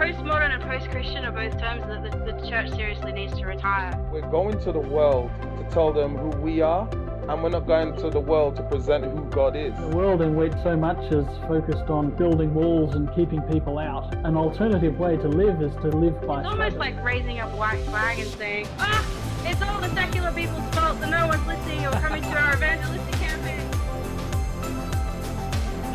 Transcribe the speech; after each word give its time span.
postmodern 0.00 0.50
and 0.54 0.62
post-Christian 0.62 1.26
are 1.26 1.30
both 1.32 1.60
terms 1.60 1.82
that 1.82 2.02
the, 2.02 2.32
the 2.32 2.48
church 2.48 2.70
seriously 2.70 3.12
needs 3.12 3.36
to 3.36 3.44
retire. 3.44 3.94
We're 4.10 4.26
going 4.30 4.58
to 4.60 4.72
the 4.72 4.80
world 4.80 5.30
to 5.58 5.64
tell 5.74 5.92
them 5.92 6.16
who 6.16 6.30
we 6.40 6.62
are, 6.62 6.88
and 7.28 7.42
we're 7.42 7.50
not 7.50 7.66
going 7.66 7.94
to 7.96 8.08
the 8.08 8.18
world 8.18 8.56
to 8.56 8.62
present 8.62 9.04
who 9.04 9.22
God 9.26 9.54
is. 9.56 9.74
The 9.78 9.94
world 9.94 10.22
in 10.22 10.36
which 10.36 10.54
so 10.62 10.74
much 10.74 11.12
is 11.12 11.26
focused 11.46 11.90
on 11.90 12.12
building 12.16 12.54
walls 12.54 12.94
and 12.94 13.14
keeping 13.14 13.42
people 13.42 13.78
out. 13.78 14.14
An 14.24 14.38
alternative 14.38 14.98
way 14.98 15.18
to 15.18 15.28
live 15.28 15.60
is 15.60 15.74
to 15.82 15.88
live 15.88 16.18
by 16.26 16.40
It's 16.40 16.48
almost 16.48 16.70
faith. 16.70 16.78
like 16.78 17.04
raising 17.04 17.40
a 17.40 17.46
white 17.50 17.82
flag 17.84 18.20
and 18.20 18.28
saying, 18.30 18.68
ah, 18.78 19.06
it's 19.44 19.60
all 19.60 19.82
the 19.82 19.90
secular 19.90 20.32
people's 20.32 20.74
fault 20.74 20.98
that 21.00 21.10
no 21.10 21.26
one's 21.26 21.46
listening 21.46 21.86
or 21.86 21.92
coming 21.92 22.22
to 22.22 22.28
our 22.40 22.54
evangelistic 22.54 23.00
campaign. 23.02 23.19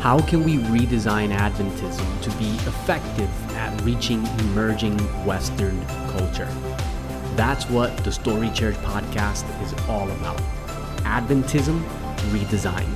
How 0.06 0.20
can 0.20 0.44
we 0.44 0.58
redesign 0.58 1.36
Adventism 1.36 2.22
to 2.22 2.30
be 2.38 2.50
effective 2.68 3.28
at 3.56 3.80
reaching 3.82 4.24
emerging 4.38 4.96
Western 5.26 5.84
culture? 6.10 6.48
That's 7.34 7.68
what 7.68 7.96
the 8.04 8.12
Story 8.12 8.48
Church 8.50 8.76
podcast 8.76 9.42
is 9.64 9.72
all 9.88 10.08
about. 10.08 10.38
Adventism 10.98 11.82
redesigned. 12.30 12.86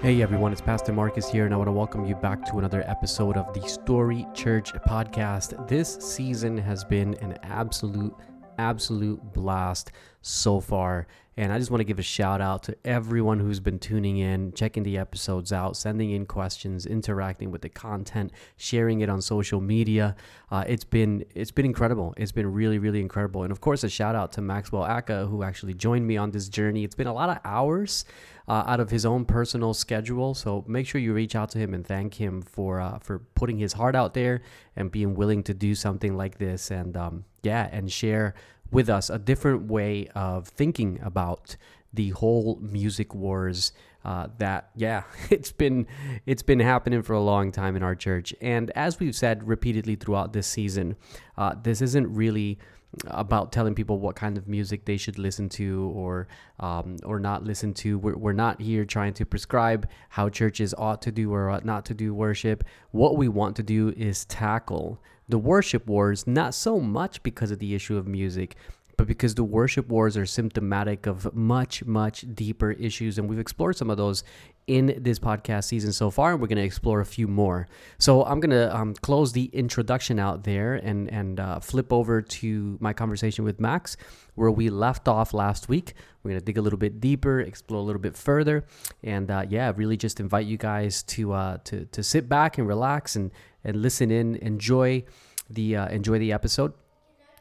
Hey 0.00 0.22
everyone, 0.22 0.52
it's 0.52 0.62
Pastor 0.62 0.94
Marcus 0.94 1.28
here, 1.28 1.44
and 1.44 1.52
I 1.52 1.58
want 1.58 1.68
to 1.68 1.72
welcome 1.72 2.06
you 2.06 2.14
back 2.14 2.42
to 2.46 2.58
another 2.58 2.84
episode 2.86 3.36
of 3.36 3.52
the 3.52 3.68
Story 3.68 4.26
Church 4.32 4.72
podcast. 4.88 5.68
This 5.68 5.96
season 5.96 6.56
has 6.56 6.84
been 6.84 7.12
an 7.16 7.36
absolute, 7.42 8.14
absolute 8.58 9.20
blast 9.32 9.92
so 10.22 10.60
far. 10.60 11.06
And 11.38 11.52
I 11.52 11.58
just 11.58 11.70
want 11.70 11.80
to 11.80 11.84
give 11.84 11.98
a 11.98 12.02
shout 12.02 12.40
out 12.40 12.62
to 12.62 12.76
everyone 12.82 13.38
who's 13.38 13.60
been 13.60 13.78
tuning 13.78 14.16
in, 14.16 14.52
checking 14.52 14.84
the 14.84 14.96
episodes 14.96 15.52
out, 15.52 15.76
sending 15.76 16.12
in 16.12 16.24
questions, 16.24 16.86
interacting 16.86 17.50
with 17.50 17.60
the 17.60 17.68
content, 17.68 18.32
sharing 18.56 19.00
it 19.00 19.10
on 19.10 19.20
social 19.20 19.60
media. 19.60 20.16
Uh, 20.50 20.64
it's 20.66 20.84
been 20.84 21.26
it's 21.34 21.50
been 21.50 21.66
incredible. 21.66 22.14
It's 22.16 22.32
been 22.32 22.50
really 22.50 22.78
really 22.78 23.02
incredible. 23.02 23.42
And 23.42 23.52
of 23.52 23.60
course, 23.60 23.84
a 23.84 23.88
shout 23.90 24.14
out 24.14 24.32
to 24.32 24.40
Maxwell 24.40 24.84
Aka 24.84 25.26
who 25.26 25.42
actually 25.42 25.74
joined 25.74 26.06
me 26.06 26.16
on 26.16 26.30
this 26.30 26.48
journey. 26.48 26.84
It's 26.84 26.94
been 26.94 27.06
a 27.06 27.14
lot 27.14 27.28
of 27.28 27.38
hours 27.44 28.06
uh, 28.48 28.64
out 28.66 28.80
of 28.80 28.90
his 28.90 29.04
own 29.04 29.24
personal 29.24 29.74
schedule. 29.74 30.34
So 30.34 30.64
make 30.66 30.86
sure 30.86 31.00
you 31.00 31.12
reach 31.12 31.34
out 31.34 31.50
to 31.50 31.58
him 31.58 31.74
and 31.74 31.86
thank 31.86 32.14
him 32.14 32.42
for 32.42 32.80
uh, 32.80 32.98
for 32.98 33.20
putting 33.34 33.58
his 33.58 33.74
heart 33.74 33.96
out 33.96 34.14
there 34.14 34.42
and 34.74 34.90
being 34.90 35.14
willing 35.14 35.42
to 35.44 35.54
do 35.54 35.74
something 35.74 36.16
like 36.16 36.38
this. 36.38 36.70
And 36.70 36.96
um, 36.96 37.24
yeah, 37.42 37.68
and 37.72 37.90
share 37.90 38.34
with 38.70 38.88
us 38.88 39.10
a 39.10 39.18
different 39.18 39.70
way 39.70 40.08
of 40.14 40.48
thinking 40.48 40.98
about 41.02 41.56
the 41.92 42.10
whole 42.10 42.58
music 42.60 43.14
wars 43.14 43.72
uh, 44.04 44.28
that 44.38 44.70
yeah 44.76 45.02
it's 45.30 45.50
been 45.50 45.86
it's 46.26 46.42
been 46.42 46.60
happening 46.60 47.02
for 47.02 47.14
a 47.14 47.20
long 47.20 47.50
time 47.50 47.74
in 47.74 47.82
our 47.82 47.94
church 47.94 48.34
and 48.40 48.70
as 48.72 49.00
we've 49.00 49.16
said 49.16 49.46
repeatedly 49.46 49.96
throughout 49.96 50.32
this 50.32 50.46
season 50.46 50.94
uh, 51.36 51.54
this 51.62 51.80
isn't 51.80 52.06
really 52.14 52.58
about 53.06 53.52
telling 53.52 53.74
people 53.74 53.98
what 53.98 54.16
kind 54.16 54.36
of 54.38 54.48
music 54.48 54.84
they 54.84 54.96
should 54.96 55.18
listen 55.18 55.48
to 55.50 55.92
or 55.94 56.28
um, 56.60 56.96
or 57.04 57.20
not 57.20 57.44
listen 57.44 57.74
to. 57.74 57.98
We're, 57.98 58.16
we're 58.16 58.32
not 58.32 58.60
here 58.60 58.84
trying 58.84 59.14
to 59.14 59.26
prescribe 59.26 59.88
how 60.08 60.28
churches 60.28 60.74
ought 60.76 61.02
to 61.02 61.12
do 61.12 61.32
or 61.32 61.50
ought 61.50 61.64
not 61.64 61.84
to 61.86 61.94
do 61.94 62.14
worship. 62.14 62.64
What 62.90 63.16
we 63.16 63.28
want 63.28 63.56
to 63.56 63.62
do 63.62 63.92
is 63.96 64.24
tackle 64.24 65.00
the 65.28 65.38
worship 65.38 65.86
wars, 65.86 66.26
not 66.26 66.54
so 66.54 66.80
much 66.80 67.22
because 67.22 67.50
of 67.50 67.58
the 67.58 67.74
issue 67.74 67.96
of 67.96 68.06
music, 68.06 68.56
but 68.96 69.06
because 69.06 69.34
the 69.34 69.44
worship 69.44 69.88
wars 69.88 70.16
are 70.16 70.26
symptomatic 70.26 71.06
of 71.06 71.34
much, 71.34 71.84
much 71.84 72.24
deeper 72.34 72.72
issues. 72.72 73.18
And 73.18 73.28
we've 73.28 73.38
explored 73.38 73.76
some 73.76 73.90
of 73.90 73.96
those 73.96 74.24
in 74.66 74.98
this 75.00 75.18
podcast 75.18 75.64
season 75.64 75.92
so 75.92 76.10
far, 76.10 76.32
and 76.32 76.40
we're 76.40 76.48
going 76.48 76.56
to 76.58 76.64
explore 76.64 77.00
a 77.00 77.06
few 77.06 77.28
more. 77.28 77.68
So 77.98 78.24
I'm 78.24 78.40
going 78.40 78.50
to 78.50 78.74
um, 78.76 78.94
close 78.94 79.32
the 79.32 79.44
introduction 79.52 80.18
out 80.18 80.42
there 80.42 80.74
and, 80.74 81.08
and 81.10 81.38
uh, 81.38 81.60
flip 81.60 81.92
over 81.92 82.20
to 82.20 82.76
my 82.80 82.92
conversation 82.92 83.44
with 83.44 83.60
Max, 83.60 83.96
where 84.34 84.50
we 84.50 84.68
left 84.68 85.06
off 85.06 85.32
last 85.32 85.68
week. 85.68 85.94
We're 86.22 86.30
going 86.30 86.40
to 86.40 86.44
dig 86.44 86.58
a 86.58 86.62
little 86.62 86.78
bit 86.78 87.00
deeper, 87.00 87.40
explore 87.40 87.80
a 87.80 87.84
little 87.84 88.02
bit 88.02 88.16
further, 88.16 88.64
and 89.04 89.30
uh, 89.30 89.44
yeah, 89.48 89.72
really 89.76 89.96
just 89.96 90.18
invite 90.18 90.46
you 90.46 90.56
guys 90.56 91.04
to, 91.04 91.32
uh, 91.32 91.58
to, 91.64 91.84
to 91.86 92.02
sit 92.02 92.28
back 92.28 92.58
and 92.58 92.66
relax 92.66 93.14
and, 93.14 93.30
and 93.62 93.80
listen 93.80 94.10
in, 94.10 94.34
enjoy 94.36 95.04
the, 95.48 95.76
uh, 95.76 95.88
enjoy 95.88 96.18
the 96.18 96.32
episode 96.32 96.72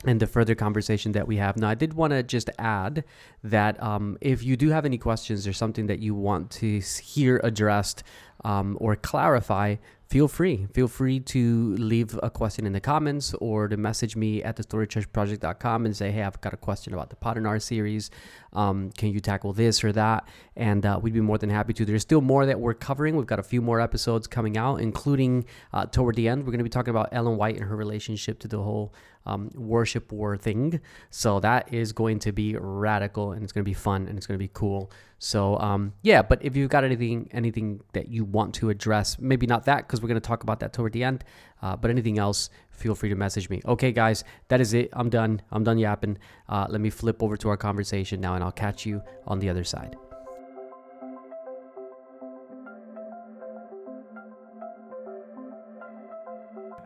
and 0.05 0.19
the 0.19 0.27
further 0.27 0.55
conversation 0.55 1.11
that 1.13 1.27
we 1.27 1.37
have. 1.37 1.57
Now, 1.57 1.69
I 1.69 1.75
did 1.75 1.93
want 1.93 2.11
to 2.11 2.23
just 2.23 2.49
add 2.57 3.03
that 3.43 3.81
um, 3.81 4.17
if 4.21 4.43
you 4.43 4.55
do 4.55 4.69
have 4.69 4.85
any 4.85 4.97
questions 4.97 5.47
or 5.47 5.53
something 5.53 5.87
that 5.87 5.99
you 5.99 6.15
want 6.15 6.51
to 6.51 6.79
hear 6.79 7.39
addressed 7.43 8.03
um, 8.45 8.77
or 8.79 8.95
clarify, 8.95 9.75
feel 10.07 10.27
free. 10.27 10.67
Feel 10.71 10.87
free 10.87 11.19
to 11.19 11.75
leave 11.77 12.17
a 12.21 12.29
question 12.29 12.67
in 12.67 12.73
the 12.73 12.79
comments 12.79 13.33
or 13.41 13.67
to 13.67 13.75
message 13.75 14.15
me 14.15 14.43
at 14.43 14.55
thestorychurchproject.com 14.55 15.85
and 15.85 15.97
say, 15.97 16.11
hey, 16.11 16.21
I've 16.21 16.39
got 16.41 16.53
a 16.53 16.57
question 16.57 16.93
about 16.93 17.09
the 17.09 17.15
Potinar 17.15 17.59
series. 17.59 18.11
Um, 18.53 18.91
can 18.91 19.09
you 19.09 19.19
tackle 19.19 19.51
this 19.53 19.83
or 19.83 19.91
that? 19.93 20.27
And 20.55 20.85
uh, 20.85 20.99
we'd 21.01 21.15
be 21.15 21.21
more 21.21 21.39
than 21.39 21.49
happy 21.49 21.73
to. 21.73 21.85
There's 21.85 22.03
still 22.03 22.21
more 22.21 22.45
that 22.45 22.59
we're 22.59 22.75
covering. 22.75 23.15
We've 23.15 23.25
got 23.25 23.39
a 23.39 23.43
few 23.43 23.63
more 23.63 23.81
episodes 23.81 24.27
coming 24.27 24.57
out, 24.57 24.79
including 24.79 25.45
uh, 25.73 25.87
toward 25.87 26.15
the 26.15 26.27
end, 26.27 26.43
we're 26.43 26.51
going 26.51 26.59
to 26.59 26.63
be 26.63 26.69
talking 26.69 26.91
about 26.91 27.09
Ellen 27.11 27.37
White 27.37 27.55
and 27.55 27.65
her 27.65 27.75
relationship 27.75 28.37
to 28.41 28.47
the 28.47 28.61
whole 28.61 28.93
um, 29.25 29.49
worship 29.55 30.11
war 30.11 30.37
thing. 30.37 30.79
So 31.09 31.39
that 31.39 31.73
is 31.73 31.91
going 31.93 32.19
to 32.19 32.31
be 32.31 32.55
radical 32.55 33.31
and 33.31 33.43
it's 33.43 33.51
going 33.51 33.63
to 33.63 33.69
be 33.69 33.73
fun 33.73 34.07
and 34.07 34.17
it's 34.17 34.27
going 34.27 34.37
to 34.37 34.43
be 34.43 34.51
cool. 34.53 34.91
So 35.17 35.57
um, 35.59 35.93
yeah, 36.01 36.21
but 36.21 36.43
if 36.43 36.55
you've 36.55 36.69
got 36.69 36.83
anything 36.83 37.29
anything 37.31 37.81
that 37.93 38.09
you 38.09 38.25
want 38.25 38.53
to 38.55 38.69
address, 38.69 39.17
maybe 39.19 39.47
not 39.47 39.65
that 39.65 39.87
because 39.87 40.01
we're 40.01 40.09
going 40.09 40.21
to 40.21 40.27
talk 40.27 40.43
about 40.43 40.59
that 40.59 40.73
toward 40.73 40.93
the 40.93 41.03
end, 41.03 41.23
uh, 41.61 41.75
but 41.75 41.89
anything 41.89 42.19
else, 42.19 42.49
feel 42.69 42.95
free 42.95 43.09
to 43.09 43.15
message 43.15 43.49
me. 43.49 43.61
Okay, 43.65 43.91
guys, 43.91 44.23
that 44.49 44.59
is 44.61 44.73
it. 44.73 44.89
I'm 44.93 45.09
done. 45.09 45.41
I'm 45.51 45.63
done 45.63 45.77
yapping. 45.77 46.17
Uh, 46.49 46.67
let 46.69 46.81
me 46.81 46.89
flip 46.89 47.23
over 47.23 47.37
to 47.37 47.49
our 47.49 47.57
conversation 47.57 48.19
now, 48.19 48.35
and 48.35 48.43
I'll 48.43 48.51
catch 48.51 48.85
you 48.85 49.01
on 49.25 49.39
the 49.39 49.49
other 49.49 49.63
side. 49.63 49.95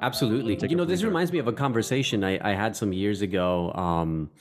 Absolutely. 0.02 0.58
You 0.70 0.76
know, 0.78 0.86
this 0.86 1.04
reminds 1.04 1.32
me 1.32 1.40
of 1.40 1.48
a 1.48 1.54
conversation 1.54 2.24
I, 2.24 2.40
I 2.42 2.54
had 2.54 2.76
some 2.76 2.94
years 2.94 3.22
ago 3.22 3.74
um, 3.74 4.32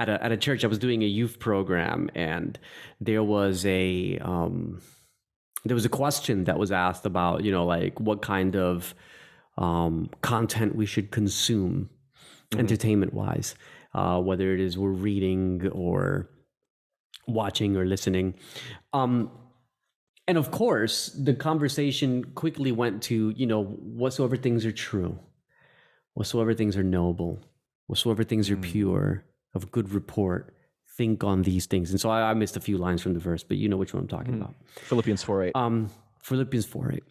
at, 0.00 0.08
a, 0.08 0.24
at 0.24 0.32
a 0.32 0.36
church. 0.36 0.64
I 0.64 0.66
was 0.66 0.78
doing 0.78 1.02
a 1.02 1.06
youth 1.06 1.38
program, 1.38 2.10
and 2.14 2.58
there 3.00 3.22
was 3.22 3.64
a 3.66 4.18
um, 4.18 4.80
there 5.64 5.74
was 5.74 5.84
a 5.84 5.90
question 5.90 6.44
that 6.44 6.58
was 6.58 6.72
asked 6.72 7.04
about 7.04 7.44
you 7.44 7.52
know 7.52 7.66
like 7.66 8.00
what 8.00 8.22
kind 8.22 8.56
of 8.56 8.94
um, 9.58 10.08
content 10.22 10.74
we 10.74 10.86
should 10.86 11.10
consume 11.10 11.90
entertainment 12.56 13.12
wise, 13.12 13.54
uh, 13.94 14.18
whether 14.20 14.54
it 14.54 14.60
is 14.60 14.78
we're 14.78 14.90
reading 14.90 15.68
or 15.68 16.30
watching 17.28 17.76
or 17.76 17.84
listening. 17.84 18.34
Um, 18.92 19.30
and 20.26 20.38
of 20.38 20.50
course, 20.50 21.08
the 21.08 21.34
conversation 21.34 22.24
quickly 22.34 22.72
went 22.72 23.02
to, 23.04 23.30
you 23.30 23.46
know, 23.46 23.64
whatsoever 23.64 24.36
things 24.36 24.64
are 24.64 24.72
true, 24.72 25.18
whatsoever 26.14 26.54
things 26.54 26.76
are 26.76 26.84
noble, 26.84 27.44
whatsoever 27.86 28.24
things 28.24 28.48
are 28.48 28.56
pure, 28.56 29.24
of 29.54 29.70
good 29.70 29.92
report, 29.92 30.54
think 30.96 31.24
on 31.24 31.42
these 31.42 31.66
things. 31.66 31.90
And 31.90 32.00
so 32.00 32.10
I, 32.10 32.30
I 32.30 32.34
missed 32.34 32.56
a 32.56 32.60
few 32.60 32.78
lines 32.78 33.02
from 33.02 33.14
the 33.14 33.20
verse, 33.20 33.42
but 33.42 33.56
you 33.56 33.68
know 33.68 33.76
which 33.76 33.94
one 33.94 34.02
I'm 34.02 34.08
talking 34.08 34.34
about. 34.34 34.54
Philippians 34.76 35.22
4 35.22 35.44
8. 35.44 35.52
Um, 35.54 35.90
Philippians 36.22 36.66
4 36.66 36.92
8. 36.94 37.04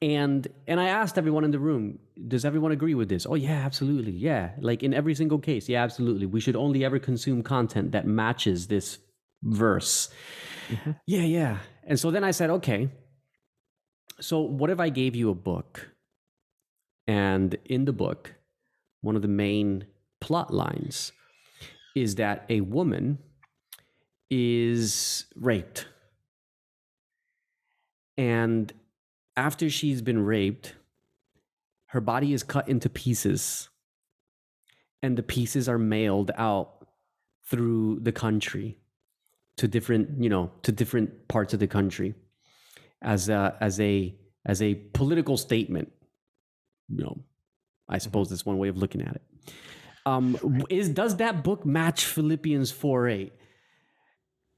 And 0.00 0.48
and 0.66 0.80
I 0.80 0.88
asked 0.88 1.18
everyone 1.18 1.44
in 1.44 1.50
the 1.50 1.58
room, 1.58 1.98
does 2.28 2.44
everyone 2.44 2.72
agree 2.72 2.94
with 2.94 3.08
this? 3.08 3.26
Oh 3.26 3.34
yeah, 3.34 3.64
absolutely. 3.64 4.12
Yeah. 4.12 4.50
Like 4.58 4.82
in 4.82 4.94
every 4.94 5.14
single 5.14 5.38
case, 5.38 5.68
yeah, 5.68 5.82
absolutely. 5.82 6.26
We 6.26 6.40
should 6.40 6.56
only 6.56 6.84
ever 6.84 6.98
consume 6.98 7.42
content 7.42 7.92
that 7.92 8.06
matches 8.06 8.68
this 8.68 8.98
verse. 9.42 10.08
Yeah, 11.06 11.22
yeah. 11.22 11.58
And 11.84 12.00
so 12.00 12.10
then 12.10 12.24
I 12.24 12.30
said, 12.30 12.48
okay. 12.48 12.88
So 14.20 14.40
what 14.40 14.70
if 14.70 14.80
I 14.80 14.88
gave 14.88 15.14
you 15.14 15.30
a 15.30 15.34
book? 15.34 15.90
And 17.06 17.56
in 17.66 17.84
the 17.84 17.92
book, 17.92 18.34
one 19.02 19.16
of 19.16 19.22
the 19.22 19.28
main 19.28 19.86
plot 20.20 20.54
lines 20.54 21.12
is 21.94 22.16
that 22.16 22.44
a 22.48 22.60
woman 22.60 23.18
is 24.30 25.26
raped. 25.36 25.86
And 28.16 28.72
after 29.36 29.68
she's 29.70 30.02
been 30.02 30.24
raped, 30.24 30.74
her 31.86 32.00
body 32.00 32.32
is 32.32 32.42
cut 32.42 32.68
into 32.68 32.88
pieces. 32.88 33.68
And 35.02 35.16
the 35.16 35.22
pieces 35.22 35.68
are 35.68 35.78
mailed 35.78 36.30
out 36.36 36.86
through 37.46 38.00
the 38.00 38.12
country 38.12 38.78
to 39.56 39.68
different, 39.68 40.22
you 40.22 40.28
know, 40.28 40.50
to 40.62 40.72
different 40.72 41.28
parts 41.28 41.54
of 41.54 41.60
the 41.60 41.66
country 41.66 42.14
as 43.02 43.28
a 43.28 43.56
as 43.60 43.78
a 43.80 44.16
as 44.46 44.62
a 44.62 44.74
political 44.74 45.36
statement. 45.36 45.92
You 46.88 47.04
know, 47.04 47.18
I 47.88 47.98
suppose 47.98 48.26
mm-hmm. 48.26 48.34
that's 48.34 48.46
one 48.46 48.58
way 48.58 48.68
of 48.68 48.76
looking 48.76 49.02
at 49.02 49.14
it. 49.14 49.22
Um, 50.06 50.64
is 50.68 50.88
does 50.90 51.16
that 51.16 51.42
book 51.42 51.64
match 51.64 52.04
Philippians 52.04 52.70
four 52.70 53.08
eight? 53.08 53.32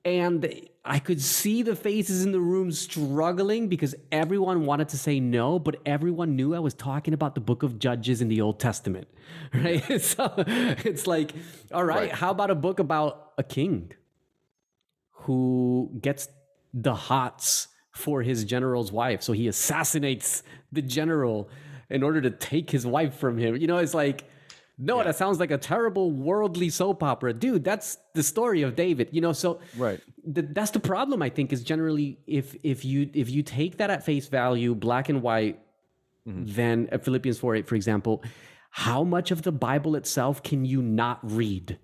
and 0.05 0.49
I 0.85 1.01
could 1.01 1.21
see 1.21 1.63
the 1.63 1.75
faces 1.75 2.25
in 2.25 2.31
the 2.31 2.39
room 2.39 2.71
struggling 2.71 3.67
because 3.67 3.93
everyone 4.13 4.65
wanted 4.65 4.91
to 4.91 4.97
say 4.99 5.19
no, 5.19 5.59
but 5.59 5.81
everyone 5.85 6.37
knew 6.37 6.55
I 6.55 6.61
was 6.61 6.75
talking 6.75 7.13
about 7.13 7.35
the 7.35 7.41
book 7.41 7.65
of 7.65 7.81
Judges 7.81 8.21
in 8.23 8.29
the 8.29 8.41
Old 8.41 8.61
Testament, 8.61 9.09
right? 9.55 9.83
so 10.01 10.33
it's 10.39 11.09
like, 11.09 11.33
all 11.73 11.83
right, 11.85 11.97
Right. 12.03 12.13
how 12.13 12.31
about 12.31 12.53
a 12.53 12.55
book 12.55 12.79
about 12.79 13.33
a 13.37 13.43
king 13.43 13.91
who 15.11 15.91
gets 16.01 16.29
the 16.73 16.95
hots 16.95 17.69
for 17.91 18.23
his 18.23 18.45
general's 18.45 18.93
wife? 18.93 19.23
So 19.23 19.33
he 19.33 19.49
assassinates 19.49 20.45
the 20.71 20.83
general 20.83 21.49
in 21.91 22.05
order 22.05 22.21
to 22.21 22.31
take 22.31 22.71
his 22.71 22.87
wife 22.87 23.15
from 23.17 23.39
him. 23.39 23.57
You 23.57 23.67
know, 23.67 23.79
it's 23.79 23.95
like, 23.95 24.25
no, 24.78 25.02
that 25.02 25.17
sounds 25.17 25.40
like 25.40 25.50
a 25.50 25.58
terrible 25.58 26.11
worldly 26.12 26.69
soap 26.70 27.02
opera. 27.02 27.32
Dude, 27.32 27.64
that's 27.64 27.96
the 28.14 28.23
story 28.23 28.62
of 28.62 28.76
David. 28.76 29.08
You 29.12 29.20
know, 29.23 29.32
so 29.32 29.61
Right. 29.76 30.00
the, 30.25 30.43
that's 30.43 30.73
the 30.73 30.81
problem 30.81 31.23
i 31.23 31.28
think 31.31 31.52
is 31.52 31.62
generally 31.62 32.19
if 32.26 32.56
if 32.62 32.84
you 32.84 33.08
if 33.14 33.31
you 33.31 33.43
take 33.43 33.78
that 33.78 33.90
at 33.90 34.05
face 34.05 34.26
value 34.28 34.75
black 34.75 35.08
and 35.08 35.23
white 35.23 35.61
then 36.26 36.88
uh, 36.90 36.99
philippians 36.99 37.38
4 37.38 37.55
8 37.56 37.69
for 37.69 37.76
example 37.76 38.23
how 38.70 39.05
much 39.05 39.31
of 39.31 39.43
the 39.43 39.52
bible 39.52 39.94
itself 39.94 40.43
can 40.43 40.64
you 40.64 40.82
not 40.82 41.20
read 41.23 41.78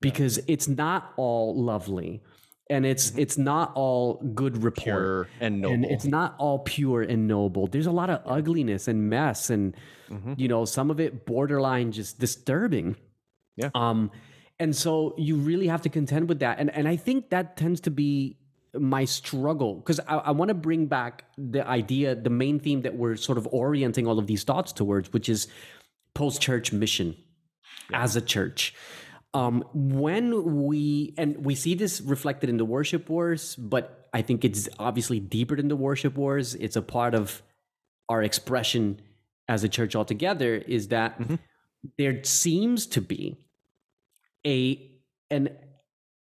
because 0.00 0.40
it's 0.48 0.66
not 0.66 1.12
all 1.16 1.54
lovely 1.62 2.22
and 2.68 2.84
it's 2.84 3.12
it's 3.16 3.38
not 3.38 3.72
all 3.74 4.14
good 4.34 4.62
report 4.62 4.84
Pure 4.84 5.28
and 5.40 5.60
noble. 5.60 5.74
and 5.74 5.84
it's 5.84 6.04
not 6.04 6.34
all 6.38 6.58
pure 6.60 7.02
and 7.02 7.28
noble. 7.28 7.66
There's 7.66 7.86
a 7.86 7.92
lot 7.92 8.10
of 8.10 8.20
ugliness 8.24 8.88
and 8.88 9.08
mess, 9.08 9.50
and 9.50 9.74
you 10.36 10.48
know 10.48 10.64
some 10.64 10.90
of 10.90 11.00
it 11.00 11.26
borderline 11.26 11.92
just 11.92 12.18
disturbing. 12.18 12.96
Yeah. 13.56 13.70
Um, 13.74 14.10
and 14.58 14.74
so 14.74 15.14
you 15.18 15.36
really 15.36 15.66
have 15.68 15.82
to 15.82 15.88
contend 15.88 16.28
with 16.28 16.40
that, 16.40 16.58
and 16.58 16.70
and 16.74 16.88
I 16.88 16.96
think 16.96 17.30
that 17.30 17.56
tends 17.56 17.80
to 17.82 17.90
be 17.90 18.38
my 18.78 19.04
struggle 19.04 19.76
because 19.76 20.00
I, 20.00 20.16
I 20.16 20.30
want 20.32 20.48
to 20.48 20.54
bring 20.54 20.86
back 20.86 21.24
the 21.38 21.66
idea, 21.66 22.14
the 22.14 22.30
main 22.30 22.58
theme 22.60 22.82
that 22.82 22.94
we're 22.96 23.16
sort 23.16 23.38
of 23.38 23.46
orienting 23.52 24.06
all 24.06 24.18
of 24.18 24.26
these 24.26 24.44
thoughts 24.44 24.72
towards, 24.72 25.12
which 25.12 25.28
is 25.28 25.48
post 26.14 26.42
church 26.42 26.72
mission 26.72 27.16
as 27.92 28.16
a 28.16 28.20
church. 28.20 28.74
Um, 29.34 29.64
when 29.74 30.64
we 30.64 31.14
and 31.18 31.44
we 31.44 31.54
see 31.54 31.74
this 31.74 32.00
reflected 32.00 32.48
in 32.48 32.56
the 32.56 32.64
worship 32.64 33.08
wars, 33.08 33.54
but 33.56 34.08
I 34.14 34.22
think 34.22 34.44
it's 34.44 34.68
obviously 34.78 35.20
deeper 35.20 35.56
than 35.56 35.68
the 35.68 35.76
worship 35.76 36.16
wars. 36.16 36.54
It's 36.54 36.76
a 36.76 36.82
part 36.82 37.14
of 37.14 37.42
our 38.08 38.22
expression 38.22 39.00
as 39.48 39.62
a 39.62 39.68
church 39.68 39.94
altogether. 39.94 40.54
Is 40.54 40.88
that 40.88 41.20
there 41.98 42.24
seems 42.24 42.86
to 42.86 43.00
be 43.00 43.36
a 44.46 44.90
an 45.30 45.50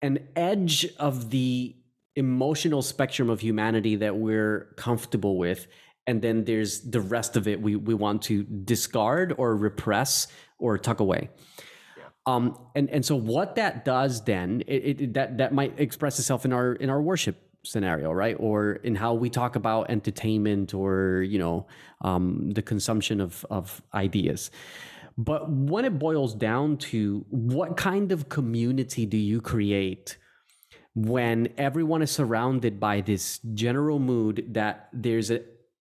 an 0.01 0.29
edge 0.37 0.87
of 0.99 1.31
the 1.31 1.75
emotional 2.15 2.83
spectrum 2.83 3.31
of 3.31 3.41
humanity 3.41 3.97
that 3.97 4.17
we're 4.17 4.75
comfortable 4.77 5.39
with 5.39 5.67
and 6.07 6.21
then 6.21 6.45
there's 6.45 6.81
the 6.83 7.01
rest 7.01 7.37
of 7.37 7.49
it 7.49 7.61
we 7.61 7.75
we 7.77 7.95
want 7.95 8.23
to 8.23 8.43
discard 8.43 9.35
or 9.39 9.57
repress 9.57 10.27
or 10.59 10.77
tuck 10.77 11.01
away 11.01 11.31
um 12.27 12.57
and 12.75 12.89
and 12.91 13.05
so 13.05 13.17
what 13.17 13.57
that 13.57 13.85
does 13.85 14.25
then 14.25 14.63
it, 14.67 15.01
it 15.01 15.15
that 15.15 15.39
that 15.39 15.53
might 15.53 15.79
express 15.79 16.19
itself 16.19 16.45
in 16.45 16.53
our 16.53 16.75
in 16.75 16.89
our 16.89 17.03
worship 17.03 17.37
scenario 17.65 18.13
right? 18.13 18.37
Or 18.39 18.73
in 18.73 18.95
how 18.95 19.15
we 19.15 19.31
talk 19.31 19.57
about 19.57 19.91
entertainment 19.91 20.75
or 20.75 21.23
you 21.23 21.39
know 21.39 21.67
um 22.01 22.51
the 22.51 22.63
consumption 22.63 23.21
of 23.21 23.47
of 23.51 23.83
ideas. 23.95 24.51
But 25.19 25.51
when 25.51 25.85
it 25.85 25.99
boils 25.99 26.35
down 26.35 26.79
to 26.79 27.25
what 27.29 27.77
kind 27.77 28.13
of 28.13 28.29
community 28.29 29.05
do 29.05 29.19
you 29.19 29.41
create 29.41 30.17
when 30.95 31.49
everyone 31.59 32.03
is 32.03 32.11
surrounded 32.11 32.81
by 32.81 33.01
this 33.01 33.39
general 33.55 33.99
mood 33.99 34.47
that 34.51 34.89
there's 34.93 35.31
an 35.31 35.43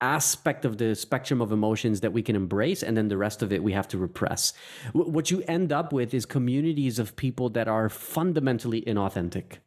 aspect 0.00 0.64
of 0.64 0.78
the 0.78 0.94
spectrum 0.94 1.40
of 1.40 1.52
emotions 1.52 2.00
that 2.00 2.12
we 2.12 2.22
can 2.22 2.36
embrace 2.36 2.82
and 2.82 2.96
then 2.96 3.08
the 3.08 3.16
rest 3.16 3.42
of 3.42 3.52
it 3.52 3.62
we 3.62 3.72
have 3.72 3.88
to 3.88 3.98
repress 3.98 4.52
Wh- 4.92 5.08
what 5.08 5.30
you 5.30 5.42
end 5.48 5.72
up 5.72 5.92
with 5.92 6.14
is 6.14 6.24
communities 6.24 6.98
of 6.98 7.16
people 7.16 7.48
that 7.50 7.68
are 7.68 7.88
fundamentally 7.88 8.82
inauthentic 8.82 9.58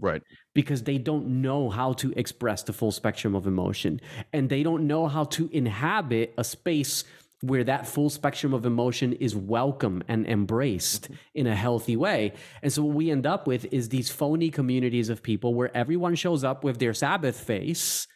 right. 0.00 0.22
because 0.54 0.82
they 0.82 0.98
don't 0.98 1.26
know 1.26 1.70
how 1.70 1.92
to 1.94 2.12
express 2.16 2.62
the 2.62 2.72
full 2.72 2.90
spectrum 2.90 3.34
of 3.34 3.46
emotion 3.46 4.00
and 4.32 4.48
they 4.48 4.62
don't 4.62 4.86
know 4.86 5.06
how 5.06 5.24
to 5.24 5.48
inhabit 5.52 6.34
a 6.36 6.44
space 6.44 7.04
where 7.44 7.64
that 7.64 7.86
full 7.86 8.08
spectrum 8.08 8.54
of 8.54 8.64
emotion 8.64 9.12
is 9.14 9.36
welcome 9.36 10.02
and 10.08 10.26
embraced 10.26 11.04
mm-hmm. 11.04 11.14
in 11.34 11.46
a 11.46 11.54
healthy 11.54 11.94
way. 11.96 12.32
And 12.62 12.72
so 12.72 12.82
what 12.82 12.94
we 12.94 13.10
end 13.10 13.26
up 13.26 13.46
with 13.46 13.66
is 13.70 13.90
these 13.90 14.10
phony 14.10 14.50
communities 14.50 15.10
of 15.10 15.22
people 15.22 15.52
where 15.52 15.74
everyone 15.76 16.14
shows 16.14 16.42
up 16.42 16.64
with 16.64 16.78
their 16.78 16.94
Sabbath 16.94 17.38
face 17.38 18.06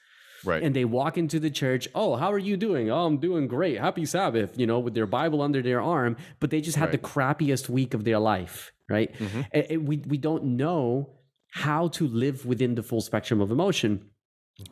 Right. 0.44 0.62
and 0.62 0.74
they 0.74 0.84
walk 0.84 1.18
into 1.18 1.40
the 1.40 1.50
church, 1.50 1.88
"Oh, 1.94 2.14
how 2.16 2.32
are 2.32 2.38
you 2.38 2.56
doing? 2.56 2.90
Oh, 2.90 3.06
I'm 3.06 3.18
doing 3.18 3.48
great. 3.48 3.78
Happy 3.78 4.04
Sabbath," 4.04 4.58
you 4.58 4.66
know, 4.66 4.78
with 4.78 4.94
their 4.94 5.06
Bible 5.06 5.42
under 5.42 5.62
their 5.62 5.80
arm, 5.80 6.16
but 6.40 6.50
they 6.50 6.60
just 6.60 6.76
had 6.76 6.92
the 6.92 6.98
crappiest 6.98 7.68
week 7.68 7.92
of 7.94 8.04
their 8.04 8.18
life, 8.18 8.72
right? 8.88 9.10
And- 9.52 9.66
and 9.70 9.88
we 9.88 9.96
we 10.06 10.18
don't 10.18 10.44
know 10.56 11.10
how 11.50 11.88
to 11.88 12.06
live 12.06 12.44
within 12.46 12.74
the 12.74 12.82
full 12.82 13.00
spectrum 13.00 13.40
of 13.40 13.50
emotion. 13.50 14.10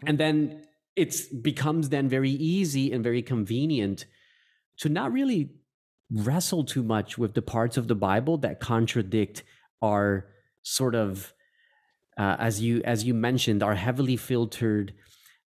And 0.07 0.19
then 0.19 0.63
it 0.95 1.15
becomes 1.43 1.89
then 1.89 2.09
very 2.09 2.31
easy 2.31 2.93
and 2.93 3.03
very 3.03 3.23
convenient 3.23 4.05
to 4.79 4.89
not 4.89 5.13
really 5.13 5.51
wrestle 6.11 6.65
too 6.65 6.83
much 6.83 7.19
with 7.19 7.35
the 7.35 7.43
parts 7.43 7.77
of 7.77 7.89
the 7.89 7.95
Bible 7.95 8.37
that 8.39 8.61
contradict 8.61 9.43
our 9.83 10.27
sort 10.63 10.95
of 10.95 11.33
uh, 12.19 12.37
as 12.39 12.61
you 12.63 12.81
as 12.85 13.05
you 13.05 13.15
mentioned 13.15 13.63
our 13.63 13.75
heavily 13.75 14.17
filtered 14.17 14.93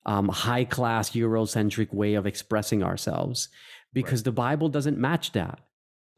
um, 0.07 0.29
high 0.29 0.65
class 0.65 1.11
Eurocentric 1.11 1.93
way 1.93 2.15
of 2.15 2.27
expressing 2.27 2.83
ourselves 2.83 3.49
because 3.93 4.23
the 4.23 4.33
Bible 4.33 4.69
doesn't 4.69 4.99
match 4.99 5.33
that. 5.33 5.61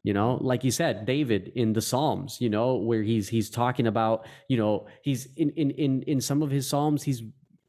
You 0.03 0.13
know, 0.13 0.37
like 0.41 0.65
you 0.65 0.71
said, 0.71 1.05
David 1.05 1.53
in 1.55 1.71
the 1.71 1.81
Psalms, 1.81 2.37
you 2.41 2.49
know, 2.49 2.75
where 2.75 3.03
he's 3.03 3.29
he's 3.29 3.49
talking 3.49 3.87
about, 3.87 4.25
you 4.49 4.57
know, 4.57 4.87
he's 5.01 5.27
in 5.37 5.51
in 5.51 5.71
in 5.71 6.01
in 6.03 6.21
some 6.21 6.41
of 6.41 6.51
his 6.51 6.67
Psalms, 6.67 7.03
he's 7.03 7.21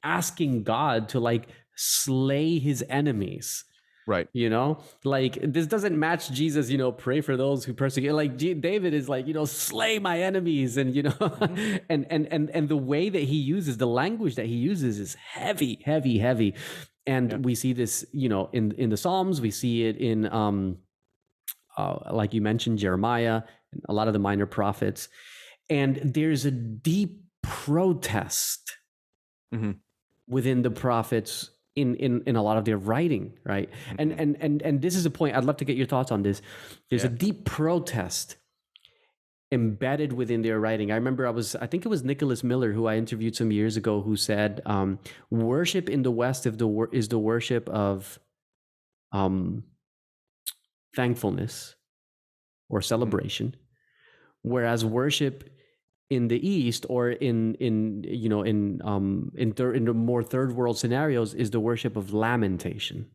asking 0.03 0.65
God 0.65 1.09
to 1.11 1.21
like 1.21 1.47
slay 1.77 2.59
his 2.59 2.85
enemies 2.89 3.65
Right. 4.07 4.29
you 4.33 4.51
know? 4.51 4.79
Like 5.03 5.39
this 5.43 5.67
doesn't 5.67 5.99
match 5.99 6.31
jesus 6.31 6.69
you 6.71 6.77
know 6.79 6.93
pray 6.93 7.21
for 7.23 7.37
those 7.37 7.65
who 7.65 7.73
persecute 7.73 8.13
like 8.15 8.37
G- 8.37 8.55
david 8.55 8.93
is 8.95 9.09
like 9.09 9.27
you 9.27 9.33
know 9.35 9.45
slay 9.47 9.99
my 9.99 10.21
enemies 10.21 10.77
and 10.77 10.95
you 10.95 11.05
know 11.05 11.15
and 11.89 12.07
and 12.11 12.27
and 12.31 12.51
and 12.51 12.69
the 12.69 12.77
way 12.77 13.09
that 13.09 13.23
he 13.23 13.37
uses 13.37 13.79
the 13.79 13.87
language 13.87 14.35
that 14.35 14.47
he 14.47 14.57
uses 14.57 14.99
is 15.01 15.15
heavy 15.15 15.81
heavy 15.85 16.19
heavy. 16.19 16.55
And 17.07 17.45
we 17.45 17.55
see 17.55 17.73
this 17.73 18.05
you 18.13 18.29
know 18.29 18.51
in 18.53 18.73
in 18.73 18.89
the 18.91 18.97
psalms 18.97 19.41
we 19.41 19.51
see 19.51 19.85
it 19.85 19.97
in 19.97 20.31
um 20.33 20.79
uh, 21.77 21.99
like 22.13 22.33
you 22.35 22.41
mentioned 22.41 22.79
jeremiah 22.79 23.43
and 23.73 23.83
a 23.89 23.93
lot 23.93 24.07
of 24.07 24.13
the 24.13 24.19
minor 24.21 24.47
prophets. 24.47 25.09
And 25.71 25.97
there's 26.05 26.45
a 26.45 26.51
deep 26.51 27.23
protest 27.43 28.77
Mhm. 29.53 29.77
within 30.29 30.63
the 30.63 30.71
prophets 30.71 31.51
in 31.77 31.95
in 31.97 32.23
in 32.27 32.37
a 32.37 32.43
lot 32.43 32.57
of 32.57 32.65
their 32.65 32.79
writing 32.79 33.33
right? 33.45 33.69
And 33.99 34.13
and 34.13 34.37
and 34.41 34.63
and 34.63 34.83
this 34.83 34.95
is 34.95 35.07
a 35.07 35.11
point 35.11 35.37
i'd 35.37 35.45
love 35.45 35.57
to 35.59 35.65
get 35.65 35.77
your 35.77 35.87
thoughts 35.87 36.13
on 36.13 36.23
this. 36.23 36.43
There's 36.91 37.05
a 37.05 37.09
deep 37.09 37.45
protest 37.45 38.37
embedded 39.53 40.13
within 40.13 40.43
their 40.43 40.59
writing. 40.59 40.91
I 40.91 40.97
remember 40.97 41.27
i 41.27 41.31
was 41.31 41.55
i 41.57 41.67
think 41.67 41.85
it 41.85 41.89
was 41.89 42.03
nicholas 42.03 42.43
miller 42.43 42.73
who 42.73 42.87
i 42.87 42.97
interviewed 42.97 43.37
some 43.37 43.53
years 43.53 43.77
ago 43.77 44.03
who 44.03 44.17
said 44.17 44.61
um, 44.67 44.99
worship 45.31 45.89
in 45.89 46.03
the 46.03 46.11
west 46.11 46.47
if 46.47 46.59
the 46.59 46.67
wor- 46.67 46.91
is 46.93 47.09
the 47.09 47.19
worship 47.19 47.69
of 47.69 48.19
um, 49.13 49.63
thankfulness 50.97 51.77
or 52.69 52.83
celebration 52.83 53.55
whereas 54.43 54.85
worship 54.85 55.49
in 56.11 56.29
the 56.29 56.49
east 56.49 56.85
or 56.89 57.11
in 57.11 57.55
in 57.55 58.05
you 58.07 58.29
know 58.29 58.43
in 58.43 58.81
um 58.85 59.33
in 59.35 59.53
thir- 59.53 59.73
in 59.73 59.85
the 59.85 59.95
more 59.95 60.23
third 60.23 60.55
world 60.55 60.79
scenarios 60.79 61.35
is 61.35 61.51
the 61.51 61.61
worship 61.61 61.97
of 61.97 62.13
lamentation 62.13 63.07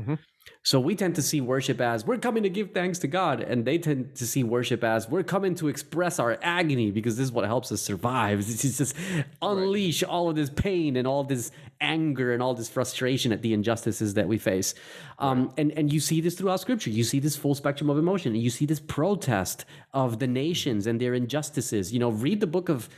Mhm. 0.00 0.18
so 0.62 0.80
we 0.80 0.94
tend 0.94 1.14
to 1.14 1.22
see 1.22 1.40
worship 1.40 1.80
as 1.80 2.06
we're 2.06 2.18
coming 2.18 2.42
to 2.42 2.48
give 2.50 2.72
thanks 2.72 2.98
to 2.98 3.06
god 3.06 3.40
and 3.40 3.64
they 3.64 3.78
tend 3.78 4.14
to 4.16 4.26
see 4.26 4.42
worship 4.42 4.82
as 4.82 5.08
we're 5.08 5.22
coming 5.22 5.54
to 5.54 5.68
express 5.68 6.18
our 6.18 6.38
agony 6.42 6.90
because 6.90 7.16
this 7.16 7.24
is 7.24 7.32
what 7.32 7.44
helps 7.44 7.70
us 7.72 7.80
survive. 7.80 8.38
It's 8.48 8.78
just 8.78 8.94
unleash 9.42 10.02
all 10.02 10.28
of 10.30 10.36
this 10.36 10.50
pain 10.50 10.96
and 10.96 11.06
all 11.06 11.24
this 11.24 11.50
anger 11.80 12.32
and 12.34 12.42
all 12.42 12.54
this 12.54 12.68
frustration 12.68 13.32
at 13.32 13.42
the 13.42 13.52
injustices 13.52 14.14
that 14.14 14.28
we 14.28 14.38
face. 14.38 14.74
Um, 15.18 15.52
and 15.56 15.72
and 15.78 15.92
you 15.92 16.00
see 16.00 16.20
this 16.20 16.34
throughout 16.34 16.60
scripture. 16.60 16.90
You 16.90 17.04
see 17.04 17.20
this 17.20 17.36
full 17.36 17.54
spectrum 17.54 17.88
of 17.90 17.98
emotion. 17.98 18.34
You 18.34 18.50
see 18.50 18.66
this 18.66 18.80
protest 18.80 19.64
of 19.92 20.18
the 20.18 20.26
nations 20.26 20.86
and 20.86 21.00
their 21.00 21.14
injustices. 21.14 21.92
You 21.92 22.00
know 22.00 22.10
read 22.10 22.40
the 22.40 22.46
book 22.56 22.68
of 22.68 22.88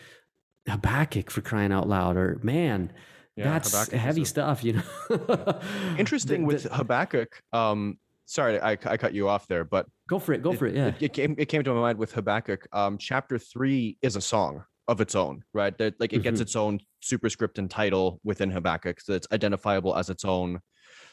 habakkuk 0.69 1.31
for 1.31 1.41
crying 1.41 1.73
out 1.73 1.89
loud 1.89 2.17
or 2.17 2.39
man 2.43 2.93
Yeah, 3.37 3.45
that's 3.53 3.71
Habakkuk 3.73 3.99
heavy 3.99 4.23
a- 4.23 4.27
stuff 4.27 4.63
you 4.63 4.75
know 4.75 5.61
Interesting 5.99 6.43
The- 6.43 6.47
with 6.47 6.63
the- 6.65 6.75
Habakkuk. 6.75 7.41
Um, 7.53 7.99
sorry, 8.27 8.61
I, 8.61 8.73
I 8.73 8.97
cut 8.97 9.15
you 9.15 9.29
off 9.29 9.47
there, 9.49 9.65
but 9.65 9.87
go 10.09 10.19
for 10.19 10.33
it 10.33 10.43
go 10.43 10.53
for 10.53 10.67
it 10.67 10.75
yeah 10.75 10.89
it, 10.89 10.97
it 11.01 11.13
came 11.13 11.35
it 11.39 11.47
came 11.47 11.63
to 11.65 11.73
my 11.75 11.81
mind 11.81 11.99
with 11.99 12.13
Habakkuk. 12.13 12.67
Um, 12.73 12.99
chapter 12.99 13.39
three 13.39 13.97
is 14.03 14.17
a 14.17 14.21
song. 14.21 14.65
of 14.89 15.01
its 15.01 15.15
own, 15.15 15.43
right? 15.55 15.79
That 15.79 15.95
like 16.01 16.13
it 16.13 16.23
gets 16.25 16.41
its 16.41 16.57
own 16.57 16.81
superscript 17.01 17.57
and 17.59 17.71
title 17.71 18.21
within 18.25 18.51
Habakkuk 18.51 18.99
that's 19.07 19.29
identifiable 19.33 19.95
as 19.97 20.11
its 20.11 20.25
own 20.25 20.61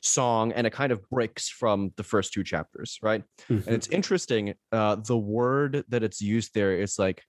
song, 0.02 0.52
and 0.54 0.66
it 0.66 0.74
kind 0.74 0.92
of 0.92 1.08
breaks 1.10 1.48
from 1.50 1.92
the 1.96 2.04
first 2.04 2.34
two 2.34 2.44
chapters, 2.44 2.98
right? 3.04 3.24
Mhm. 3.48 3.66
And 3.68 3.76
it's 3.76 3.88
interesting. 3.90 4.56
Uh, 4.72 4.96
the 4.96 5.18
word 5.18 5.84
that 5.90 6.02
it's 6.04 6.20
used 6.20 6.54
there 6.56 6.74
is 6.82 6.98
like 6.98 7.24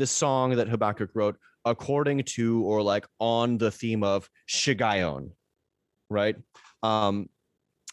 this 0.00 0.10
song 0.10 0.56
that 0.56 0.66
Habakkuk 0.68 1.10
wrote 1.14 1.36
according 1.66 2.22
to 2.24 2.64
or 2.64 2.82
like 2.82 3.06
on 3.18 3.58
the 3.58 3.70
theme 3.70 4.02
of 4.02 4.28
Shigayon, 4.48 5.30
right? 6.08 6.36
Um, 6.82 7.28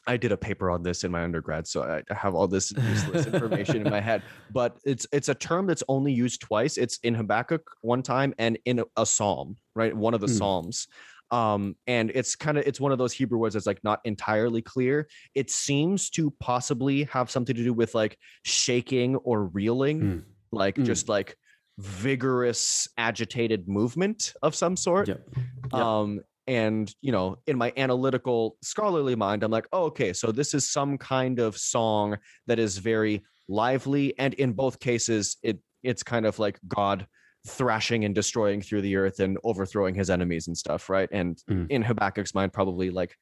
I 0.07 0.15
did 0.15 0.31
a 0.31 0.37
paper 0.37 0.71
on 0.71 0.83
this 0.83 1.03
in 1.03 1.11
my 1.11 1.21
undergrad, 1.21 1.67
so 1.67 1.83
I 1.83 2.01
have 2.15 2.33
all 2.33 2.47
this 2.47 2.71
useless 2.71 3.27
information 3.27 3.81
in 3.81 3.89
my 3.89 3.99
head. 3.99 4.23
But 4.51 4.77
it's 4.85 5.05
it's 5.11 5.27
a 5.27 5.35
term 5.35 5.67
that's 5.67 5.83
only 5.89 6.13
used 6.13 6.39
twice. 6.39 6.77
It's 6.77 6.97
in 7.03 7.13
Habakkuk 7.13 7.69
one 7.81 8.01
time 8.03 8.33
and 8.39 8.57
in 8.63 8.79
a, 8.79 8.85
a 8.95 9.05
psalm, 9.05 9.57
right? 9.75 9.93
One 9.95 10.13
of 10.13 10.21
the 10.21 10.27
Hmm. 10.27 10.37
psalms. 10.37 10.87
Um, 11.29 11.75
and 11.87 12.09
it's 12.15 12.37
kind 12.37 12.57
of 12.57 12.65
it's 12.65 12.79
one 12.79 12.93
of 12.93 12.97
those 12.97 13.11
Hebrew 13.11 13.37
words 13.37 13.53
that's 13.55 13.65
like 13.67 13.83
not 13.83 13.99
entirely 14.05 14.61
clear. 14.61 15.09
It 15.35 15.51
seems 15.51 16.09
to 16.11 16.31
possibly 16.39 17.03
have 17.15 17.29
something 17.29 17.53
to 17.57 17.63
do 17.65 17.73
with 17.73 17.93
like 17.93 18.17
shaking 18.45 19.17
or 19.17 19.47
reeling, 19.47 19.99
Mm. 20.01 20.23
like 20.53 20.75
Mm. 20.75 20.85
just 20.85 21.09
like 21.09 21.35
vigorous, 21.77 22.87
agitated 22.97 23.67
movement 23.67 24.33
of 24.41 24.55
some 24.55 24.75
sort. 24.75 25.07
Yep. 25.07 25.29
Yep. 25.71 25.73
Um, 25.73 26.21
and 26.47 26.93
you 27.01 27.11
know, 27.11 27.39
in 27.45 27.57
my 27.57 27.73
analytical, 27.75 28.57
scholarly 28.61 29.15
mind, 29.15 29.43
I'm 29.43 29.51
like, 29.51 29.67
oh, 29.73 29.85
okay, 29.85 30.13
so 30.13 30.31
this 30.31 30.53
is 30.53 30.69
some 30.69 30.97
kind 30.97 31.39
of 31.39 31.57
song 31.57 32.17
that 32.47 32.57
is 32.57 32.77
very 32.77 33.23
lively, 33.49 34.17
and 34.17 34.33
in 34.35 34.53
both 34.53 34.79
cases, 34.79 35.37
it 35.43 35.59
it's 35.83 36.03
kind 36.03 36.25
of 36.25 36.39
like 36.39 36.59
God 36.67 37.05
thrashing 37.45 38.03
and 38.03 38.15
destroying 38.15 38.61
through 38.61 38.81
the 38.81 38.95
earth 38.95 39.19
and 39.19 39.37
overthrowing 39.43 39.95
his 39.95 40.09
enemies 40.09 40.47
and 40.47 40.57
stuff, 40.57 40.89
right? 40.89 41.07
And 41.11 41.37
Mm. 41.49 41.67
in 41.69 41.81
Habakkuk's 41.83 42.33
mind, 42.33 42.51
probably 42.51 42.89
like, 42.89 43.15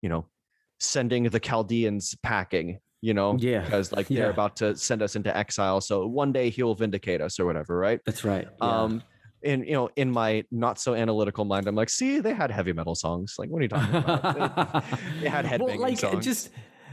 you 0.00 0.08
know, 0.08 0.28
sending 0.80 1.24
the 1.24 1.40
Chaldeans 1.40 2.14
packing, 2.22 2.78
you 3.00 3.14
know, 3.14 3.36
Yeah. 3.38 3.60
because 3.64 3.92
like 3.92 4.08
they're 4.08 4.24
Yeah. 4.26 4.30
about 4.30 4.56
to 4.56 4.76
send 4.76 5.02
us 5.02 5.16
into 5.16 5.34
exile. 5.36 5.80
So 5.80 6.06
one 6.06 6.32
day 6.32 6.50
he'll 6.50 6.74
vindicate 6.74 7.20
us 7.20 7.38
or 7.38 7.46
whatever, 7.46 7.76
right? 7.78 8.00
That's 8.06 8.24
right. 8.24 8.46
yeah. 8.60 8.66
Um, 8.82 9.02
and 9.44 9.66
you 9.66 9.74
know, 9.74 9.90
in 9.96 10.10
my 10.10 10.44
not 10.50 10.78
so 10.80 10.94
analytical 10.94 11.44
mind, 11.44 11.66
I'm 11.68 11.76
like, 11.76 11.90
see, 11.90 12.20
they 12.20 12.32
had 12.34 12.50
heavy 12.50 12.72
metal 12.72 12.94
songs. 12.94 13.34
Like, 13.38 13.48
what 13.50 13.58
are 13.60 13.62
you 13.62 13.68
talking 13.68 13.94
about? 13.96 14.72
they, 14.84 14.96
they 15.22 15.28
had 15.28 15.44
headbanging 15.44 15.66
well, 15.78 15.78
like 15.80 15.98
songs. 15.98 16.24
just 16.24 16.50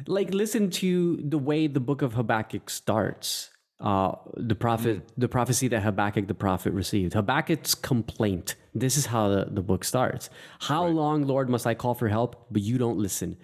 like 0.07 0.33
listen 0.33 0.69
to 0.69 1.17
the 1.23 1.37
way 1.37 1.67
the 1.67 1.79
book 1.79 2.01
of 2.01 2.13
Habakkuk 2.13 2.69
starts. 2.69 3.49
Uh, 3.79 4.15
the 4.37 4.55
prophet, 4.55 4.97
Mm. 5.07 5.09
the 5.17 5.27
prophecy 5.27 5.67
that 5.69 5.81
Habakkuk 5.83 6.27
the 6.27 6.33
prophet 6.35 6.71
received. 6.73 7.13
Habakkuk's 7.15 7.75
complaint. 7.75 8.55
This 8.73 8.95
is 8.97 9.07
how 9.07 9.27
the, 9.29 9.47
the 9.51 9.61
book 9.61 9.83
starts. 9.83 10.29
How 10.59 10.85
long, 10.85 11.23
Lord, 11.27 11.49
must 11.49 11.67
I 11.67 11.73
call 11.73 11.93
for 11.93 12.07
help, 12.07 12.45
but 12.49 12.61
you 12.61 12.77
don't 12.77 12.97
listen? 12.97 13.35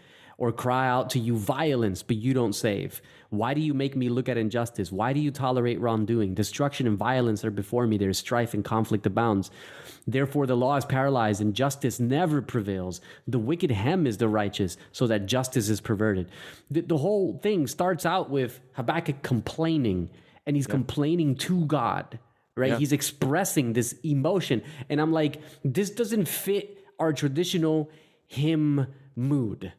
Or 0.42 0.54
cry 0.54 0.88
out 0.88 1.10
to 1.12 1.20
you 1.20 1.36
violence, 1.36 2.02
but 2.02 2.16
you 2.16 2.34
don't 2.34 2.54
save? 2.54 3.02
Why 3.30 3.54
do 3.54 3.60
you 3.60 3.74
make 3.74 3.98
me 3.98 4.08
look 4.08 4.30
at 4.30 4.38
injustice? 4.38 4.90
Why 4.90 5.12
do 5.12 5.20
you 5.20 5.32
tolerate 5.32 5.82
wrongdoing? 5.82 6.34
Destruction 6.34 6.88
and 6.88 6.98
violence 6.98 7.44
are 7.44 7.52
before 7.52 7.86
me. 7.86 7.98
There 7.98 8.10
is 8.10 8.18
strife 8.18 8.54
and 8.54 8.64
conflict 8.64 9.06
abounds. 9.06 9.52
Therefore, 10.08 10.48
the 10.48 10.56
law 10.56 10.78
is 10.78 10.86
paralyzed 10.86 11.42
and 11.42 11.54
justice 11.54 12.00
never 12.00 12.42
prevails. 12.42 13.02
The 13.28 13.38
wicked 13.38 13.70
hem 13.70 14.08
is 14.08 14.16
the 14.18 14.30
righteous, 14.30 14.78
so 14.94 15.08
that 15.08 15.26
justice 15.26 15.68
is 15.68 15.82
perverted. 15.82 16.30
The, 16.72 16.82
the 16.82 16.98
whole 16.98 17.38
thing 17.44 17.68
starts 17.68 18.06
out 18.06 18.30
with 18.30 18.62
Habakkuk 18.74 19.22
complaining, 19.22 20.10
and 20.46 20.56
he's 20.56 20.68
complaining 20.68 21.36
to 21.36 21.66
God, 21.66 22.18
right? 22.56 22.72
He's 22.80 22.94
expressing 22.94 23.74
this 23.74 23.94
emotion. 24.04 24.64
And 24.90 25.02
I'm 25.02 25.12
like, 25.12 25.42
this 25.66 25.90
doesn't 25.90 26.30
fit 26.30 26.78
our 26.98 27.12
traditional 27.12 27.92
hymn 28.26 28.88
mood. 29.18 29.74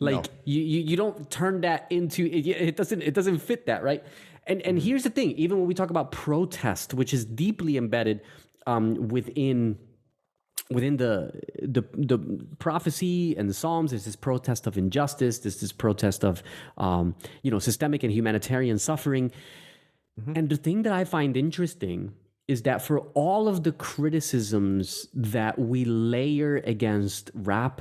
Like 0.00 0.26
you, 0.44 0.60
you, 0.60 0.80
you 0.80 0.96
don't 0.96 1.30
turn 1.30 1.60
that 1.60 1.86
into 1.90 2.26
it, 2.26 2.46
it 2.46 2.76
doesn't 2.76 3.02
it 3.02 3.14
doesn't 3.14 3.38
fit 3.38 3.66
that 3.66 3.82
right. 3.82 4.02
And 4.46 4.60
and 4.62 4.78
here's 4.78 5.04
the 5.04 5.10
thing: 5.10 5.32
even 5.32 5.58
when 5.58 5.66
we 5.66 5.74
talk 5.74 5.90
about 5.90 6.10
protest, 6.10 6.94
which 6.94 7.14
is 7.14 7.24
deeply 7.24 7.76
embedded 7.76 8.20
um, 8.66 9.08
within 9.08 9.78
within 10.70 10.96
the 10.96 11.32
the 11.62 11.82
the 11.92 12.18
prophecy 12.58 13.36
and 13.36 13.48
the 13.48 13.54
psalms 13.54 13.90
there's 13.90 14.06
this 14.06 14.16
protest 14.16 14.66
of 14.66 14.78
injustice 14.78 15.38
there's 15.40 15.60
this 15.60 15.72
protest 15.72 16.24
of 16.24 16.42
um, 16.78 17.14
you 17.42 17.50
know 17.50 17.58
systemic 17.58 18.02
and 18.02 18.12
humanitarian 18.12 18.78
suffering. 18.78 19.30
And 20.34 20.48
the 20.48 20.56
thing 20.56 20.82
that 20.82 20.92
i 20.92 21.04
find 21.04 21.36
interesting 21.36 22.14
is 22.46 22.62
that 22.62 22.82
for 22.82 23.00
all 23.14 23.48
of 23.48 23.62
the 23.62 23.72
criticisms 23.72 25.08
that 25.14 25.58
we 25.58 25.84
layer 25.84 26.58
against 26.58 27.30
rap 27.34 27.80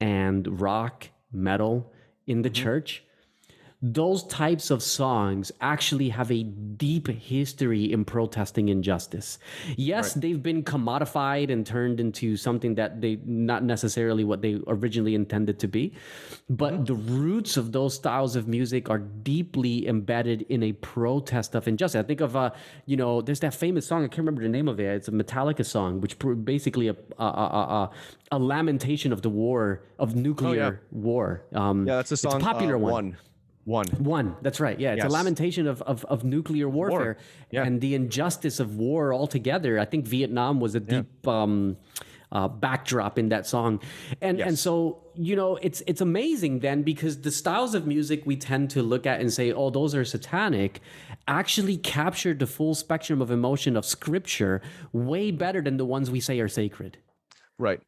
and 0.00 0.60
rock 0.60 1.08
metal 1.34 1.90
in 2.26 2.42
the 2.42 2.50
mm-hmm. 2.50 2.62
church 2.62 3.04
those 3.84 4.24
types 4.24 4.70
of 4.70 4.82
songs 4.82 5.52
actually 5.60 6.08
have 6.08 6.32
a 6.32 6.42
deep 6.42 7.06
history 7.06 7.92
in 7.92 8.02
protesting 8.02 8.70
injustice. 8.70 9.38
Yes, 9.76 10.14
they've 10.14 10.42
been 10.42 10.62
commodified 10.62 11.52
and 11.52 11.66
turned 11.66 12.00
into 12.00 12.38
something 12.38 12.76
that 12.76 13.02
they 13.02 13.18
not 13.26 13.62
necessarily 13.62 14.24
what 14.24 14.40
they 14.40 14.58
originally 14.68 15.14
intended 15.14 15.58
to 15.58 15.68
be, 15.68 15.92
but 16.48 16.86
the 16.86 16.94
roots 16.94 17.58
of 17.58 17.72
those 17.72 17.92
styles 17.92 18.36
of 18.36 18.48
music 18.48 18.88
are 18.88 19.00
deeply 19.00 19.86
embedded 19.86 20.46
in 20.48 20.62
a 20.62 20.72
protest 20.72 21.54
of 21.54 21.68
injustice. 21.68 22.00
I 22.00 22.04
think 22.04 22.22
of 22.22 22.36
uh, 22.36 22.52
you 22.86 22.96
know, 22.96 23.20
there's 23.20 23.40
that 23.40 23.52
famous 23.52 23.86
song. 23.86 24.02
I 24.02 24.08
can't 24.08 24.20
remember 24.20 24.42
the 24.42 24.48
name 24.48 24.66
of 24.66 24.80
it. 24.80 24.96
It's 24.96 25.08
a 25.08 25.12
Metallica 25.12 25.64
song, 25.64 26.00
which 26.00 26.16
basically 26.44 26.88
a 26.88 26.96
a, 27.18 27.24
a, 27.24 27.26
a, 27.26 27.90
a 28.32 28.38
lamentation 28.38 29.12
of 29.12 29.20
the 29.20 29.28
war 29.28 29.82
of 29.98 30.16
nuclear 30.16 30.80
war. 30.90 31.44
Um, 31.52 31.86
yeah, 31.86 31.96
that's 31.96 32.12
a 32.12 32.16
song. 32.16 32.36
It's 32.36 32.42
a 32.42 32.46
popular 32.46 32.76
uh, 32.76 32.78
one. 32.78 32.92
One. 32.92 33.16
One. 33.64 33.86
One, 33.98 34.36
that's 34.42 34.60
right. 34.60 34.78
Yeah, 34.78 34.92
it's 34.94 35.04
a 35.04 35.08
lamentation 35.08 35.66
of, 35.66 35.80
of, 35.82 36.04
of 36.06 36.22
nuclear 36.22 36.68
warfare 36.68 37.16
Yeah. 37.50 37.64
and 37.64 37.80
the 37.80 37.94
injustice 37.94 38.60
of 38.60 38.76
war 38.76 39.14
altogether. 39.14 39.78
I 39.78 39.86
think 39.86 40.06
Vietnam 40.06 40.60
was 40.60 40.74
a 40.74 40.80
deep 40.80 41.26
um, 41.26 41.78
uh, 42.30 42.48
backdrop 42.48 43.18
in 43.18 43.28
that 43.30 43.46
song, 43.46 43.80
and 44.20 44.40
and 44.40 44.58
so 44.58 45.04
you 45.14 45.36
know 45.36 45.56
it's 45.62 45.82
it's 45.86 46.00
amazing 46.00 46.58
then 46.60 46.82
because 46.82 47.20
the 47.22 47.30
styles 47.30 47.74
of 47.74 47.86
music 47.86 48.22
we 48.26 48.36
tend 48.36 48.70
to 48.70 48.82
look 48.82 49.06
at 49.06 49.20
and 49.20 49.32
say, 49.32 49.52
oh, 49.52 49.70
those 49.70 49.94
are 49.94 50.04
satanic, 50.04 50.80
actually 51.28 51.76
captured 51.76 52.40
the 52.40 52.46
full 52.46 52.74
spectrum 52.74 53.22
of 53.22 53.30
emotion 53.30 53.76
of 53.76 53.84
Scripture 53.86 54.60
way 54.92 55.30
better 55.30 55.62
than 55.62 55.76
the 55.76 55.86
ones 55.86 56.10
we 56.10 56.20
say 56.20 56.40
are 56.40 56.48
sacred. 56.48 56.98
Right. 57.56 57.80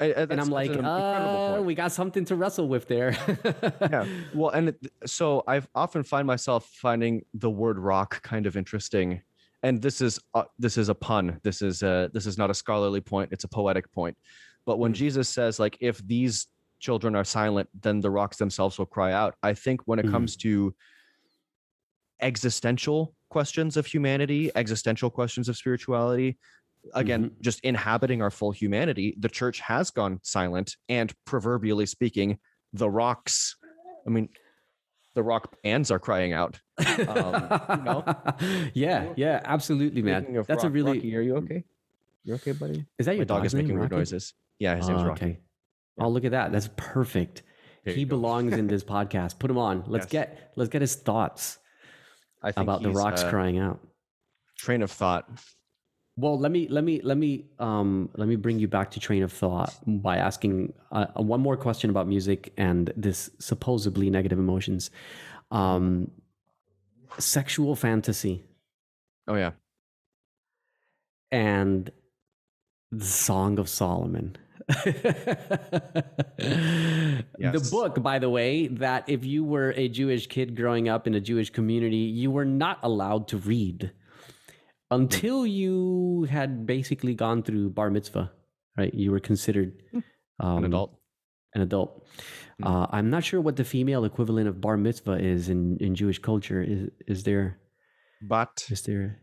And, 0.00 0.32
And 0.32 0.40
I'm 0.40 0.50
like, 0.50 0.70
uh, 0.76 1.60
we 1.62 1.74
got 1.74 1.92
something 1.92 2.24
to 2.24 2.34
wrestle 2.34 2.68
with 2.68 2.88
there. 2.88 3.16
yeah. 3.80 4.06
Well, 4.34 4.50
and 4.50 4.70
it, 4.70 4.76
so 5.06 5.44
I've 5.46 5.68
often 5.74 6.02
find 6.02 6.26
myself 6.26 6.66
finding 6.66 7.24
the 7.34 7.50
word 7.50 7.78
rock 7.78 8.20
kind 8.22 8.46
of 8.46 8.56
interesting. 8.56 9.22
And 9.62 9.80
this 9.80 10.00
is 10.00 10.18
uh, 10.34 10.44
this 10.58 10.76
is 10.76 10.88
a 10.88 10.94
pun. 10.94 11.40
This 11.44 11.62
is 11.62 11.82
a 11.82 12.10
this 12.12 12.26
is 12.26 12.36
not 12.36 12.50
a 12.50 12.54
scholarly 12.54 13.00
point. 13.00 13.30
It's 13.32 13.44
a 13.44 13.48
poetic 13.48 13.90
point. 13.92 14.16
But 14.66 14.78
when 14.78 14.92
Jesus 14.94 15.28
says 15.28 15.58
like 15.60 15.78
if 15.80 16.04
these 16.06 16.48
children 16.80 17.14
are 17.14 17.24
silent, 17.24 17.68
then 17.80 18.00
the 18.00 18.10
rocks 18.10 18.36
themselves 18.36 18.78
will 18.78 18.86
cry 18.86 19.12
out. 19.12 19.36
I 19.42 19.54
think 19.54 19.80
when 19.86 19.98
it 19.98 20.06
Mhm. 20.06 20.10
comes 20.10 20.36
to 20.38 20.74
existential 22.20 23.14
questions 23.30 23.76
of 23.76 23.86
humanity, 23.86 24.50
existential 24.54 25.10
questions 25.10 25.48
of 25.48 25.56
spirituality, 25.56 26.38
again, 26.92 27.32
just 27.40 27.60
inhabiting 27.60 28.20
our 28.22 28.30
full 28.30 28.50
humanity, 28.50 29.14
the 29.18 29.28
church 29.28 29.60
has 29.60 29.90
gone 29.90 30.20
silent. 30.22 30.76
And 30.88 31.12
proverbially 31.24 31.86
speaking, 31.86 32.38
the 32.72 32.90
rocks, 32.90 33.56
I 34.06 34.10
mean, 34.10 34.28
the 35.14 35.22
rock 35.22 35.56
bands 35.62 35.90
are 35.90 35.98
crying 35.98 36.32
out. 36.32 36.60
Um, 36.78 36.88
you 36.98 37.04
know? 37.84 38.04
yeah, 38.74 39.12
yeah, 39.16 39.40
absolutely, 39.44 40.02
man. 40.02 40.42
That's 40.46 40.64
a 40.64 40.70
really. 40.70 40.98
Rocky, 40.98 41.16
are 41.16 41.20
you 41.20 41.36
okay? 41.36 41.64
You 42.24 42.34
okay, 42.34 42.52
buddy? 42.52 42.84
Is 42.98 43.06
that 43.06 43.12
My 43.12 43.16
your 43.16 43.24
dog 43.24 43.38
dog's 43.42 43.48
is 43.48 43.54
making 43.54 43.78
weird 43.78 43.92
noises. 43.92 44.34
Yeah, 44.58 44.74
his 44.76 44.88
name's 44.88 45.02
Oh, 45.02 45.06
Rocky. 45.06 45.24
okay. 45.24 45.38
Oh, 46.00 46.08
look 46.08 46.24
at 46.24 46.32
that. 46.32 46.50
That's 46.52 46.68
perfect. 46.76 47.42
There 47.84 47.94
He 47.94 48.04
belongs 48.04 48.54
in 48.54 48.66
this 48.66 48.82
podcast. 48.94 49.38
Put 49.38 49.50
him 49.50 49.58
on. 49.58 49.84
Let's 49.86 50.04
Yes. 50.06 50.10
get 50.10 50.52
let's 50.56 50.70
get 50.70 50.80
his 50.80 50.96
thoughts 50.96 51.58
I 52.42 52.50
think 52.50 52.62
about 52.64 52.82
the 52.82 52.90
rocks 52.90 53.22
uh, 53.22 53.30
crying 53.30 53.58
out. 53.58 53.80
Train 54.58 54.82
of 54.82 54.90
thought. 54.90 55.28
Well, 56.16 56.38
let 56.38 56.52
me 56.52 56.68
let 56.68 56.84
me 56.84 57.00
let 57.02 57.16
me 57.18 57.46
um 57.58 58.08
let 58.14 58.28
me 58.28 58.36
bring 58.36 58.60
you 58.60 58.68
back 58.68 58.92
to 58.92 59.00
train 59.00 59.24
of 59.24 59.32
thought 59.32 59.74
by 59.84 60.16
asking 60.18 60.72
uh, 60.92 61.06
one 61.16 61.40
more 61.40 61.56
question 61.56 61.90
about 61.90 62.06
music 62.06 62.52
and 62.56 62.92
this 62.96 63.30
supposedly 63.40 64.10
negative 64.10 64.38
emotions. 64.38 64.90
Um, 65.50 66.10
sexual 67.18 67.74
fantasy 67.76 68.44
Oh 69.26 69.34
yeah. 69.34 69.52
and 71.32 71.90
the 72.92 73.04
Song 73.04 73.58
of 73.58 73.68
Solomon. 73.68 74.36
The 76.38 77.68
book, 77.70 78.02
by 78.02 78.18
the 78.18 78.30
way, 78.30 78.66
that 78.68 79.08
if 79.08 79.24
you 79.24 79.44
were 79.44 79.72
a 79.76 79.88
Jewish 79.88 80.26
kid 80.26 80.56
growing 80.56 80.88
up 80.88 81.06
in 81.06 81.14
a 81.14 81.20
Jewish 81.20 81.50
community, 81.50 81.96
you 81.96 82.30
were 82.30 82.44
not 82.44 82.78
allowed 82.82 83.28
to 83.28 83.36
read. 83.36 83.92
Until 84.94 85.46
you 85.46 86.26
had 86.30 86.66
basically 86.66 87.14
gone 87.14 87.42
through 87.42 87.70
bar 87.70 87.90
mitzvah, 87.90 88.30
right? 88.78 88.92
You 88.94 89.10
were 89.12 89.20
considered 89.20 89.82
um, 90.40 90.58
An 90.58 90.64
adult. 90.64 90.90
An 91.54 91.62
adult. 91.62 92.06
Mm. 92.60 92.66
Uh, 92.66 92.86
I'm 92.90 93.10
not 93.10 93.22
sure 93.24 93.40
what 93.40 93.56
the 93.56 93.64
female 93.64 94.04
equivalent 94.04 94.48
of 94.48 94.60
bar 94.60 94.76
mitzvah 94.76 95.18
is 95.22 95.48
in, 95.48 95.76
in 95.78 95.94
Jewish 95.94 96.18
culture. 96.18 96.62
Is 96.62 96.90
is 97.06 97.22
there 97.24 97.58
But 98.22 98.66
is 98.70 98.82
there 98.82 99.20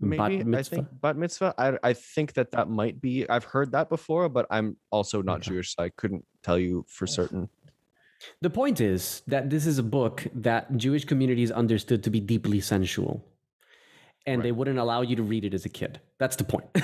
maybe 0.00 0.16
bat 0.18 0.32
I 0.32 0.44
mitzvah? 0.44 0.76
think 0.76 0.88
bat 1.00 1.16
mitzvah. 1.16 1.54
I 1.58 1.78
I 1.90 1.92
think 1.94 2.32
that 2.34 2.50
that 2.52 2.68
might 2.68 3.00
be. 3.00 3.28
I've 3.28 3.44
heard 3.44 3.70
that 3.72 3.88
before, 3.88 4.28
but 4.28 4.46
I'm 4.50 4.76
also 4.90 5.22
not 5.22 5.38
Okay. 5.38 5.50
Jewish, 5.50 5.74
so 5.76 5.82
I 5.84 5.90
couldn't 5.90 6.24
tell 6.42 6.58
you 6.58 6.84
for 6.88 7.06
certain. 7.06 7.48
The 8.42 8.50
point 8.50 8.80
is 8.80 9.22
that 9.28 9.48
this 9.48 9.64
is 9.64 9.78
a 9.78 9.82
book 9.82 10.26
that 10.34 10.76
Jewish 10.76 11.04
communities 11.06 11.50
understood 11.50 12.02
to 12.04 12.10
be 12.10 12.20
deeply 12.20 12.60
sensual. 12.60 13.24
And 14.26 14.42
they 14.42 14.52
wouldn't 14.52 14.78
allow 14.78 15.00
you 15.02 15.16
to 15.16 15.22
read 15.22 15.44
it 15.44 15.54
as 15.54 15.64
a 15.64 15.68
kid. 15.68 15.98
That's 16.18 16.36
the 16.36 16.44
point. 16.44 16.66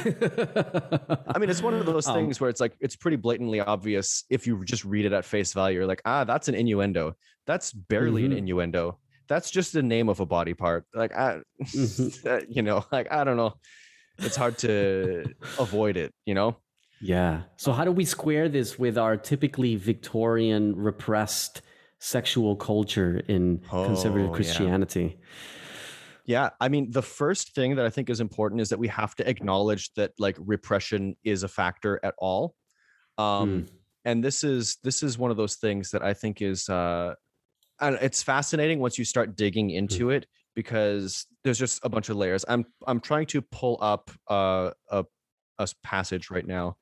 I 1.34 1.38
mean, 1.38 1.50
it's 1.50 1.62
one 1.62 1.74
of 1.74 1.84
those 1.86 2.06
Um, 2.08 2.14
things 2.14 2.40
where 2.40 2.48
it's 2.50 2.60
like 2.60 2.74
it's 2.80 2.96
pretty 2.96 3.16
blatantly 3.16 3.60
obvious 3.60 4.24
if 4.30 4.46
you 4.46 4.64
just 4.64 4.84
read 4.84 5.04
it 5.04 5.12
at 5.12 5.24
face 5.24 5.52
value. 5.52 5.78
You're 5.78 5.86
like, 5.86 6.02
ah, 6.04 6.24
that's 6.24 6.48
an 6.48 6.54
innuendo. 6.54 7.14
That's 7.46 7.72
barely 7.72 8.22
Mhm. 8.22 8.26
an 8.26 8.32
innuendo. 8.32 8.98
That's 9.28 9.50
just 9.50 9.72
the 9.72 9.82
name 9.82 10.08
of 10.08 10.20
a 10.20 10.26
body 10.26 10.54
part. 10.54 10.86
Like, 10.94 11.14
I, 11.14 11.40
Mhm. 11.62 12.26
uh, 12.26 12.44
you 12.48 12.62
know, 12.62 12.84
like 12.90 13.12
I 13.12 13.24
don't 13.24 13.36
know. 13.36 13.54
It's 14.18 14.36
hard 14.36 14.56
to 14.58 15.24
avoid 15.58 15.96
it. 15.96 16.14
You 16.24 16.34
know. 16.34 16.56
Yeah. 17.00 17.42
So 17.58 17.72
how 17.72 17.84
do 17.84 17.92
we 17.92 18.06
square 18.06 18.48
this 18.48 18.78
with 18.78 18.96
our 18.96 19.18
typically 19.18 19.76
Victorian 19.76 20.74
repressed 20.74 21.60
sexual 21.98 22.56
culture 22.56 23.20
in 23.28 23.58
conservative 23.70 24.28
Oh, 24.28 24.30
yeah. 24.30 24.34
Christianity? 24.36 25.18
Yeah, 25.18 25.26
I 26.61 26.68
mean, 26.68 26.90
the 26.90 27.02
first 27.02 27.54
thing 27.54 27.76
that 27.76 27.87
I 27.87 27.90
think 27.90 28.11
is 28.11 28.21
important 28.21 28.61
is 28.61 28.68
that 28.71 28.78
we 28.78 28.88
have 28.88 29.14
to 29.16 29.28
acknowledge 29.28 29.92
that 29.95 30.12
like 30.18 30.37
repression 30.38 31.16
is 31.25 31.42
a 31.42 31.49
factor 31.49 32.00
at 32.02 32.14
all. 32.18 32.54
Um, 33.16 33.66
and 34.04 34.23
this 34.23 34.45
is 34.45 34.78
this 34.85 35.02
is 35.02 35.18
one 35.18 35.30
of 35.30 35.37
those 35.37 35.56
things 35.56 35.90
that 35.90 36.02
I 36.02 36.14
think 36.14 36.42
is 36.42 36.68
uh 36.68 37.14
and 37.80 37.99
it's 38.00 38.23
fascinating 38.23 38.78
once 38.78 38.99
you 38.99 39.04
start 39.04 39.37
digging 39.37 39.71
into 39.71 40.11
it 40.11 40.26
because 40.54 41.26
there's 41.45 41.59
just 41.59 41.80
a 41.85 41.88
bunch 41.88 42.09
of 42.09 42.16
layers. 42.16 42.45
I'm 42.49 42.64
I'm 42.87 43.00
trying 43.00 43.26
to 43.26 43.42
pull 43.42 43.78
up 43.80 44.11
uh, 44.28 44.71
a 44.90 45.04
passage 45.83 46.30
right 46.30 46.47
now. 46.47 46.76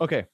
Okay. 0.00 0.26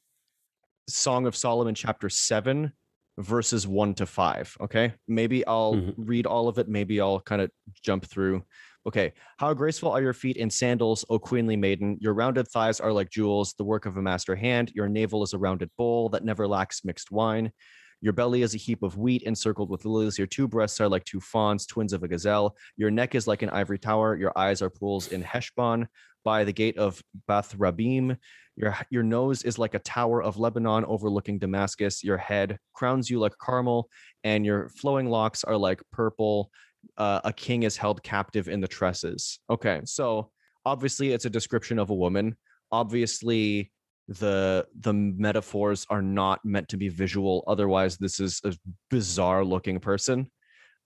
Song 0.88 1.26
of 1.26 1.36
Solomon 1.36 1.74
chapter 1.74 2.08
7 2.08 2.72
verses 3.18 3.66
1 3.66 3.94
to 3.94 4.06
5, 4.06 4.56
okay? 4.60 4.94
Maybe 5.06 5.46
I'll 5.46 5.74
Mhm. 5.74 5.94
read 5.96 6.26
all 6.26 6.48
of 6.48 6.58
it, 6.58 6.68
maybe 6.68 7.00
I'll 7.00 7.20
kind 7.20 7.42
of 7.42 7.50
jump 7.82 8.06
through. 8.06 8.44
Okay. 8.86 9.12
How 9.38 9.52
graceful 9.52 9.90
are 9.90 10.00
your 10.00 10.12
feet 10.14 10.36
in 10.36 10.48
sandals, 10.48 11.04
O 11.10 11.18
queenly 11.18 11.56
maiden? 11.56 11.98
Your 12.00 12.14
rounded 12.14 12.48
thighs 12.48 12.80
are 12.80 12.92
like 12.92 13.10
jewels, 13.10 13.54
the 13.58 13.64
work 13.64 13.84
of 13.86 13.96
a 13.96 14.02
master 14.02 14.34
hand. 14.36 14.72
Your 14.74 14.88
navel 14.88 15.22
is 15.22 15.34
a 15.34 15.38
rounded 15.38 15.70
bowl 15.76 16.08
that 16.10 16.24
never 16.24 16.46
lacks 16.48 16.84
mixed 16.84 17.10
wine. 17.10 17.52
Your 18.00 18.12
belly 18.12 18.42
is 18.42 18.54
a 18.54 18.58
heap 18.58 18.84
of 18.84 18.96
wheat 18.96 19.24
encircled 19.24 19.68
with 19.68 19.84
lilies. 19.84 20.16
Your 20.16 20.28
two 20.28 20.46
breasts 20.46 20.80
are 20.80 20.88
like 20.88 21.04
two 21.04 21.20
fawns, 21.20 21.66
twins 21.66 21.92
of 21.92 22.04
a 22.04 22.08
gazelle. 22.08 22.56
Your 22.76 22.92
neck 22.92 23.16
is 23.16 23.26
like 23.26 23.42
an 23.42 23.50
ivory 23.50 23.78
tower. 23.78 24.16
Your 24.16 24.32
eyes 24.38 24.62
are 24.62 24.70
pools 24.70 25.08
in 25.08 25.20
Heshbon 25.20 25.88
by 26.24 26.44
the 26.44 26.52
gate 26.52 26.78
of 26.78 27.02
Bath 27.26 27.56
Rabim. 27.56 28.16
Your, 28.56 28.76
your 28.90 29.02
nose 29.02 29.42
is 29.44 29.58
like 29.58 29.74
a 29.74 29.78
tower 29.80 30.22
of 30.22 30.38
Lebanon 30.38 30.84
overlooking 30.84 31.38
Damascus. 31.38 32.02
Your 32.02 32.16
head 32.16 32.58
crowns 32.74 33.08
you 33.08 33.18
like 33.18 33.36
Carmel, 33.38 33.88
and 34.24 34.44
your 34.44 34.68
flowing 34.70 35.08
locks 35.08 35.44
are 35.44 35.56
like 35.56 35.80
purple. 35.92 36.50
Uh, 36.96 37.20
a 37.24 37.32
king 37.32 37.62
is 37.62 37.76
held 37.76 38.02
captive 38.02 38.48
in 38.48 38.60
the 38.60 38.68
tresses. 38.68 39.40
Okay, 39.48 39.80
so 39.84 40.30
obviously 40.64 41.12
it's 41.12 41.24
a 41.24 41.30
description 41.30 41.78
of 41.78 41.90
a 41.90 41.94
woman. 41.94 42.36
Obviously, 42.70 43.72
the 44.08 44.66
the 44.80 44.92
metaphors 44.92 45.86
are 45.90 46.02
not 46.02 46.40
meant 46.44 46.68
to 46.70 46.76
be 46.76 46.88
visual. 46.88 47.44
Otherwise, 47.46 47.98
this 47.98 48.20
is 48.20 48.40
a 48.44 48.54
bizarre 48.90 49.44
looking 49.44 49.80
person. 49.80 50.30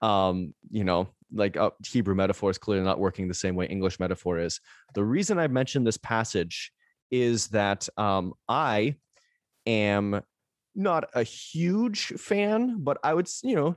Um, 0.00 0.54
you 0.70 0.84
know, 0.84 1.08
like 1.32 1.56
uh, 1.56 1.70
Hebrew 1.86 2.14
metaphor 2.14 2.50
is 2.50 2.58
clearly 2.58 2.84
not 2.84 2.98
working 2.98 3.28
the 3.28 3.34
same 3.34 3.54
way 3.54 3.66
English 3.66 3.98
metaphor 4.00 4.38
is. 4.38 4.60
The 4.94 5.04
reason 5.04 5.38
I 5.38 5.48
mentioned 5.48 5.86
this 5.86 5.96
passage 5.98 6.72
is 7.10 7.48
that 7.48 7.88
um, 7.96 8.34
I 8.48 8.96
am 9.66 10.22
not 10.74 11.04
a 11.14 11.22
huge 11.22 12.06
fan, 12.06 12.82
but 12.82 12.98
I 13.04 13.14
would, 13.14 13.28
you 13.42 13.54
know, 13.56 13.76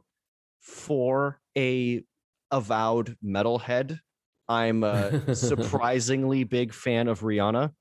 for 0.62 1.40
a 1.58 2.04
avowed 2.52 3.18
metalhead, 3.24 4.00
I'm 4.48 4.84
a 4.84 5.12
surprisingly 5.36 6.44
big 6.44 6.74
fan 6.74 7.08
of 7.08 7.22
Rihanna. 7.22 7.72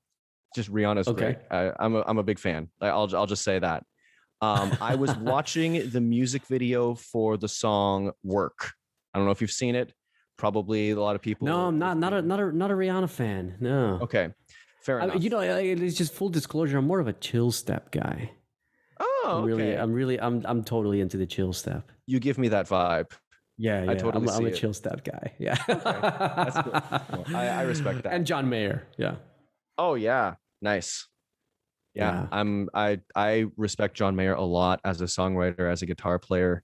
Just 0.55 0.71
Rihanna's 0.71 1.07
Okay. 1.07 1.33
great. 1.33 1.37
I, 1.51 1.71
I'm 1.79 1.95
a, 1.95 2.03
I'm 2.07 2.17
a 2.17 2.23
big 2.23 2.39
fan. 2.39 2.69
I- 2.81 2.87
I'll 2.89 3.13
I'll 3.15 3.25
just 3.25 3.43
say 3.43 3.59
that. 3.59 3.83
Um, 4.41 4.73
I 4.81 4.95
was 4.95 5.15
watching 5.17 5.89
the 5.89 6.01
music 6.01 6.45
video 6.47 6.95
for 6.95 7.37
the 7.37 7.47
song 7.47 8.11
"Work." 8.23 8.73
I 9.15 9.17
don't 9.17 9.25
know 9.25 9.31
if 9.31 9.39
you've 9.39 9.49
seen 9.51 9.75
it. 9.75 9.93
Probably 10.37 10.91
a 10.91 10.99
lot 10.99 11.15
of 11.15 11.21
people. 11.21 11.47
No, 11.47 11.67
I'm 11.67 11.79
not 11.79 11.97
not 11.97 12.13
a 12.13 12.21
not 12.21 12.41
a 12.41 12.51
not 12.51 12.69
a 12.69 12.73
Rihanna 12.73 13.09
fan. 13.09 13.55
No. 13.61 13.99
Okay, 14.01 14.29
fair 14.81 14.99
I, 14.99 15.05
enough. 15.05 15.23
you 15.23 15.29
know, 15.29 15.39
it's 15.39 15.95
just 15.95 16.13
full 16.13 16.27
disclosure. 16.27 16.77
I'm 16.77 16.85
more 16.85 16.99
of 16.99 17.07
a 17.07 17.13
chill 17.13 17.51
step 17.51 17.91
guy. 17.91 18.31
oh, 18.99 19.37
I'm 19.39 19.45
really, 19.45 19.71
okay. 19.71 19.81
I'm 19.81 19.93
really, 19.93 20.19
I'm, 20.19 20.43
I'm 20.45 20.63
totally 20.63 20.99
into 20.99 21.15
the 21.15 21.25
chill 21.25 21.53
step. 21.53 21.89
you 22.05 22.19
give 22.19 22.37
me 22.37 22.49
that 22.49 22.67
vibe. 22.67 23.11
Yeah, 23.57 23.85
yeah. 23.85 23.91
I 23.91 23.95
totally 23.95 24.27
I'm, 24.27 24.35
I'm 24.35 24.45
a 24.45 24.51
chill 24.51 24.73
step 24.73 25.05
guy. 25.05 25.33
Yeah, 25.39 25.55
That's 25.67 26.57
cool. 27.09 27.25
Well, 27.29 27.35
I, 27.37 27.47
I 27.47 27.61
respect 27.61 28.03
that. 28.03 28.11
And 28.11 28.27
John 28.27 28.49
Mayer. 28.49 28.85
Yeah. 28.97 29.15
Oh 29.77 29.93
yeah, 29.95 30.35
nice. 30.61 31.07
Yeah, 31.93 32.11
Yeah. 32.11 32.27
I'm 32.33 32.69
I 32.73 32.99
I 33.15 33.45
respect 33.55 33.95
John 33.95 34.17
Mayer 34.17 34.33
a 34.33 34.43
lot 34.43 34.81
as 34.83 34.99
a 34.99 35.05
songwriter, 35.05 35.71
as 35.71 35.81
a 35.81 35.85
guitar 35.85 36.19
player. 36.19 36.61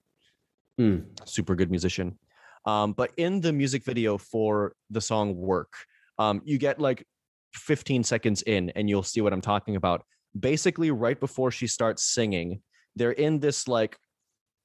Mm. 0.79 1.05
Super 1.25 1.55
good 1.55 1.71
musician. 1.71 2.17
Um, 2.65 2.93
but 2.93 3.11
in 3.17 3.41
the 3.41 3.51
music 3.51 3.83
video 3.83 4.17
for 4.17 4.73
the 4.89 5.01
song 5.01 5.35
"Work," 5.35 5.73
um, 6.17 6.41
you 6.45 6.57
get 6.57 6.79
like 6.79 7.05
15 7.53 8.03
seconds 8.03 8.41
in, 8.43 8.69
and 8.71 8.89
you'll 8.89 9.03
see 9.03 9.21
what 9.21 9.33
I'm 9.33 9.41
talking 9.41 9.75
about. 9.75 10.03
Basically, 10.39 10.91
right 10.91 11.19
before 11.19 11.51
she 11.51 11.67
starts 11.67 12.03
singing, 12.03 12.61
they're 12.95 13.11
in 13.11 13.39
this 13.39 13.67
like 13.67 13.97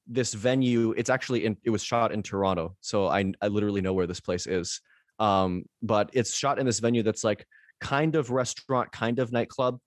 this 0.06 0.34
venue. 0.34 0.94
It's 0.96 1.10
actually 1.10 1.44
in. 1.44 1.56
It 1.64 1.70
was 1.70 1.82
shot 1.82 2.12
in 2.12 2.22
Toronto, 2.22 2.76
so 2.80 3.08
I 3.08 3.32
I 3.40 3.48
literally 3.48 3.80
know 3.80 3.92
where 3.92 4.06
this 4.06 4.20
place 4.20 4.46
is. 4.46 4.80
Um, 5.18 5.64
but 5.82 6.10
it's 6.12 6.34
shot 6.34 6.58
in 6.58 6.66
this 6.66 6.80
venue 6.80 7.02
that's 7.02 7.24
like 7.24 7.46
kind 7.80 8.16
of 8.16 8.30
restaurant, 8.30 8.92
kind 8.92 9.18
of 9.18 9.32
nightclub. 9.32 9.78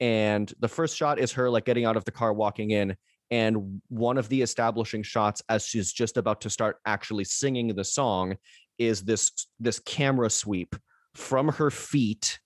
And 0.00 0.52
the 0.58 0.68
first 0.68 0.96
shot 0.96 1.18
is 1.18 1.32
her 1.32 1.48
like 1.48 1.64
getting 1.64 1.84
out 1.84 1.96
of 1.96 2.04
the 2.04 2.10
car, 2.10 2.32
walking 2.32 2.70
in. 2.70 2.96
And 3.30 3.80
one 3.88 4.18
of 4.18 4.28
the 4.28 4.42
establishing 4.42 5.02
shots 5.02 5.42
as 5.48 5.64
she's 5.66 5.92
just 5.92 6.16
about 6.16 6.40
to 6.42 6.50
start 6.50 6.76
actually 6.86 7.24
singing 7.24 7.74
the 7.74 7.84
song 7.84 8.36
is 8.78 9.02
this 9.02 9.30
this 9.58 9.78
camera 9.78 10.30
sweep 10.30 10.74
from 11.14 11.48
her 11.48 11.70
feet, 11.70 12.38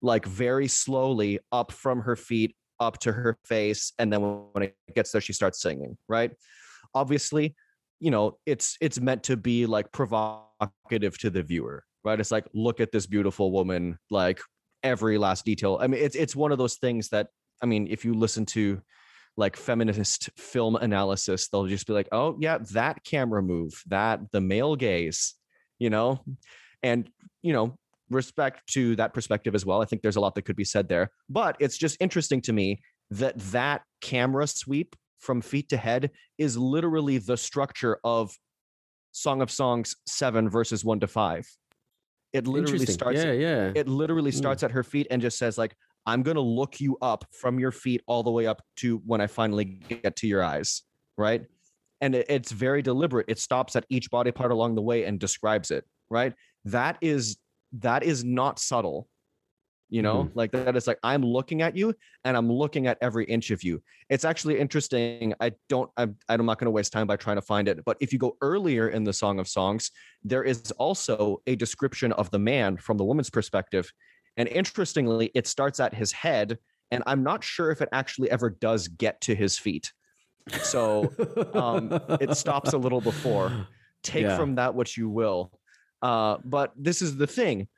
like 0.00 0.24
very 0.24 0.68
slowly 0.68 1.38
up 1.50 1.72
from 1.72 2.00
her 2.02 2.16
feet 2.16 2.54
up 2.80 2.98
to 2.98 3.12
her 3.12 3.38
face. 3.44 3.92
And 3.98 4.12
then 4.12 4.22
when 4.52 4.64
it 4.64 4.76
gets 4.94 5.12
there, 5.12 5.20
she 5.20 5.32
starts 5.32 5.60
singing, 5.60 5.96
right? 6.08 6.32
Obviously, 6.94 7.54
you 8.00 8.10
know, 8.10 8.38
it's 8.46 8.76
it's 8.80 9.00
meant 9.00 9.22
to 9.24 9.36
be 9.36 9.66
like 9.66 9.92
provocative 9.92 11.18
to 11.18 11.30
the 11.30 11.42
viewer, 11.42 11.84
right? 12.04 12.18
It's 12.18 12.32
like, 12.32 12.46
look 12.54 12.80
at 12.80 12.90
this 12.90 13.06
beautiful 13.06 13.52
woman, 13.52 13.98
like 14.10 14.40
every 14.82 15.18
last 15.18 15.44
detail. 15.44 15.78
I 15.80 15.86
mean, 15.86 16.02
it's 16.02 16.16
it's 16.16 16.34
one 16.34 16.52
of 16.52 16.58
those 16.58 16.76
things 16.76 17.08
that 17.10 17.28
I 17.62 17.66
mean, 17.66 17.86
if 17.88 18.04
you 18.04 18.14
listen 18.14 18.44
to 18.46 18.82
like 19.36 19.56
feminist 19.56 20.30
film 20.36 20.76
analysis, 20.76 21.48
they'll 21.48 21.66
just 21.66 21.86
be 21.86 21.92
like, 21.92 22.08
oh 22.12 22.36
yeah, 22.40 22.58
that 22.72 23.02
camera 23.04 23.42
move, 23.42 23.82
that 23.86 24.20
the 24.32 24.40
male 24.40 24.76
gaze, 24.76 25.34
you 25.78 25.90
know, 25.90 26.20
and 26.82 27.08
you 27.42 27.52
know, 27.52 27.76
respect 28.10 28.66
to 28.68 28.94
that 28.96 29.14
perspective 29.14 29.54
as 29.54 29.64
well. 29.64 29.80
I 29.80 29.86
think 29.86 30.02
there's 30.02 30.16
a 30.16 30.20
lot 30.20 30.34
that 30.34 30.42
could 30.42 30.56
be 30.56 30.64
said 30.64 30.88
there, 30.88 31.10
but 31.30 31.56
it's 31.60 31.78
just 31.78 31.96
interesting 32.00 32.40
to 32.42 32.52
me 32.52 32.82
that 33.10 33.38
that 33.38 33.82
camera 34.00 34.46
sweep 34.46 34.96
from 35.18 35.40
feet 35.40 35.68
to 35.70 35.76
head 35.76 36.10
is 36.38 36.56
literally 36.58 37.18
the 37.18 37.36
structure 37.36 37.98
of 38.04 38.36
Song 39.12 39.40
of 39.42 39.50
Songs 39.50 39.94
7 40.06 40.48
verses 40.48 40.84
1 40.84 41.00
to 41.00 41.06
5. 41.06 41.46
It 42.32 42.46
literally 42.46 42.86
starts 42.86 43.22
Yeah, 43.22 43.32
yeah. 43.32 43.72
it 43.74 43.88
literally 43.88 44.30
Mm. 44.32 44.36
starts 44.36 44.62
at 44.62 44.70
her 44.72 44.82
feet 44.82 45.06
and 45.10 45.20
just 45.22 45.38
says 45.38 45.58
like 45.58 45.76
i'm 46.06 46.22
going 46.22 46.36
to 46.36 46.40
look 46.40 46.80
you 46.80 46.96
up 47.02 47.24
from 47.32 47.58
your 47.58 47.72
feet 47.72 48.02
all 48.06 48.22
the 48.22 48.30
way 48.30 48.46
up 48.46 48.62
to 48.76 49.02
when 49.06 49.20
i 49.20 49.26
finally 49.26 49.64
get 49.64 50.16
to 50.16 50.26
your 50.26 50.42
eyes 50.42 50.82
right? 51.16 51.44
And 52.00 52.14
it's 52.16 52.50
very 52.50 52.82
deliberate. 52.82 53.26
It 53.28 53.38
stops 53.38 53.76
at 53.76 53.86
each 53.88 54.10
body 54.10 54.32
part 54.32 54.50
along 54.50 54.74
the 54.74 54.82
way 54.82 55.04
and 55.04 55.18
describes 55.18 55.70
it 55.70 55.84
right? 56.10 56.34
That 56.66 56.98
is 57.00 57.38
that 57.78 58.02
is 58.02 58.22
not 58.24 58.58
subtle 58.58 59.08
you 59.88 60.00
know? 60.00 60.24
Mm-hmm. 60.24 60.38
Like 60.38 60.52
that 60.52 60.74
is 60.74 60.86
like 60.86 60.98
i'm 61.02 61.22
looking 61.22 61.60
at 61.60 61.76
you 61.76 61.94
and 62.24 62.34
i'm 62.34 62.50
looking 62.50 62.86
at 62.86 62.96
every 63.02 63.26
inch 63.26 63.50
of 63.50 63.62
you. 63.62 63.82
It's 64.08 64.24
actually 64.24 64.58
interesting. 64.58 65.34
I 65.38 65.52
don't 65.68 65.90
i'm, 65.98 66.16
I'm 66.30 66.46
not 66.46 66.58
going 66.58 66.66
to 66.66 66.70
waste 66.70 66.92
time 66.92 67.06
by 67.06 67.16
trying 67.16 67.36
to 67.36 67.42
find 67.42 67.68
it. 67.68 67.84
But 67.84 67.98
if 68.00 68.12
you 68.12 68.18
go 68.18 68.36
earlier 68.40 68.88
in 68.88 69.04
the 69.04 69.12
song 69.12 69.38
of 69.38 69.46
songs 69.46 69.90
there 70.24 70.42
is 70.42 70.70
also 70.72 71.42
a 71.46 71.56
description 71.56 72.10
of 72.12 72.30
the 72.30 72.38
man 72.38 72.78
from 72.78 72.96
the 72.96 73.04
woman's 73.04 73.30
perspective 73.30 73.92
and 74.36 74.48
interestingly 74.48 75.30
it 75.34 75.46
starts 75.46 75.80
at 75.80 75.94
his 75.94 76.12
head 76.12 76.58
and 76.90 77.02
i'm 77.06 77.22
not 77.22 77.42
sure 77.44 77.70
if 77.70 77.80
it 77.80 77.88
actually 77.92 78.30
ever 78.30 78.50
does 78.50 78.88
get 78.88 79.20
to 79.20 79.34
his 79.34 79.58
feet 79.58 79.92
so 80.62 81.12
um, 81.54 81.90
it 82.20 82.36
stops 82.36 82.72
a 82.72 82.78
little 82.78 83.00
before 83.00 83.66
take 84.02 84.24
Yeah. 84.24 84.36
from 84.36 84.56
that 84.56 84.74
what 84.74 84.96
you 84.96 85.08
will 85.08 85.52
uh, 86.02 86.38
but 86.44 86.72
this 86.76 87.00
is 87.02 87.16
the 87.16 87.26
thing 87.26 87.68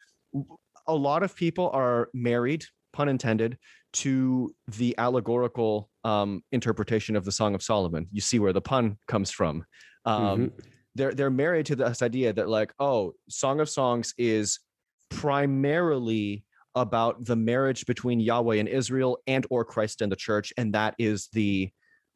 a 0.86 0.94
lot 0.94 1.22
of 1.22 1.34
people 1.34 1.70
are 1.72 2.08
married, 2.12 2.64
pun 2.92 3.08
intended, 3.08 3.56
to 3.94 4.54
the 4.66 4.94
allegorical 4.98 5.88
um, 6.04 6.42
interpretation 6.52 7.16
of 7.16 7.24
the 7.24 7.32
Song 7.32 7.54
of 7.54 7.62
Solomon. 7.62 8.06
You 8.12 8.20
see 8.20 8.38
where 8.38 8.52
the 8.52 8.60
pun 8.60 8.98
comes 9.08 9.30
from. 9.30 9.64
Um, 10.04 10.52
They're 10.94 11.14
they're 11.14 11.30
married 11.30 11.66
to 11.66 11.76
this 11.76 12.02
idea 12.02 12.32
that 12.34 12.48
like, 12.48 12.72
oh, 12.78 13.14
Song 13.28 13.60
of 13.60 13.68
Songs 13.70 14.14
is 14.18 14.60
primarily 15.14 16.44
about 16.74 17.24
the 17.24 17.36
marriage 17.36 17.86
between 17.86 18.20
Yahweh 18.20 18.56
and 18.56 18.68
Israel 18.68 19.18
and 19.26 19.46
or 19.50 19.64
Christ 19.64 20.02
and 20.02 20.10
the 20.10 20.16
church, 20.16 20.52
and 20.56 20.74
that 20.74 20.94
is 20.98 21.28
the 21.32 21.70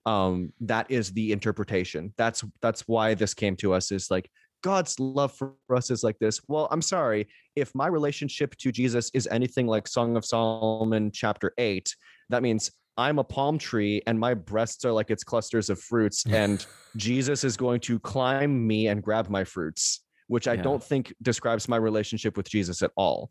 um 0.07 0.53
that 0.61 0.91
is 0.91 1.13
the 1.13 1.33
interpretation. 1.33 2.13
That's 2.17 2.45
that's 2.61 2.83
why 2.83 3.15
this 3.15 3.35
came 3.35 3.57
to 3.57 3.73
us 3.73 3.93
is 3.93 4.11
like 4.11 4.31
God's 4.63 4.99
love 4.99 5.33
for 5.33 5.55
us 5.75 5.91
is 5.91 6.03
like 6.03 6.19
this. 6.19 6.41
Well, 6.49 6.69
I'm 6.71 6.83
sorry 6.83 7.29
if 7.55 7.75
my 7.75 7.87
relationship 7.87 8.57
to 8.57 8.73
Jesus 8.73 9.11
is 9.15 9.29
anything 9.31 9.67
like 9.67 9.87
Song 9.87 10.17
of 10.17 10.25
Solomon 10.25 11.11
chapter 11.13 11.53
8, 11.59 11.95
that 12.31 12.43
means 12.43 12.71
I'm 12.97 13.21
a 13.21 13.25
palm 13.25 13.59
tree 13.59 14.03
and 14.07 14.19
my 14.19 14.35
breasts 14.35 14.85
are 14.85 14.93
like 14.93 15.11
its 15.11 15.23
clusters 15.23 15.71
of 15.71 15.79
fruits 15.79 16.25
and 16.27 16.67
Jesus 16.97 17.45
is 17.45 17.57
going 17.57 17.81
to 17.81 18.01
climb 18.01 18.67
me 18.67 18.89
and 18.89 19.03
grab 19.03 19.29
my 19.29 19.45
fruits, 19.45 20.01
which 20.29 20.47
I 20.47 20.55
Yeah. 20.55 20.63
don't 20.63 20.83
think 20.83 21.15
describes 21.21 21.69
my 21.69 21.77
relationship 21.77 22.37
with 22.37 22.49
Jesus 22.49 22.83
at 22.83 22.93
all. 22.97 23.31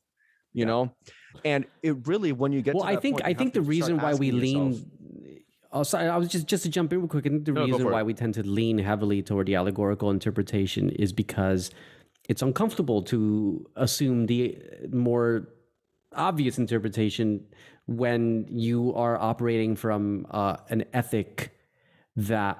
You 0.53 0.65
know? 0.65 0.91
And 1.45 1.65
it 1.83 2.07
really 2.07 2.31
when 2.31 2.51
you 2.51 2.61
get 2.63 2.73
well 2.73 2.83
i 2.83 2.95
think 2.95 3.17
point, 3.17 3.25
i 3.27 3.33
think 3.33 3.53
the 3.53 3.61
reason 3.61 3.97
why 3.97 4.13
we 4.15 4.31
lean 4.31 4.67
yourself- 4.71 4.91
Oh, 5.73 5.83
sorry. 5.83 6.07
I 6.07 6.15
was 6.17 6.29
just 6.29 6.47
just 6.47 6.63
to 6.63 6.69
jump 6.69 6.93
in 6.93 6.99
real 6.99 7.09
quick. 7.09 7.25
I 7.25 7.29
think 7.29 7.43
the 7.45 7.51
No, 7.51 7.65
reason 7.65 7.85
why 7.91 8.01
we 8.01 8.13
tend 8.13 8.33
to 8.35 8.43
lean 8.43 8.77
heavily 8.77 9.21
toward 9.21 9.47
the 9.47 9.55
allegorical 9.55 10.09
interpretation 10.11 10.89
is 10.91 11.11
because 11.11 11.69
it's 12.29 12.41
uncomfortable 12.41 13.03
to 13.03 13.65
assume 13.75 14.25
the 14.27 14.57
more 14.91 15.49
obvious 16.15 16.57
interpretation 16.57 17.45
when 17.85 18.45
you 18.49 18.93
are 18.95 19.17
operating 19.17 19.75
from 19.75 20.25
uh, 20.31 20.55
an 20.69 20.85
ethic 20.93 21.51
that 22.15 22.57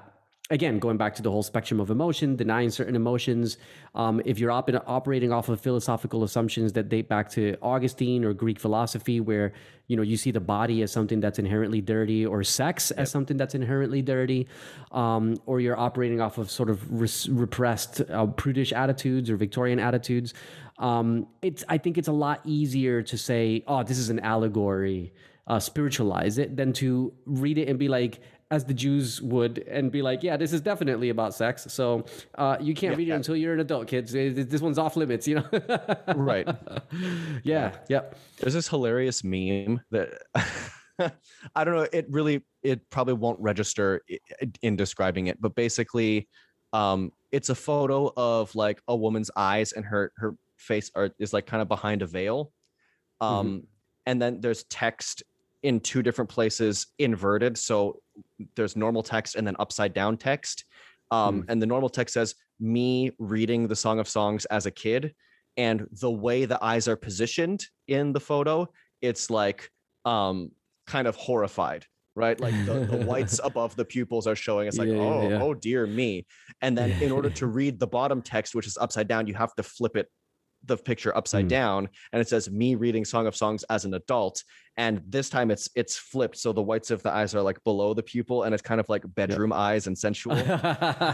again 0.50 0.78
going 0.78 0.96
back 0.96 1.14
to 1.14 1.22
the 1.22 1.30
whole 1.30 1.42
spectrum 1.42 1.78
of 1.78 1.90
emotion 1.90 2.34
denying 2.34 2.70
certain 2.70 2.96
emotions 2.96 3.58
um, 3.94 4.20
if 4.24 4.38
you're 4.38 4.50
op- 4.50 4.70
operating 4.86 5.32
off 5.32 5.48
of 5.48 5.60
philosophical 5.60 6.24
assumptions 6.24 6.72
that 6.72 6.88
date 6.88 7.08
back 7.08 7.30
to 7.30 7.56
augustine 7.60 8.24
or 8.24 8.32
greek 8.32 8.58
philosophy 8.58 9.20
where 9.20 9.52
you 9.88 9.96
know 9.96 10.02
you 10.02 10.16
see 10.16 10.30
the 10.30 10.40
body 10.40 10.82
as 10.82 10.90
something 10.90 11.20
that's 11.20 11.38
inherently 11.38 11.80
dirty 11.80 12.24
or 12.24 12.42
sex 12.42 12.90
as 12.92 13.10
something 13.10 13.36
that's 13.36 13.54
inherently 13.54 14.00
dirty 14.00 14.46
um, 14.92 15.36
or 15.46 15.60
you're 15.60 15.78
operating 15.78 16.20
off 16.20 16.38
of 16.38 16.50
sort 16.50 16.70
of 16.70 17.00
res- 17.00 17.28
repressed 17.28 18.00
uh, 18.10 18.26
prudish 18.26 18.72
attitudes 18.72 19.30
or 19.30 19.36
victorian 19.36 19.78
attitudes 19.78 20.32
um, 20.78 21.26
it's 21.42 21.62
i 21.68 21.76
think 21.76 21.98
it's 21.98 22.08
a 22.08 22.12
lot 22.12 22.40
easier 22.44 23.02
to 23.02 23.18
say 23.18 23.62
oh 23.66 23.82
this 23.82 23.98
is 23.98 24.08
an 24.08 24.20
allegory 24.20 25.12
uh, 25.46 25.58
spiritualize 25.58 26.36
it 26.36 26.56
than 26.56 26.72
to 26.74 27.12
read 27.24 27.56
it 27.56 27.68
and 27.68 27.78
be 27.78 27.88
like 27.88 28.20
as 28.50 28.64
the 28.64 28.74
Jews 28.74 29.20
would 29.20 29.58
and 29.68 29.92
be 29.92 30.00
like, 30.00 30.22
yeah, 30.22 30.36
this 30.36 30.52
is 30.52 30.60
definitely 30.60 31.10
about 31.10 31.34
sex. 31.34 31.66
So 31.68 32.06
uh, 32.36 32.56
you 32.60 32.74
can't 32.74 32.96
read 32.96 33.08
it 33.08 33.12
until 33.12 33.36
you're 33.36 33.52
an 33.52 33.60
adult, 33.60 33.88
kids. 33.88 34.12
This 34.12 34.62
one's 34.62 34.78
off 34.78 34.96
limits, 34.96 35.28
you 35.28 35.36
know? 35.36 35.48
right. 36.16 36.48
yeah. 37.44 37.76
Yep. 37.88 38.16
There's 38.38 38.54
this 38.54 38.68
hilarious 38.68 39.22
meme 39.22 39.82
that 39.90 40.22
I 41.54 41.64
don't 41.64 41.74
know. 41.76 41.86
It 41.92 42.06
really, 42.08 42.42
it 42.62 42.88
probably 42.90 43.14
won't 43.14 43.38
register 43.40 44.02
in 44.62 44.76
describing 44.76 45.28
it, 45.28 45.40
but 45.40 45.54
basically, 45.54 46.28
um, 46.72 47.12
it's 47.30 47.50
a 47.50 47.54
photo 47.54 48.12
of 48.16 48.54
like 48.54 48.80
a 48.88 48.96
woman's 48.96 49.30
eyes 49.36 49.72
and 49.72 49.84
her 49.84 50.12
her 50.16 50.34
face 50.56 50.90
are 50.94 51.10
is 51.18 51.32
like 51.32 51.46
kind 51.46 51.62
of 51.62 51.68
behind 51.68 52.02
a 52.02 52.06
veil, 52.06 52.52
um, 53.20 53.64
and 54.06 54.20
then 54.20 54.40
there's 54.40 54.64
text 54.64 55.22
in 55.62 55.80
two 55.80 56.02
different 56.02 56.30
places 56.30 56.88
inverted. 56.98 57.56
So 57.58 58.00
there's 58.56 58.76
normal 58.76 59.02
text 59.02 59.36
and 59.36 59.46
then 59.46 59.56
upside 59.58 59.94
down 59.94 60.16
text, 60.16 60.64
um, 61.10 61.44
and 61.48 61.60
the 61.60 61.66
normal 61.66 61.88
text 61.88 62.14
says 62.14 62.34
me 62.60 63.12
reading 63.18 63.68
the 63.68 63.76
Song 63.76 63.98
of 63.98 64.08
Songs 64.08 64.44
as 64.46 64.66
a 64.66 64.70
kid, 64.70 65.14
and 65.56 65.86
the 66.00 66.10
way 66.10 66.44
the 66.44 66.62
eyes 66.62 66.88
are 66.88 66.96
positioned 66.96 67.66
in 67.86 68.12
the 68.12 68.20
photo, 68.20 68.68
it's 69.00 69.30
like 69.30 69.70
um 70.04 70.50
kind 70.86 71.06
of 71.06 71.16
horrified 71.16 71.84
right? 72.18 72.40
Like 72.40 72.52
the, 72.66 72.80
the 72.80 73.06
whites 73.06 73.38
above 73.44 73.76
the 73.76 73.84
pupils 73.84 74.26
are 74.26 74.34
showing 74.34 74.66
it's 74.66 74.76
like 74.76 74.88
yeah, 74.88 74.96
oh 74.96 75.28
yeah. 75.28 75.40
oh 75.40 75.54
dear 75.54 75.86
me. 75.86 76.26
And 76.60 76.76
then 76.76 76.90
in 77.00 77.12
order 77.12 77.30
to 77.30 77.46
read 77.58 77.78
the 77.78 77.86
bottom 77.86 78.20
text 78.20 78.54
which 78.56 78.66
is 78.66 78.76
upside 78.76 79.06
down 79.06 79.28
you 79.28 79.34
have 79.34 79.54
to 79.54 79.62
flip 79.62 79.96
it 79.96 80.10
the 80.64 80.76
picture 80.76 81.16
upside 81.16 81.46
Mm. 81.46 81.48
down 81.48 81.88
and 82.12 82.20
it 82.20 82.28
says 82.28 82.50
me 82.50 82.74
reading 82.74 83.04
song 83.04 83.26
of 83.26 83.34
songs 83.36 83.64
as 83.70 83.84
an 83.84 83.94
adult 83.94 84.42
and 84.76 85.02
this 85.08 85.30
time 85.30 85.50
it's 85.50 85.68
it's 85.74 85.96
flipped 85.96 86.36
so 86.36 86.52
the 86.52 86.62
whites 86.62 86.90
of 86.90 87.02
the 87.02 87.12
eyes 87.12 87.34
are 87.34 87.42
like 87.42 87.62
below 87.64 87.94
the 87.94 88.02
pupil 88.02 88.42
and 88.42 88.54
it's 88.54 88.62
kind 88.62 88.80
of 88.80 88.88
like 88.88 89.02
bedroom 89.14 89.52
eyes 89.52 89.86
and 89.86 89.96
sensual 89.96 90.36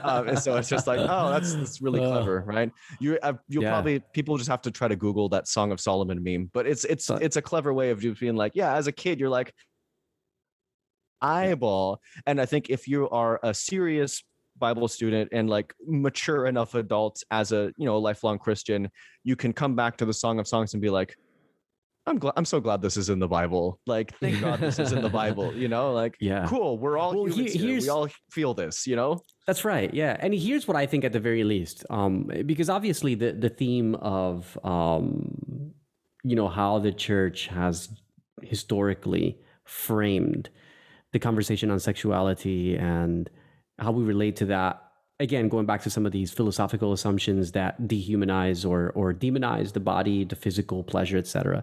um, 0.05 0.29
and 0.29 0.39
so 0.39 0.57
it's 0.57 0.69
just 0.69 0.87
like, 0.87 1.01
oh, 1.09 1.31
that's 1.31 1.55
that's 1.55 1.81
really 1.81 2.01
clever, 2.01 2.43
right? 2.47 2.71
You 3.01 3.19
uh, 3.23 3.35
you'll 3.49 3.63
yeah. 3.63 3.71
probably 3.71 4.01
people 4.13 4.37
just 4.37 4.51
have 4.51 4.63
to 4.63 4.71
try 4.71 4.89
to 4.89 4.97
Google 4.97 5.29
that 5.31 5.49
Song 5.49 5.73
of 5.73 5.81
Solomon 5.81 6.23
meme, 6.23 6.51
but 6.53 6.67
it's 6.67 6.85
it's 6.85 7.09
it's 7.11 7.37
a 7.37 7.43
clever 7.43 7.73
way 7.73 7.91
of 7.91 8.01
just 8.01 8.21
being 8.21 8.37
like, 8.37 8.53
yeah, 8.55 8.75
as 8.75 8.87
a 8.87 8.93
kid, 8.93 9.21
you're 9.21 9.29
like 9.29 9.55
eyeball, 11.21 12.01
and 12.27 12.41
I 12.41 12.47
think 12.47 12.71
if 12.71 12.87
you 12.87 13.09
are 13.11 13.41
a 13.43 13.55
serious 13.55 14.23
Bible 14.59 14.89
student 14.89 15.29
and 15.33 15.51
like 15.51 15.75
mature 15.87 16.47
enough 16.47 16.75
adult 16.75 17.23
as 17.31 17.53
a 17.53 17.73
you 17.77 17.87
know 17.87 17.99
lifelong 17.99 18.39
Christian, 18.39 18.89
you 19.25 19.37
can 19.37 19.53
come 19.53 19.75
back 19.75 19.97
to 19.99 20.05
the 20.05 20.15
Song 20.15 20.39
of 20.39 20.47
Songs 20.47 20.75
and 20.75 20.81
be 20.83 20.91
like. 20.91 21.17
I'm 22.07 22.19
glad. 22.19 22.35
I'm 22.37 22.45
so 22.45 22.61
glad 22.61 22.83
this 22.83 22.99
is 22.99 23.09
in 23.09 23.19
the 23.19 23.27
Bible. 23.27 23.81
Like, 23.87 24.15
thank 24.19 24.39
God 24.39 24.61
this 24.61 24.79
is 24.79 24.93
in 24.93 25.01
the 25.01 25.09
Bible. 25.23 25.55
You 25.55 25.69
know, 25.69 25.95
like, 25.95 26.19
Yeah. 26.21 26.45
cool. 26.47 26.77
We're 26.77 26.99
all 26.99 27.15
Well, 27.15 27.33
here- 27.33 27.49
here. 27.49 27.81
We 27.81 27.89
all 27.89 28.09
feel 28.31 28.53
this. 28.53 28.87
You 28.87 28.95
know. 28.95 29.21
That's 29.47 29.65
right. 29.65 29.89
Yeah, 29.95 30.15
and 30.21 30.35
here's 30.35 30.69
what 30.69 30.77
I 30.77 30.85
think 30.85 31.03
at 31.05 31.15
the 31.15 31.19
very 31.21 31.45
least, 31.45 31.83
um, 31.89 32.29
because 32.45 32.69
obviously 32.69 33.15
the 33.15 33.33
the 33.33 33.49
theme 33.49 33.95
of 33.95 34.59
um, 34.65 35.73
you 36.25 36.37
know 36.37 36.49
how 36.49 36.79
the 36.79 36.93
church 36.93 37.47
has 37.47 37.89
historically 38.43 39.39
framed 39.65 40.51
the 41.13 41.19
conversation 41.19 41.71
on 41.71 41.81
sexuality 41.81 42.77
and 42.77 43.31
how 43.79 43.93
we 43.93 44.05
relate 44.05 44.37
to 44.37 44.47
that. 44.47 44.81
Again, 45.21 45.49
going 45.49 45.65
back 45.67 45.83
to 45.83 45.91
some 45.91 46.07
of 46.07 46.13
these 46.13 46.33
philosophical 46.33 46.93
assumptions 46.93 47.53
that 47.53 47.81
dehumanize 47.83 48.69
or 48.69 48.91
or 48.95 49.15
demonize 49.15 49.73
the 49.73 49.81
body, 49.81 50.25
the 50.25 50.37
physical 50.37 50.83
pleasure, 50.83 51.17
etc. 51.19 51.63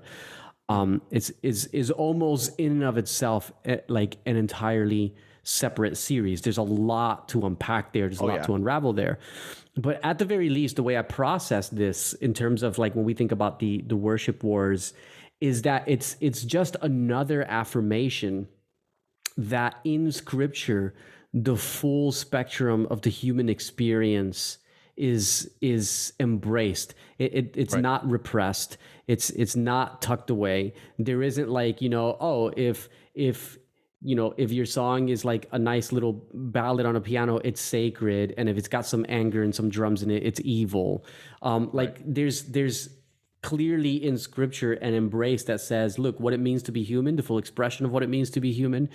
Um, 0.70 1.02
it's 1.12 1.32
is 1.44 1.66
is 1.68 1.92
almost 1.92 2.58
in 2.58 2.72
and 2.72 2.84
of 2.84 2.98
itself 2.98 3.52
eh, 3.66 3.78
like 3.90 4.18
an 4.26 4.38
entirely 4.38 5.16
separate 5.44 5.98
series. 5.98 6.42
There's 6.44 6.58
a 6.60 6.62
lot 6.64 7.28
to 7.30 7.46
unpack 7.46 7.92
there. 7.94 8.08
There's 8.08 8.22
a 8.22 8.24
Oh, 8.24 8.28
lot 8.28 8.36
yeah. 8.36 8.44
to 8.44 8.56
unravel 8.56 8.94
there. 8.94 9.20
But 9.76 10.00
at 10.04 10.18
the 10.20 10.26
very 10.26 10.50
least, 10.50 10.76
the 10.78 10.84
way 10.84 10.98
I 10.98 11.02
process 11.02 11.68
this 11.70 12.14
in 12.14 12.34
terms 12.34 12.64
of 12.64 12.78
like 12.78 12.96
when 12.96 13.04
we 13.06 13.14
think 13.14 13.32
about 13.34 13.60
the 13.60 13.82
the 13.82 13.98
worship 13.98 14.44
wars, 14.44 14.94
is 15.42 15.64
that 15.64 15.84
it's 15.88 16.16
it's 16.22 16.44
just 16.44 16.78
another 16.82 17.44
affirmation 17.44 18.48
that 19.38 19.76
in 19.84 20.12
scripture 20.12 20.94
the 21.34 21.56
full 21.56 22.12
spectrum 22.12 22.88
of 22.90 23.02
the 23.02 23.10
human 23.10 23.50
experience 23.50 24.58
is 24.98 25.52
is 25.62 26.14
embraced. 26.20 26.94
It, 27.18 27.34
it 27.34 27.54
it's 27.56 27.76
not 27.76 28.10
repressed. 28.10 28.78
It's 29.08 29.30
it's 29.32 29.56
not 29.56 30.02
tucked 30.02 30.30
away. 30.30 30.74
There 31.00 31.24
isn't 31.24 31.50
like 31.50 31.82
you 31.82 31.90
know 31.90 32.18
oh 32.20 32.52
if 32.56 32.90
if 33.14 33.58
you 34.02 34.16
know 34.16 34.34
if 34.38 34.52
your 34.52 34.66
song 34.66 35.10
is 35.10 35.24
like 35.24 35.48
a 35.52 35.60
nice 35.60 35.92
little 35.92 36.28
ballad 36.34 36.86
on 36.86 36.96
a 36.96 37.02
piano 37.02 37.38
it's 37.38 37.62
sacred. 37.62 38.34
And 38.38 38.50
if 38.50 38.58
it's 38.58 38.68
got 38.68 38.86
some 38.86 39.06
anger 39.08 39.44
and 39.44 39.56
some 39.56 39.70
drums 39.70 40.04
in 40.04 40.12
it 40.12 40.24
it's 40.24 40.42
evil. 40.44 41.06
Um 41.42 41.70
like 41.72 42.02
there's 42.06 42.44
there's 42.44 42.90
clearly 43.42 44.04
in 44.06 44.20
scripture 44.20 44.74
an 44.74 44.94
embrace 44.94 45.46
that 45.46 45.60
says 45.60 45.98
look 45.98 46.20
what 46.20 46.32
it 46.32 46.40
means 46.40 46.62
to 46.62 46.72
be 46.72 46.84
human 46.84 47.16
the 47.16 47.24
full 47.24 47.40
expression 47.40 47.88
of 47.88 47.92
what 47.92 48.04
it 48.04 48.10
means 48.10 48.30
to 48.30 48.40
be 48.40 48.52
human 48.52 48.88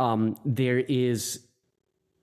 um 0.00 0.36
there 0.44 0.80
is 0.80 1.45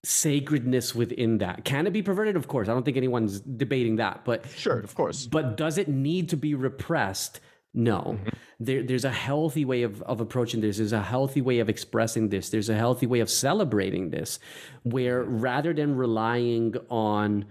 sacredness 0.06 0.94
within 0.94 1.38
that 1.38 1.64
can 1.64 1.88
it 1.88 1.92
be 1.94 2.02
perverted 2.02 2.36
of 2.36 2.48
course 2.48 2.68
i 2.68 2.74
don't 2.74 2.84
think 2.84 2.98
anyone's 2.98 3.40
debating 3.40 3.96
that 3.98 4.26
but 4.26 4.46
Sure, 4.50 4.80
of 4.80 4.94
course. 4.96 5.28
but 5.28 5.56
does 5.56 5.78
it 5.78 5.88
need 5.88 6.30
to 6.30 6.38
be 6.38 6.54
repressed 6.56 7.40
No, 7.74 8.02
Mm-hmm. 8.20 8.30
there, 8.60 8.84
there's 8.84 9.06
a 9.06 9.12
healthy 9.12 9.66
way 9.66 9.82
of, 9.84 10.02
of 10.04 10.22
approaching 10.22 10.62
this. 10.62 10.78
There's 10.78 10.94
a 10.94 11.02
healthy 11.02 11.42
way 11.42 11.58
of 11.60 11.70
expressing 11.70 12.30
this. 12.30 12.50
There's 12.50 12.70
a 12.70 12.76
healthy 12.76 13.08
way 13.08 13.20
of 13.22 13.30
celebrating 13.32 14.12
this, 14.12 14.38
where 14.84 15.24
rather 15.24 15.74
than 15.74 15.96
relying 15.96 16.76
on 16.90 17.46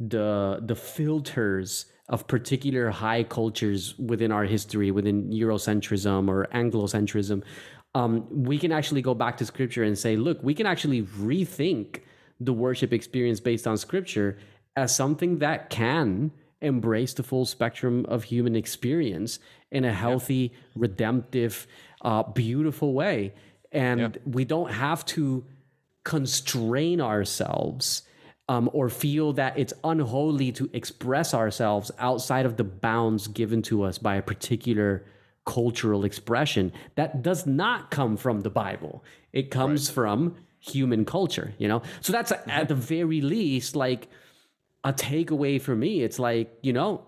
the 0.00 0.58
the 0.70 0.74
filters 0.74 1.86
of 2.08 2.26
particular 2.26 2.90
high 2.90 3.22
cultures 3.22 3.98
within 3.98 4.32
our 4.32 4.44
history, 4.44 4.90
within 4.90 5.30
Eurocentrism 5.30 6.28
or 6.28 6.46
Anglocentrism, 6.54 7.42
um, 7.94 8.26
we 8.30 8.58
can 8.58 8.72
actually 8.72 9.02
go 9.02 9.14
back 9.14 9.36
to 9.38 9.46
Scripture 9.46 9.82
and 9.82 9.98
say, 9.98 10.16
look, 10.16 10.42
we 10.42 10.54
can 10.54 10.66
actually 10.66 11.02
rethink 11.02 12.00
the 12.40 12.52
worship 12.52 12.92
experience 12.92 13.40
based 13.40 13.66
on 13.66 13.76
Scripture 13.76 14.38
as 14.76 14.94
something 14.94 15.38
that 15.38 15.70
can 15.70 16.30
embrace 16.60 17.14
the 17.14 17.22
full 17.22 17.44
spectrum 17.44 18.04
of 18.06 18.24
human 18.24 18.56
experience 18.56 19.38
in 19.70 19.84
a 19.84 19.92
healthy, 19.92 20.52
redemptive, 20.74 21.66
uh, 22.02 22.22
beautiful 22.22 22.94
way. 22.94 23.34
And 23.70 24.18
we 24.24 24.44
don't 24.44 24.72
have 24.72 25.04
to 25.06 25.44
constrain 26.04 27.00
ourselves 27.00 28.02
um, 28.48 28.70
or 28.72 28.88
feel 28.88 29.32
that 29.34 29.58
it's 29.58 29.74
unholy 29.84 30.52
to 30.52 30.70
express 30.72 31.34
ourselves 31.34 31.90
outside 31.98 32.46
of 32.46 32.56
the 32.56 32.64
bounds 32.64 33.28
given 33.28 33.62
to 33.62 33.82
us 33.82 33.98
by 33.98 34.16
a 34.16 34.22
particular 34.22 35.04
cultural 35.44 36.04
expression 36.04 36.72
that 36.94 37.22
does 37.22 37.46
not 37.46 37.90
come 37.90 38.16
from 38.16 38.40
the 38.40 38.50
Bible. 38.50 39.04
It 39.32 39.50
comes 39.50 39.90
from 39.90 40.36
human 40.60 41.04
culture, 41.04 41.54
you 41.58 41.68
know? 41.68 41.82
So 42.00 42.12
that's 42.12 42.32
at 42.32 42.68
the 42.68 42.74
very 42.74 43.20
least 43.20 43.76
like 43.76 44.08
a 44.84 44.92
takeaway 44.92 45.60
for 45.60 45.74
me. 45.74 46.02
It's 46.02 46.18
like, 46.18 46.52
you 46.62 46.72
know, 46.72 47.02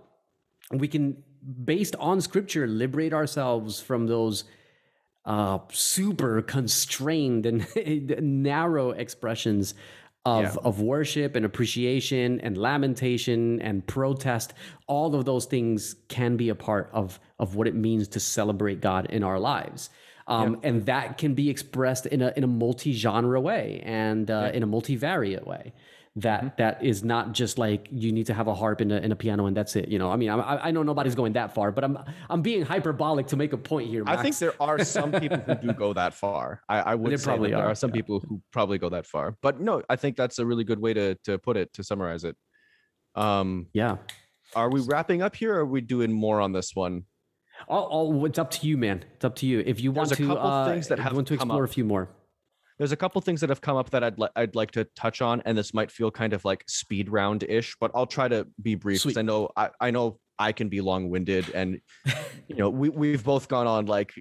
we 0.71 0.89
can, 0.89 1.23
based 1.65 1.97
on 1.97 2.21
scripture, 2.21 2.67
liberate 2.67 3.13
ourselves 3.13 3.81
from 3.81 4.07
those 4.07 4.45
uh, 5.25 5.59
super 5.71 6.43
constrained 6.43 7.47
and 7.47 7.67
narrow 8.43 8.91
expressions 8.91 9.75
of, 10.25 10.43
Yeah. 10.43 10.55
of 10.65 10.81
worship 10.81 11.35
and 11.37 11.45
appreciation 11.47 12.41
and 12.41 12.57
lamentation 12.57 13.61
and 13.63 13.87
protest. 13.87 14.53
All 14.87 15.15
of 15.15 15.25
those 15.25 15.47
things 15.47 15.97
can 16.09 16.37
be 16.37 16.49
a 16.51 16.55
part 16.55 16.91
of, 16.93 17.19
of 17.39 17.55
what 17.57 17.67
it 17.67 17.75
means 17.75 18.09
to 18.09 18.21
celebrate 18.21 18.81
God 18.81 19.07
in 19.11 19.23
our 19.23 19.39
lives. 19.39 19.91
Um, 20.27 20.61
And 20.63 20.87
that 20.87 21.19
can 21.19 21.35
be 21.35 21.51
expressed 21.51 22.07
in 22.07 22.23
a, 22.23 22.33
in 22.37 22.45
a 22.45 22.47
multi 22.47 22.93
genre 22.93 23.41
way 23.41 23.83
and 23.85 24.31
uh, 24.31 24.51
in 24.55 24.63
a 24.63 24.67
multivariate 24.67 25.47
way. 25.47 25.73
That 26.17 26.57
that 26.57 26.83
is 26.83 27.05
not 27.05 27.33
just 27.33 27.57
like 27.57 27.87
you 27.91 28.11
need 28.11 28.27
to 28.27 28.35
have 28.35 28.49
a 28.49 28.55
harp 28.55 28.81
and 28.81 28.91
a, 28.91 28.97
and 28.97 29.13
a 29.13 29.17
piano 29.17 29.47
and 29.47 29.57
that's 29.57 29.77
it. 29.77 29.89
You 29.89 29.99
know, 30.01 30.11
I 30.11 30.17
mean, 30.17 30.29
I, 30.29 30.69
I 30.69 30.71
know 30.73 30.83
nobody's 30.83 31.15
going 31.15 31.35
that 31.35 31.55
far, 31.55 31.71
but 31.71 31.85
I'm 31.85 31.99
I'm 32.29 32.43
being 32.43 32.63
hyperbolic 32.63 33.29
to 33.29 33.37
make 33.37 33.53
a 33.53 33.57
point 33.57 33.89
here. 33.89 34.03
I 34.07 34.17
think 34.21 34.37
there 34.39 34.55
are 34.61 34.85
some 34.85 35.13
people 35.13 35.39
who 35.39 35.55
do 35.55 35.73
go 35.73 35.93
that 35.93 36.15
far. 36.15 36.63
I, 36.69 36.81
I 36.81 36.95
would 36.97 37.13
There 37.13 37.19
say 37.19 37.25
probably 37.27 37.51
that 37.51 37.59
there 37.59 37.67
are, 37.67 37.71
are 37.71 37.75
some 37.77 37.91
yeah. 37.91 37.95
people 37.95 38.21
who 38.29 38.43
probably 38.51 38.79
go 38.79 38.89
that 38.89 39.07
far. 39.07 39.37
But 39.41 39.61
no, 39.61 39.83
I 39.89 39.95
think 39.95 40.17
that's 40.17 40.41
a 40.41 40.47
really 40.47 40.65
good 40.65 40.81
way 40.81 40.95
to 40.95 41.15
to 41.25 41.39
put 41.39 41.57
it 41.57 41.73
to 41.75 41.85
summarize 41.85 42.25
it. 42.25 42.37
Um, 43.15 43.69
yeah. 43.73 43.97
are 44.57 44.69
we 44.71 44.81
wrapping 44.81 45.23
up 45.23 45.37
here? 45.37 45.55
or 45.55 45.61
Are 45.61 45.67
we 45.67 45.81
doing 45.81 46.13
more 46.13 46.41
on 46.41 46.53
this 46.53 46.75
one? 46.75 47.05
Oh, 47.69 47.89
oh, 47.91 48.25
it's 48.25 48.39
up 48.39 48.51
to 48.53 48.67
you, 48.67 48.77
man. 48.77 49.05
It's 49.15 49.25
up 49.25 49.37
to 49.37 49.47
you. 49.47 49.63
If 49.65 49.81
you 49.81 49.93
want 49.93 50.09
There's 50.09 50.21
a 50.21 50.23
to, 50.23 50.29
couple 50.29 50.51
uh, 50.51 50.67
things 50.67 50.89
that 50.89 50.99
have 50.99 51.13
want 51.13 51.29
to 51.29 51.35
explore 51.35 51.65
up. 51.65 51.71
a 51.71 51.73
few 51.73 51.85
more. 51.85 52.11
There's 52.81 52.93
a 52.93 52.97
couple 52.97 53.21
things 53.21 53.43
that 53.43 53.51
have 53.51 53.61
come 53.61 53.77
up 53.77 53.91
that 53.91 54.03
I'd 54.03 54.19
li- 54.19 54.31
I'd 54.35 54.55
like 54.55 54.71
to 54.71 54.85
touch 54.97 55.21
on, 55.21 55.43
and 55.45 55.57
this 55.57 55.75
might 55.75 55.91
feel 55.91 56.11
kind 56.11 56.33
of 56.33 56.47
like 56.47 56.65
speed 56.67 57.11
round 57.11 57.43
ish, 57.43 57.77
but 57.79 57.91
I'll 57.95 58.07
try 58.07 58.27
to 58.27 58.47
be 58.63 58.75
brief 58.75 59.03
because. 59.03 59.19
I 59.19 59.23
know 59.23 59.51
I, 59.55 59.69
I 59.83 59.91
know 59.91 60.19
I 60.39 60.53
can 60.53 60.71
be 60.71 60.81
long 60.81 61.11
winded, 61.11 61.51
and 61.51 61.79
you 62.49 62.57
know 62.57 62.71
we 62.81 62.89
we've 62.89 63.23
both 63.23 63.49
gone 63.49 63.67
on 63.67 63.85
like 63.85 64.15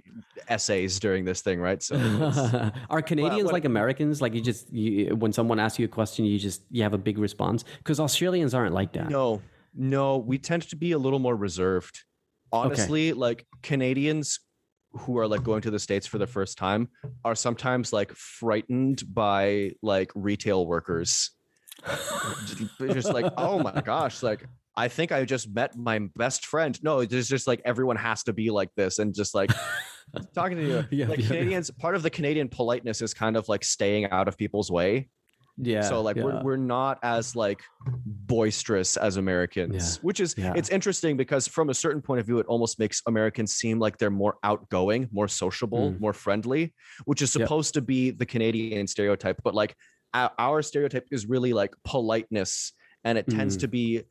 essays 0.50 1.00
during 1.00 1.24
this 1.24 1.40
thing, 1.40 1.62
right? 1.62 1.82
So 1.82 1.96
Are 2.90 3.02
Canadians 3.02 3.46
what- 3.46 3.54
like 3.54 3.64
Americans? 3.64 4.22
Like 4.22 4.34
you 4.34 4.42
just 4.42 4.70
you, 4.74 5.16
when 5.16 5.32
someone 5.32 5.58
asks 5.58 5.80
you 5.80 5.86
a 5.86 5.88
question, 5.88 6.26
you 6.26 6.38
just 6.38 6.64
you 6.70 6.84
have 6.84 6.94
a 6.94 6.98
big 6.98 7.18
response 7.18 7.64
because 7.78 8.02
Australians 8.02 8.54
aren't 8.54 8.74
like 8.74 8.92
that. 8.92 9.10
No, 9.10 9.42
no, 9.74 10.18
we 10.18 10.38
tend 10.38 10.64
to 10.64 10.76
be 10.76 10.92
a 10.92 10.98
little 10.98 11.20
more 11.20 11.38
reserved. 11.38 12.04
Honestly, 12.52 13.14
like 13.14 13.46
Canadians 13.64 14.42
who 14.92 15.18
are 15.18 15.28
like 15.28 15.44
going 15.44 15.62
to 15.62 15.72
the 15.72 15.80
states 15.80 16.08
for 16.08 16.18
the 16.18 16.28
first 16.28 16.58
time 16.58 16.90
are 17.24 17.36
sometimes 17.36 17.94
like 17.94 18.12
frightened 18.14 19.04
by 19.14 19.72
like 19.82 20.12
retail 20.16 20.66
workers. 20.66 21.32
Just- 22.80 23.14
like, 23.14 23.32
oh 23.38 23.60
my 23.60 23.82
gosh, 23.82 24.24
like 24.24 24.46
I 24.76 24.88
think 24.88 25.12
I 25.12 25.26
just 25.26 25.50
met 25.54 25.78
my 25.78 26.00
best 26.16 26.46
friend. 26.46 26.78
No, 26.84 27.00
it's 27.00 27.28
just 27.28 27.48
like 27.48 27.62
everyone 27.66 27.98
has 27.98 28.24
to 28.24 28.34
be 28.34 28.50
like 28.50 28.70
this 28.76 29.00
and 29.00 29.14
just 29.14 29.36
like 29.36 29.52
talking 30.34 30.58
to 30.58 30.66
you. 30.66 30.86
Yeah, 30.90 31.08
like 31.08 31.20
yeah. 31.20 31.28
Canadians, 31.28 31.72
part 31.72 31.96
of 31.96 32.04
the 32.04 32.10
Canadian 32.10 32.50
politeness 32.50 33.02
is 33.02 33.14
kind 33.14 33.38
of 33.38 33.48
like 33.50 33.64
staying 33.64 34.10
out 34.10 34.28
of 34.28 34.38
people's 34.38 34.72
way 34.72 35.10
Yeah. 35.62 35.82
so 35.82 36.02
like 36.02 36.16
yeah. 36.16 36.24
we're, 36.24 36.42
we're 36.44 36.58
not 36.58 37.00
as 37.04 37.36
like 37.36 37.62
boisterous 38.06 38.98
as 38.98 39.18
americans 39.18 39.98
which 40.02 40.20
is 40.20 40.36
Yeah. 40.38 40.54
it's 40.56 40.70
interesting 40.70 41.18
because 41.18 41.48
from 41.48 41.70
a 41.70 41.74
certain 41.74 42.02
point 42.02 42.20
of 42.20 42.26
view 42.26 42.40
it 42.40 42.46
almost 42.48 42.80
makes 42.80 43.02
americans 43.08 43.54
seem 43.54 43.80
like 43.80 43.98
they're 43.98 44.10
more 44.10 44.36
outgoing 44.44 45.10
more 45.12 45.28
sociable 45.28 45.92
Mm. 45.92 46.00
more 46.00 46.14
friendly 46.14 46.74
which 47.06 47.22
is 47.22 47.32
supposed 47.32 47.74
to 47.76 47.82
be 47.82 48.12
the 48.12 48.26
canadian 48.26 48.88
stereotype 48.88 49.40
but 49.44 49.54
like 49.54 49.76
our, 50.14 50.32
our 50.40 50.62
stereotype 50.62 51.06
is 51.12 51.28
really 51.28 51.54
like 51.54 51.74
politeness 51.84 52.74
and 53.04 53.18
it 53.18 53.28
tends 53.28 53.56
Mm. 53.58 53.60
to 53.62 53.68
be 53.68 54.02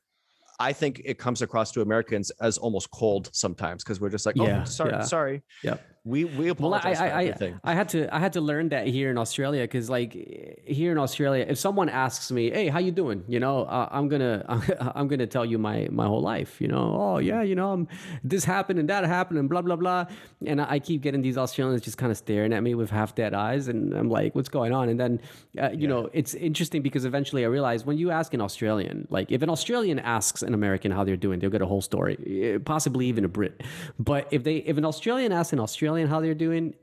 i 0.60 0.72
think 0.72 1.02
it 1.04 1.18
comes 1.18 1.42
across 1.42 1.72
to 1.72 1.80
americans 1.82 2.30
as 2.40 2.58
almost 2.58 2.90
cold 2.90 3.30
sometimes 3.32 3.84
because 3.84 4.00
we're 4.00 4.10
just 4.10 4.26
like 4.26 4.36
oh 4.38 4.46
Yeah, 4.46 4.64
sorry 4.64 4.92
yeah. 4.92 5.02
sorry 5.02 5.42
Yep. 5.62 5.84
We 6.04 6.24
we 6.24 6.50
Well, 6.52 6.74
I, 6.74 6.78
apologize 6.78 6.98
for 6.98 7.04
I, 7.04 7.08
I, 7.08 7.24
everything 7.24 7.60
I 7.62 7.74
had 7.74 7.88
to 7.90 8.14
I 8.14 8.18
had 8.18 8.32
to 8.34 8.40
learn 8.40 8.70
that 8.70 8.86
here 8.86 9.10
in 9.10 9.18
Australia 9.18 9.62
because 9.62 9.90
like 9.90 10.12
here 10.14 10.92
in 10.92 10.98
Australia, 10.98 11.44
if 11.48 11.58
someone 11.58 11.88
asks 11.88 12.30
me, 12.32 12.50
"Hey, 12.50 12.68
how 12.68 12.78
you 12.78 12.92
doing?" 12.92 13.24
You 13.28 13.40
know, 13.40 13.64
uh, 13.64 13.88
I'm 13.90 14.08
gonna 14.08 14.44
I'm 14.94 15.08
gonna 15.08 15.26
tell 15.26 15.44
you 15.44 15.58
my 15.58 15.88
my 15.90 16.06
whole 16.06 16.22
life. 16.22 16.60
You 16.60 16.68
know, 16.68 16.96
oh 16.98 17.18
yeah, 17.18 17.42
you 17.42 17.54
know, 17.54 17.72
um, 17.72 17.88
this 18.24 18.44
happened 18.44 18.78
and 18.78 18.88
that 18.88 19.04
happened 19.04 19.38
and 19.38 19.48
blah 19.48 19.62
blah 19.62 19.76
blah. 19.76 20.06
And 20.46 20.60
I 20.62 20.78
I 20.78 20.80
keep 20.80 21.02
getting 21.02 21.22
these 21.22 21.36
Australians 21.36 21.82
just 21.82 21.98
kind 21.98 22.12
of 22.12 22.16
staring 22.16 22.52
at 22.52 22.62
me 22.62 22.76
with 22.76 22.88
half 22.90 23.16
dead 23.16 23.34
eyes, 23.34 23.66
and 23.66 23.92
I'm 23.94 24.08
like, 24.08 24.36
"What's 24.36 24.48
going 24.48 24.72
on?" 24.72 24.88
And 24.88 24.98
then, 25.00 25.20
uh, 25.60 25.70
you 25.70 25.88
know, 25.88 26.08
it's 26.12 26.34
interesting 26.34 26.82
because 26.82 27.04
eventually 27.04 27.44
I 27.44 27.48
realize 27.48 27.84
when 27.84 27.98
you 27.98 28.12
ask 28.12 28.32
an 28.32 28.40
Australian, 28.40 29.08
like 29.10 29.32
if 29.32 29.42
an 29.42 29.50
Australian 29.50 29.98
asks 29.98 30.42
an 30.42 30.54
American 30.54 30.92
how 30.92 31.02
they're 31.02 31.16
doing, 31.16 31.40
they'll 31.40 31.50
get 31.50 31.62
a 31.62 31.66
whole 31.66 31.82
story, 31.82 32.16
eh, 32.26 32.58
possibly 32.64 33.06
even 33.06 33.24
a 33.24 33.28
Brit. 33.28 33.60
But 33.98 34.28
if 34.30 34.44
they 34.44 34.58
if 34.58 34.76
an 34.78 34.84
Australian 34.84 35.32
asks 35.32 35.52
an 35.52 35.58
Australian 35.58 35.87
how 35.96 36.20
they're 36.20 36.34
doing, 36.34 36.74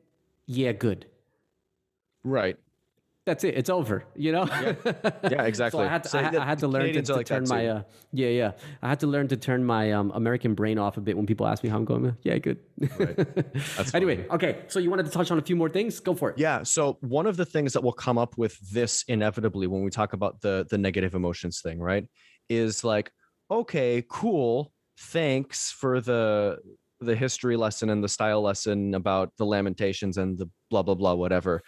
yeah, 0.48 0.72
good. 0.72 1.06
right 2.24 2.58
That's 3.26 3.44
it. 3.44 3.56
It's 3.58 3.70
over. 3.72 4.04
You 4.16 4.32
know. 4.32 4.46
yeah 5.34 5.44
exactly 5.44 5.80
So 5.80 5.86
I 5.86 5.88
had 5.88 6.04
to, 6.04 6.10
So 6.10 6.20
I, 6.20 6.22
had- 6.24 6.36
I 6.36 6.46
had 6.46 6.60
to 6.60 6.68
learn 6.68 6.94
to, 6.94 7.02
to 7.02 7.16
like 7.16 7.26
turn 7.26 7.46
my 7.48 7.68
uh, 7.68 7.82
yeah 8.12 8.30
yeah. 8.30 8.52
I 8.84 8.90
had 8.90 9.00
to 9.00 9.08
learn 9.08 9.28
to 9.30 9.38
turn 9.38 9.64
my 9.66 9.92
um, 9.94 10.12
American 10.14 10.54
brain 10.54 10.78
off 10.78 10.98
a 10.98 11.02
bit 11.02 11.18
when 11.18 11.26
people 11.26 11.48
ask 11.48 11.64
me 11.64 11.70
how 11.70 11.78
I'm 11.78 11.86
going. 11.86 12.16
Yeah, 12.22 12.38
good. 12.38 12.60
That's 13.78 13.94
anyway, 14.00 14.28
okay. 14.30 14.52
So 14.68 14.78
you 14.80 14.90
wanted 14.92 15.06
to 15.08 15.12
touch 15.12 15.32
on 15.32 15.40
a 15.40 15.42
few 15.42 15.56
more 15.56 15.70
things? 15.70 16.00
Go 16.00 16.14
for 16.14 16.30
it. 16.32 16.38
Yeah. 16.38 16.62
So 16.64 16.98
one 17.02 17.26
of 17.26 17.36
the 17.38 17.46
things 17.46 17.74
that 17.74 17.82
will 17.84 17.94
come 18.08 18.18
up 18.20 18.38
with 18.38 18.60
this 18.78 19.04
inevitably 19.08 19.66
when 19.68 19.82
we 19.84 19.90
talk 19.90 20.14
about 20.14 20.42
the 20.42 20.68
the 20.70 20.78
negative 20.78 21.16
emotions 21.16 21.62
thing, 21.62 21.80
right, 21.80 22.06
is 22.48 22.84
like, 22.84 23.12
okay, 23.50 24.04
cool, 24.08 24.72
thanks 25.00 25.72
for 25.72 26.00
the 26.00 26.60
the 27.00 27.16
history 27.16 27.58
lesson 27.58 27.90
and 27.90 28.04
the 28.04 28.10
style 28.10 28.42
lesson 28.42 28.96
about 28.96 29.32
the 29.38 29.46
lamentations 29.46 30.18
and 30.18 30.38
the 30.38 30.50
blah 30.70 30.84
blah 30.84 30.96
blah 30.96 31.14
whatever. 31.14 31.62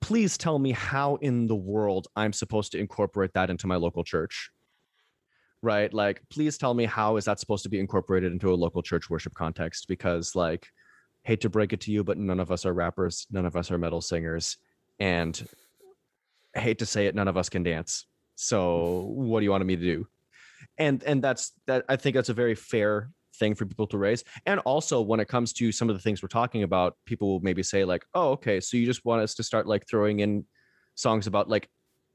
Please 0.00 0.36
tell 0.36 0.58
me 0.58 0.72
how 0.72 1.16
in 1.16 1.46
the 1.46 1.54
world 1.54 2.08
I'm 2.16 2.32
supposed 2.32 2.72
to 2.72 2.78
incorporate 2.78 3.32
that 3.34 3.50
into 3.50 3.66
my 3.66 3.76
local 3.76 4.04
church. 4.04 4.50
Right? 5.62 5.92
Like, 5.94 6.20
please 6.28 6.58
tell 6.58 6.74
me 6.74 6.86
how 6.86 7.16
is 7.16 7.26
that 7.26 7.38
supposed 7.38 7.62
to 7.62 7.68
be 7.68 7.78
incorporated 7.78 8.32
into 8.32 8.52
a 8.52 8.56
local 8.56 8.82
church 8.82 9.08
worship 9.08 9.34
context? 9.34 9.86
Because 9.86 10.34
like 10.34 10.66
hate 11.24 11.40
to 11.42 11.48
break 11.48 11.72
it 11.72 11.80
to 11.82 11.92
you, 11.92 12.02
but 12.02 12.18
none 12.18 12.40
of 12.40 12.50
us 12.50 12.66
are 12.66 12.74
rappers, 12.74 13.26
none 13.30 13.46
of 13.46 13.54
us 13.54 13.70
are 13.70 13.78
metal 13.78 14.00
singers, 14.00 14.56
and 14.98 15.40
I 16.56 16.60
hate 16.60 16.80
to 16.80 16.86
say 16.86 17.06
it, 17.06 17.14
none 17.14 17.28
of 17.28 17.36
us 17.36 17.48
can 17.48 17.62
dance. 17.62 18.06
So 18.34 19.12
what 19.14 19.40
do 19.40 19.44
you 19.44 19.50
want 19.50 19.64
me 19.64 19.76
to 19.76 19.82
do? 19.82 20.06
And 20.78 21.02
and 21.04 21.22
that's 21.22 21.52
that 21.66 21.84
I 21.88 21.96
think 21.96 22.16
that's 22.16 22.28
a 22.28 22.34
very 22.34 22.54
fair 22.54 23.10
thing 23.34 23.54
for 23.54 23.66
people 23.66 23.86
to 23.88 23.98
raise. 23.98 24.24
And 24.46 24.60
also 24.60 25.00
when 25.00 25.20
it 25.20 25.28
comes 25.28 25.52
to 25.54 25.72
some 25.72 25.88
of 25.88 25.96
the 25.96 26.02
things 26.02 26.22
we're 26.22 26.28
talking 26.28 26.62
about, 26.62 26.96
people 27.06 27.28
will 27.28 27.40
maybe 27.40 27.62
say 27.62 27.84
like, 27.84 28.04
"Oh, 28.14 28.30
okay, 28.32 28.60
so 28.60 28.76
you 28.76 28.86
just 28.86 29.04
want 29.04 29.22
us 29.22 29.34
to 29.34 29.42
start 29.42 29.66
like 29.66 29.86
throwing 29.88 30.20
in 30.20 30.44
songs 30.94 31.26
about 31.26 31.48
like 31.48 31.68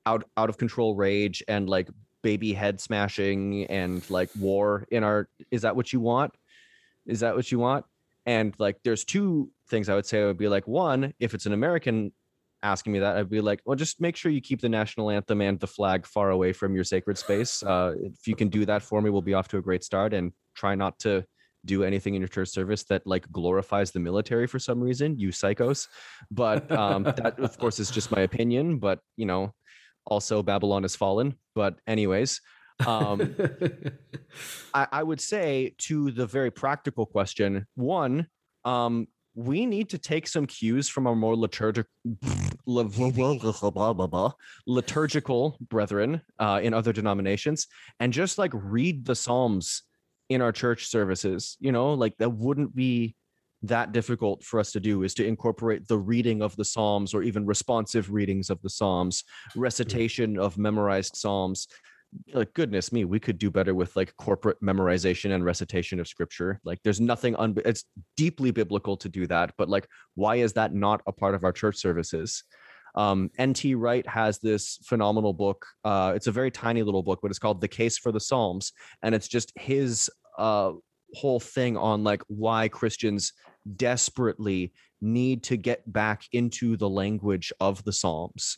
out 0.06 0.24
out 0.38 0.50
of 0.50 0.58
control 0.58 0.96
rage 0.96 1.44
and 1.48 1.70
like 1.70 1.90
baby 2.24 2.54
head 2.54 2.80
smashing 2.80 3.66
and 3.66 4.08
like 4.10 4.30
war 4.40 4.86
in 4.92 5.04
our 5.04 5.30
is 5.52 5.62
that 5.64 5.76
what 5.76 5.94
you 5.94 6.00
want? 6.00 6.34
Is 7.06 7.22
that 7.22 7.36
what 7.36 7.52
you 7.52 7.60
want? 7.60 7.86
And 8.26 8.54
like, 8.60 8.78
there's 8.84 9.06
two 9.06 9.50
things 9.70 9.88
I 9.88 9.96
would 9.96 10.06
say. 10.06 10.22
I 10.22 10.26
would 10.26 10.38
be 10.38 10.50
like, 10.50 10.68
one, 10.68 11.14
if 11.20 11.34
it's 11.34 11.46
an 11.46 11.54
American 11.54 12.12
asking 12.64 12.94
me 12.94 13.00
that, 13.00 13.18
I'd 13.18 13.30
be 13.30 13.42
like, 13.42 13.62
well, 13.66 13.76
just 13.76 14.02
make 14.02 14.16
sure 14.16 14.32
you 14.32 14.42
keep 14.42 14.62
the 14.62 14.70
national 14.70 15.10
anthem 15.10 15.42
and 15.42 15.60
the 15.60 15.68
flag 15.68 16.06
far 16.06 16.32
away 16.32 16.54
from 16.54 16.76
your 16.76 16.84
sacred 16.84 17.18
space. 17.18 17.64
Uh, 17.64 17.94
if 18.02 18.28
you 18.28 18.36
can 18.36 18.50
do 18.50 18.66
that 18.66 18.82
for 18.82 19.02
me, 19.02 19.10
we'll 19.10 19.22
be 19.22 19.34
off 19.34 19.48
to 19.50 19.58
a 19.58 19.62
great 19.62 19.84
start. 19.84 20.14
And 20.14 20.32
try 20.56 20.76
not 20.76 20.98
to 21.00 21.24
do 21.66 21.84
anything 21.84 22.16
in 22.16 22.22
your 22.22 22.28
church 22.28 22.50
service 22.50 22.84
that 22.86 23.06
like 23.06 23.30
glorifies 23.32 23.92
the 23.92 24.00
military 24.00 24.48
for 24.48 24.60
some 24.60 24.82
reason, 24.82 25.18
you 25.18 25.30
psychos. 25.30 25.88
But 26.32 26.70
um, 26.72 27.04
that, 27.04 27.40
of 27.40 27.58
course, 27.60 27.80
is 27.80 27.92
just 27.92 28.12
my 28.12 28.22
opinion. 28.22 28.80
But 28.80 29.00
you 29.16 29.26
know, 29.26 29.54
also 30.06 30.42
Babylon 30.42 30.84
has 30.84 30.96
fallen. 30.96 31.36
But 31.56 31.80
anyways, 31.86 32.42
um, 32.86 33.36
I, 34.74 34.88
I 34.92 35.04
would 35.04 35.22
say 35.22 35.76
to 35.80 36.12
the 36.12 36.26
very 36.26 36.52
practical 36.52 37.06
question, 37.06 37.68
one, 37.76 38.28
um, 38.66 39.08
we 39.38 39.68
need 39.68 39.88
to 39.88 40.00
take 40.00 40.28
some 40.28 40.48
cues 40.48 40.90
from 40.90 41.06
our 41.06 41.16
more 41.16 41.36
liturgical 41.36 41.92
liturgical 44.66 45.58
brethren 45.70 46.20
uh, 46.40 46.60
in 46.64 46.74
other 46.74 46.92
denominations 46.92 47.68
and 48.00 48.12
just 48.12 48.40
like 48.40 48.52
read 48.54 49.06
the 49.06 49.16
psalms 49.16 49.84
in 50.30 50.42
our 50.42 50.52
church 50.52 50.88
services 50.88 51.56
you 51.60 51.72
know? 51.72 51.94
Like 51.94 52.18
that 52.18 52.32
wouldn't 52.32 52.76
be 52.76 53.16
that 53.62 53.92
difficult 53.92 54.44
for 54.44 54.60
us 54.60 54.72
to 54.72 54.80
do 54.80 55.04
is 55.04 55.14
to 55.16 55.26
incorporate 55.26 55.88
the 55.88 56.00
reading 56.00 56.42
of 56.42 56.56
the 56.56 56.66
psalms 56.66 57.14
or 57.14 57.22
even 57.22 57.46
responsive 57.46 58.12
readings 58.12 58.50
of 58.50 58.60
the 58.64 58.70
psalms 58.72 59.24
recitation 59.56 60.40
of 60.40 60.58
memorized 60.58 61.16
psalms 61.16 61.68
like 62.34 62.54
goodness 62.54 62.92
me 62.92 63.06
we 63.06 63.20
could 63.20 63.38
do 63.38 63.52
better 63.52 63.76
with 63.76 63.96
like 63.96 64.16
corporate 64.18 64.62
memorization 64.62 65.34
and 65.34 65.44
recitation 65.44 66.00
of 66.00 66.08
scripture. 66.08 66.60
Like 66.64 66.80
there's 66.84 67.02
nothing 67.02 67.36
un- 67.36 67.58
it's 67.66 67.84
deeply 68.16 68.52
biblical 68.52 68.98
to 68.98 69.10
do 69.10 69.28
that 69.28 69.54
but 69.58 69.70
like 69.70 69.88
why 70.16 70.38
is 70.38 70.54
that 70.54 70.74
not 70.74 71.02
a 71.08 71.12
part 71.12 71.36
of 71.36 71.44
our 71.44 71.52
church 71.52 71.78
services? 71.78 72.44
Um, 72.96 73.30
nt 73.40 73.64
wright 73.76 74.08
has 74.08 74.40
this 74.40 74.80
phenomenal 74.84 75.34
book 75.34 75.66
uh, 75.84 76.14
it's 76.16 76.28
a 76.28 76.32
very 76.32 76.50
tiny 76.50 76.82
little 76.82 77.04
book 77.04 77.20
but 77.22 77.30
it's 77.30 77.40
called 77.40 77.62
the 77.62 77.68
case 77.68 77.98
for 77.98 78.12
the 78.12 78.20
psalms 78.20 78.72
and 79.04 79.14
it's 79.14 79.28
just 79.28 79.52
his 79.56 80.10
uh, 80.40 80.72
whole 81.14 81.40
thing 81.40 81.78
on 81.78 82.04
like 82.04 82.24
why 82.28 82.70
christians 82.70 83.34
desperately 83.76 84.74
need 85.02 85.44
to 85.44 85.58
get 85.58 85.92
back 85.92 86.24
into 86.32 86.76
the 86.76 86.90
language 86.90 87.54
of 87.60 87.84
the 87.84 87.94
psalms 87.94 88.58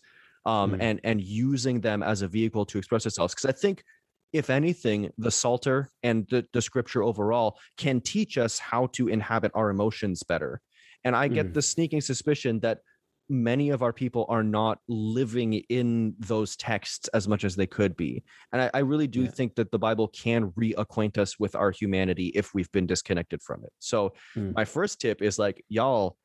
um, 0.50 0.72
Mm. 0.72 0.78
and 0.88 0.98
and 1.10 1.18
using 1.22 1.82
them 1.88 2.00
as 2.12 2.22
a 2.22 2.28
vehicle 2.28 2.66
to 2.72 2.78
express 2.78 3.06
ourselves. 3.06 3.34
Because 3.34 3.50
I 3.54 3.56
think, 3.64 3.78
if 4.42 4.50
anything, 4.50 5.00
the 5.26 5.32
Psalter 5.40 5.80
and 6.08 6.18
the, 6.32 6.42
the 6.56 6.62
Scripture 6.70 7.04
overall 7.12 7.50
can 7.84 8.02
teach 8.14 8.34
us 8.46 8.54
how 8.72 8.88
to 8.98 9.04
inhabit 9.18 9.52
our 9.60 9.70
emotions 9.76 10.18
better. 10.32 10.54
And 11.06 11.16
I 11.16 11.26
get 11.38 11.48
Mm. 11.48 11.54
the 11.54 11.62
sneaking 11.62 12.02
suspicion 12.02 12.60
that 12.62 12.78
many 13.32 13.68
of 13.76 13.82
our 13.86 13.94
people 13.94 14.24
are 14.36 14.44
not 14.44 14.76
living 14.88 15.54
in 15.80 16.16
those 16.34 16.52
texts 16.56 17.08
as 17.18 17.28
much 17.32 17.44
as 17.44 17.56
they 17.56 17.68
could 17.68 17.94
be. 17.96 18.12
And 18.52 18.62
I, 18.64 18.68
I 18.80 18.80
really 18.92 19.08
do 19.08 19.24
Yeah. 19.24 19.36
think 19.38 19.56
that 19.56 19.70
the 19.72 19.80
Bible 19.88 20.08
can 20.24 20.42
reacquaint 20.64 21.16
us 21.24 21.32
with 21.40 21.54
our 21.56 21.72
humanity 21.72 22.28
if 22.42 22.46
we've 22.56 22.72
been 22.72 22.88
disconnected 22.88 23.40
from 23.48 23.60
it. 23.68 23.74
So 23.80 23.98
Mm. 24.36 24.54
my 24.56 24.66
first 24.66 25.00
tip 25.04 25.22
is 25.22 25.38
like, 25.46 25.58
y'all 25.70 26.18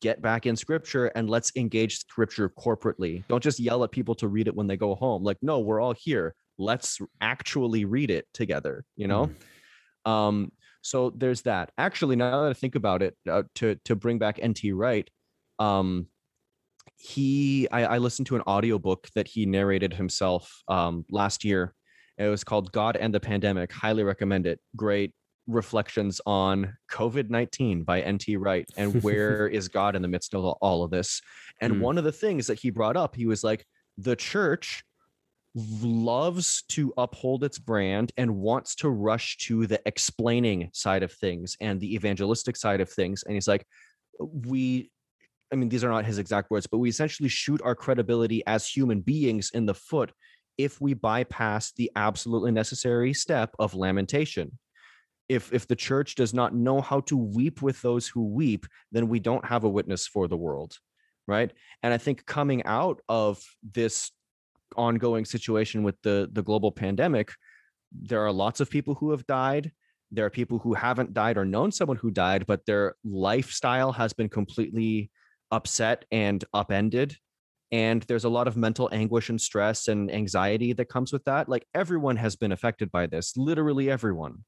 get 0.00 0.22
back 0.22 0.46
in 0.46 0.56
scripture 0.56 1.06
and 1.06 1.28
let's 1.28 1.52
engage 1.56 1.98
scripture 1.98 2.48
corporately. 2.48 3.24
Don't 3.28 3.42
just 3.42 3.60
yell 3.60 3.84
at 3.84 3.90
people 3.90 4.14
to 4.16 4.28
read 4.28 4.48
it 4.48 4.54
when 4.54 4.66
they 4.66 4.76
go 4.76 4.94
home. 4.94 5.22
Like, 5.22 5.38
no, 5.42 5.60
we're 5.60 5.80
all 5.80 5.94
here. 5.94 6.34
Let's 6.58 6.98
actually 7.20 7.84
read 7.84 8.10
it 8.10 8.26
together, 8.34 8.84
you 8.96 9.08
know? 9.08 9.30
Um, 10.04 10.52
so 10.82 11.10
there's 11.10 11.42
that. 11.42 11.72
Actually, 11.78 12.16
now 12.16 12.42
that 12.42 12.50
I 12.50 12.54
think 12.54 12.74
about 12.74 13.02
it, 13.02 13.16
uh, 13.30 13.42
to 13.56 13.76
to 13.84 13.94
bring 13.94 14.18
back 14.18 14.40
NT 14.42 14.72
Wright, 14.72 15.08
um, 15.58 16.06
he 16.96 17.68
I, 17.70 17.84
I 17.84 17.98
listened 17.98 18.26
to 18.28 18.36
an 18.36 18.42
audiobook 18.46 19.08
that 19.14 19.28
he 19.28 19.46
narrated 19.46 19.92
himself 19.92 20.62
um, 20.68 21.04
last 21.10 21.44
year. 21.44 21.74
It 22.18 22.28
was 22.28 22.44
called 22.44 22.72
God 22.72 22.96
and 22.96 23.14
the 23.14 23.20
Pandemic. 23.20 23.72
Highly 23.72 24.04
recommend 24.04 24.46
it. 24.46 24.60
Great 24.76 25.12
reflections 25.50 26.20
on 26.26 26.76
COVID 26.90 27.30
19 27.30 27.82
by 27.82 28.00
NT 28.00 28.38
Wright 28.38 28.68
and 28.76 28.94
where 29.02 29.48
is 29.48 29.68
God 29.68 29.96
in 29.96 30.02
the 30.02 30.08
midst 30.08 30.34
of 30.34 30.44
all 30.44 30.82
of 30.84 30.90
this. 30.90 31.20
And 31.60 31.74
Mm. 31.74 31.80
one 31.80 31.98
of 31.98 32.04
the 32.04 32.12
things 32.12 32.46
that 32.46 32.58
he 32.58 32.70
brought 32.70 32.96
up, 32.96 33.14
he 33.16 33.26
was 33.26 33.44
like, 33.44 33.64
the 33.98 34.16
church 34.16 34.82
loves 35.54 36.62
to 36.68 36.92
uphold 36.96 37.42
its 37.44 37.58
brand 37.58 38.12
and 38.16 38.36
wants 38.36 38.74
to 38.76 38.88
rush 38.88 39.36
to 39.38 39.66
the 39.66 39.80
explaining 39.84 40.70
side 40.72 41.02
of 41.02 41.12
things 41.12 41.56
and 41.60 41.80
the 41.80 41.94
evangelistic 41.94 42.56
side 42.56 42.80
of 42.80 42.88
things. 42.90 43.24
And 43.24 43.34
he's 43.34 43.48
like, 43.48 43.66
we, 44.20 44.90
I 45.52 45.56
mean, 45.56 45.68
these 45.68 45.82
are 45.82 45.88
not 45.88 46.04
his 46.04 46.18
exact 46.18 46.50
words, 46.50 46.66
but 46.66 46.78
we 46.78 46.88
essentially 46.88 47.28
shoot 47.28 47.60
our 47.64 47.74
credibility 47.74 48.42
as 48.46 48.66
human 48.66 49.00
beings 49.00 49.50
in 49.52 49.66
the 49.66 49.74
foot 49.74 50.12
if 50.56 50.80
we 50.80 50.94
bypass 50.94 51.72
the 51.72 51.90
absolutely 51.96 52.52
necessary 52.52 53.12
step 53.12 53.54
of 53.58 53.74
lamentation. 53.74 54.58
If, 55.30 55.52
if 55.52 55.68
the 55.68 55.76
church 55.76 56.16
does 56.16 56.34
not 56.34 56.54
know 56.54 56.80
how 56.80 57.00
to 57.02 57.16
weep 57.16 57.62
with 57.62 57.80
those 57.82 58.08
who 58.08 58.24
weep, 58.24 58.66
then 58.90 59.08
we 59.08 59.20
don't 59.20 59.44
have 59.44 59.64
a 59.64 59.68
witness 59.68 60.06
for 60.06 60.26
the 60.26 60.36
world. 60.36 60.76
Right. 61.26 61.52
And 61.82 61.94
I 61.94 61.98
think 61.98 62.26
coming 62.26 62.64
out 62.64 63.00
of 63.08 63.40
this 63.62 64.10
ongoing 64.76 65.24
situation 65.24 65.82
with 65.82 66.00
the 66.02 66.28
the 66.32 66.42
global 66.42 66.70
pandemic 66.70 67.32
there 67.92 68.24
are 68.24 68.32
lots 68.32 68.60
of 68.60 68.70
people 68.70 68.94
who 68.94 69.10
have 69.10 69.26
died 69.26 69.72
there 70.12 70.24
are 70.24 70.30
people 70.30 70.58
who 70.58 70.74
haven't 70.74 71.14
died 71.14 71.36
or 71.36 71.44
known 71.44 71.72
someone 71.72 71.96
who 71.96 72.10
died 72.10 72.46
but 72.46 72.64
their 72.66 72.94
lifestyle 73.04 73.92
has 73.92 74.12
been 74.12 74.28
completely 74.28 75.10
upset 75.50 76.04
and 76.10 76.44
upended 76.54 77.16
and 77.72 78.02
there's 78.02 78.24
a 78.24 78.28
lot 78.28 78.48
of 78.48 78.56
mental 78.56 78.88
anguish 78.92 79.28
and 79.28 79.40
stress 79.40 79.88
and 79.88 80.10
anxiety 80.10 80.72
that 80.72 80.88
comes 80.88 81.12
with 81.12 81.24
that 81.24 81.48
like 81.48 81.66
everyone 81.74 82.16
has 82.16 82.36
been 82.36 82.52
affected 82.52 82.90
by 82.92 83.06
this 83.06 83.36
literally 83.36 83.90
everyone 83.90 84.44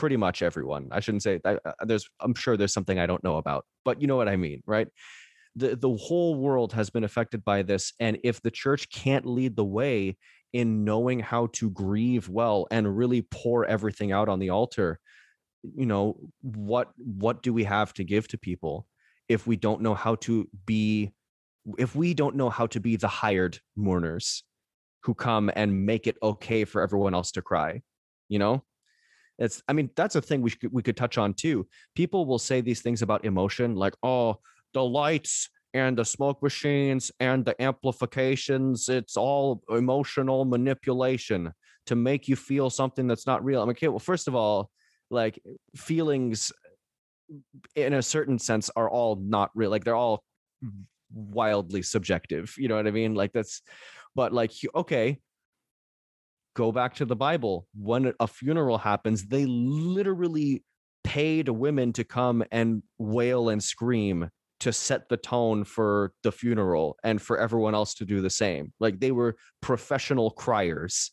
pretty 0.00 0.16
much 0.16 0.42
everyone. 0.42 0.88
I 0.92 1.00
shouldn't 1.00 1.22
say 1.22 1.40
I, 1.44 1.52
I- 1.52 1.58
uh, 1.70 1.84
there's 1.84 2.08
i'm 2.20 2.34
sure 2.34 2.56
there's 2.56 2.72
something 2.72 2.98
i 2.98 3.06
don't 3.06 3.24
know 3.24 3.36
about 3.36 3.66
but 3.84 4.00
you 4.00 4.06
know 4.08 4.16
what 4.16 4.28
i 4.28 4.36
mean 4.36 4.62
right? 4.66 4.88
The 5.56 5.76
the 5.76 5.94
whole 6.06 6.36
world 6.36 6.72
has 6.74 6.90
been 6.90 7.04
affected 7.04 7.44
by 7.44 7.62
this 7.62 7.92
and 8.00 8.18
if 8.24 8.40
the 8.42 8.50
church 8.52 8.90
can't 8.90 9.26
lead 9.26 9.56
the 9.56 9.64
way 9.80 10.16
in 10.52 10.84
knowing 10.84 11.20
how 11.20 11.48
to 11.58 11.70
grieve 11.70 12.28
well 12.28 12.66
and 12.70 12.96
really 12.96 13.22
pour 13.22 13.66
everything 13.66 14.12
out 14.12 14.28
on 14.28 14.38
the 14.40 14.50
altar 14.50 15.00
you 15.82 15.86
know 15.86 16.16
what 16.42 16.88
what 16.96 17.42
do 17.42 17.52
we 17.52 17.64
have 17.64 17.92
to 17.94 18.04
give 18.04 18.28
to 18.28 18.38
people 18.38 18.86
if 19.28 19.46
we 19.46 19.56
don't 19.56 19.82
know 19.82 19.94
how 19.94 20.14
to 20.16 20.48
be 20.66 21.12
if 21.78 21.94
we 21.94 22.14
don't 22.14 22.36
know 22.36 22.50
how 22.50 22.66
to 22.66 22.80
be 22.80 22.96
the 22.96 23.08
hired 23.08 23.58
mourners 23.76 24.44
who 25.04 25.14
come 25.14 25.50
and 25.56 25.86
make 25.86 26.06
it 26.06 26.16
okay 26.22 26.64
for 26.64 26.82
everyone 26.82 27.14
else 27.14 27.32
to 27.32 27.42
cry 27.42 27.82
you 28.28 28.38
know 28.38 28.64
it's 29.40 29.62
i 29.66 29.72
mean 29.72 29.90
that's 29.96 30.14
a 30.14 30.22
thing 30.22 30.42
we 30.42 30.50
should 30.50 30.72
we 30.72 30.82
could 30.82 30.96
touch 30.96 31.18
on 31.18 31.34
too. 31.34 31.66
People 31.96 32.26
will 32.26 32.38
say 32.38 32.60
these 32.60 32.82
things 32.82 33.02
about 33.02 33.24
emotion 33.24 33.74
like 33.74 33.94
oh 34.02 34.38
the 34.74 34.84
lights 34.84 35.48
and 35.74 35.96
the 35.96 36.04
smoke 36.04 36.42
machines 36.42 37.10
and 37.18 37.44
the 37.44 37.60
amplifications 37.60 38.88
it's 38.88 39.16
all 39.16 39.62
emotional 39.70 40.44
manipulation 40.44 41.52
to 41.86 41.96
make 41.96 42.28
you 42.28 42.36
feel 42.36 42.70
something 42.70 43.06
that's 43.06 43.26
not 43.26 43.42
real. 43.44 43.62
I'm 43.62 43.68
like 43.68 43.78
okay 43.78 43.88
well 43.88 43.98
first 43.98 44.28
of 44.28 44.34
all 44.34 44.70
like 45.10 45.40
feelings 45.74 46.52
in 47.74 47.94
a 47.94 48.02
certain 48.02 48.38
sense 48.38 48.70
are 48.76 48.90
all 48.90 49.16
not 49.16 49.50
real 49.54 49.70
like 49.70 49.84
they're 49.84 49.96
all 49.96 50.22
mm-hmm. 50.64 50.82
wildly 51.32 51.82
subjective 51.82 52.54
you 52.58 52.68
know 52.68 52.76
what 52.76 52.86
i 52.86 52.90
mean? 52.90 53.14
Like 53.14 53.32
that's 53.32 53.62
but 54.14 54.32
like 54.32 54.52
okay 54.74 55.18
go 56.62 56.70
back 56.80 56.94
to 56.94 57.04
the 57.04 57.16
bible 57.16 57.66
when 57.90 58.12
a 58.20 58.28
funeral 58.38 58.78
happens 58.78 59.18
they 59.34 59.44
literally 59.46 60.62
paid 61.04 61.48
women 61.48 61.92
to 61.92 62.04
come 62.04 62.44
and 62.52 62.82
wail 62.98 63.48
and 63.48 63.62
scream 63.62 64.28
to 64.60 64.72
set 64.72 65.08
the 65.08 65.16
tone 65.16 65.64
for 65.64 66.12
the 66.22 66.30
funeral 66.30 66.96
and 67.02 67.20
for 67.20 67.38
everyone 67.38 67.74
else 67.74 67.94
to 67.94 68.04
do 68.04 68.20
the 68.20 68.30
same. 68.30 68.72
Like 68.78 69.00
they 69.00 69.10
were 69.10 69.36
professional 69.62 70.30
criers. 70.30 71.10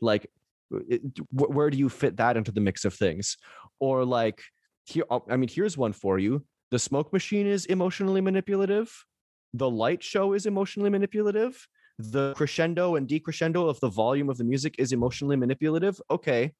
Like 0.00 0.26
uh, 0.74 0.80
it- 0.88 1.02
where 1.32 1.70
do 1.70 1.78
you 1.78 1.88
fit 1.88 2.18
that 2.18 2.36
into 2.36 2.52
the 2.52 2.60
mix 2.60 2.84
of 2.84 2.94
things? 2.94 3.36
Or 3.80 4.04
like 4.04 4.42
here 4.84 5.04
oh, 5.10 5.24
i 5.30 5.36
mean 5.36 5.48
here's 5.48 5.76
one 5.76 5.92
for 5.92 6.18
you. 6.18 6.44
The 6.70 6.78
smoke 6.78 7.12
machine 7.12 7.46
is 7.46 7.64
emotionally 7.66 8.20
manipulative. 8.20 8.92
The 9.54 9.70
light 9.70 10.02
show 10.02 10.34
is 10.34 10.46
emotionally 10.46 10.90
manipulative 10.90 11.66
the 12.00 12.34
crescendo 12.34 12.96
and 12.96 13.08
decrescendo 13.08 13.68
of 13.68 13.78
the 13.80 13.88
volume 13.88 14.28
of 14.28 14.38
the 14.38 14.44
music 14.44 14.74
is 14.78 14.92
emotionally 14.92 15.36
manipulative 15.36 16.00
okay 16.10 16.52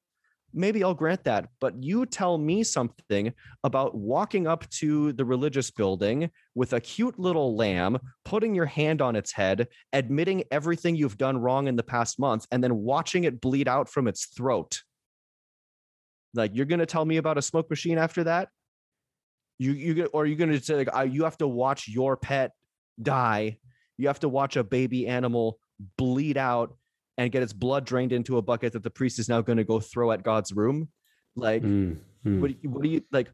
maybe 0.53 0.83
i'll 0.83 0.93
grant 0.93 1.23
that 1.23 1.47
but 1.59 1.81
you 1.81 2.05
tell 2.05 2.37
me 2.37 2.63
something 2.63 3.33
about 3.63 3.95
walking 3.95 4.47
up 4.47 4.69
to 4.69 5.13
the 5.13 5.23
religious 5.23 5.71
building 5.71 6.29
with 6.55 6.73
a 6.73 6.79
cute 6.79 7.17
little 7.17 7.55
lamb 7.55 7.97
putting 8.25 8.53
your 8.53 8.65
hand 8.65 9.01
on 9.01 9.15
its 9.15 9.31
head 9.31 9.67
admitting 9.93 10.43
everything 10.51 10.95
you've 10.95 11.17
done 11.17 11.37
wrong 11.37 11.67
in 11.67 11.75
the 11.75 11.83
past 11.83 12.19
month 12.19 12.45
and 12.51 12.63
then 12.63 12.75
watching 12.75 13.23
it 13.23 13.41
bleed 13.41 13.67
out 13.67 13.89
from 13.89 14.07
its 14.07 14.25
throat. 14.25 14.81
Like 16.33 16.51
you're 16.53 16.65
going 16.65 16.79
to 16.79 16.85
tell 16.85 17.05
me 17.05 17.17
about 17.17 17.37
a 17.37 17.41
smoke 17.41 17.69
machine 17.69 17.97
after 17.97 18.23
that? 18.25 18.49
You 19.59 19.73
you 19.73 20.05
or 20.07 20.25
you're 20.25 20.37
going 20.37 20.51
to 20.51 20.63
say 20.63 20.85
like 20.85 21.11
you 21.11 21.23
have 21.23 21.37
to 21.37 21.47
watch 21.47 21.87
your 21.87 22.17
pet 22.17 22.51
die 23.01 23.57
you 24.01 24.07
have 24.07 24.19
to 24.19 24.29
watch 24.29 24.55
a 24.55 24.63
baby 24.63 25.07
animal 25.07 25.59
bleed 25.97 26.37
out 26.37 26.75
and 27.17 27.31
get 27.31 27.43
its 27.43 27.53
blood 27.53 27.85
drained 27.85 28.11
into 28.11 28.37
a 28.37 28.41
bucket 28.41 28.73
that 28.73 28.83
the 28.83 28.89
priest 28.89 29.19
is 29.19 29.29
now 29.29 29.41
going 29.41 29.57
to 29.57 29.63
go 29.63 29.79
throw 29.79 30.11
at 30.11 30.23
God's 30.23 30.51
room. 30.51 30.89
Like, 31.35 31.61
Mm, 31.61 31.97
mm. 32.25 32.39
what, 32.39 32.47
do 32.51 32.57
you- 32.61 32.69
what 32.69 32.83
do 32.83 32.89
you 32.89 33.03
like? 33.11 33.29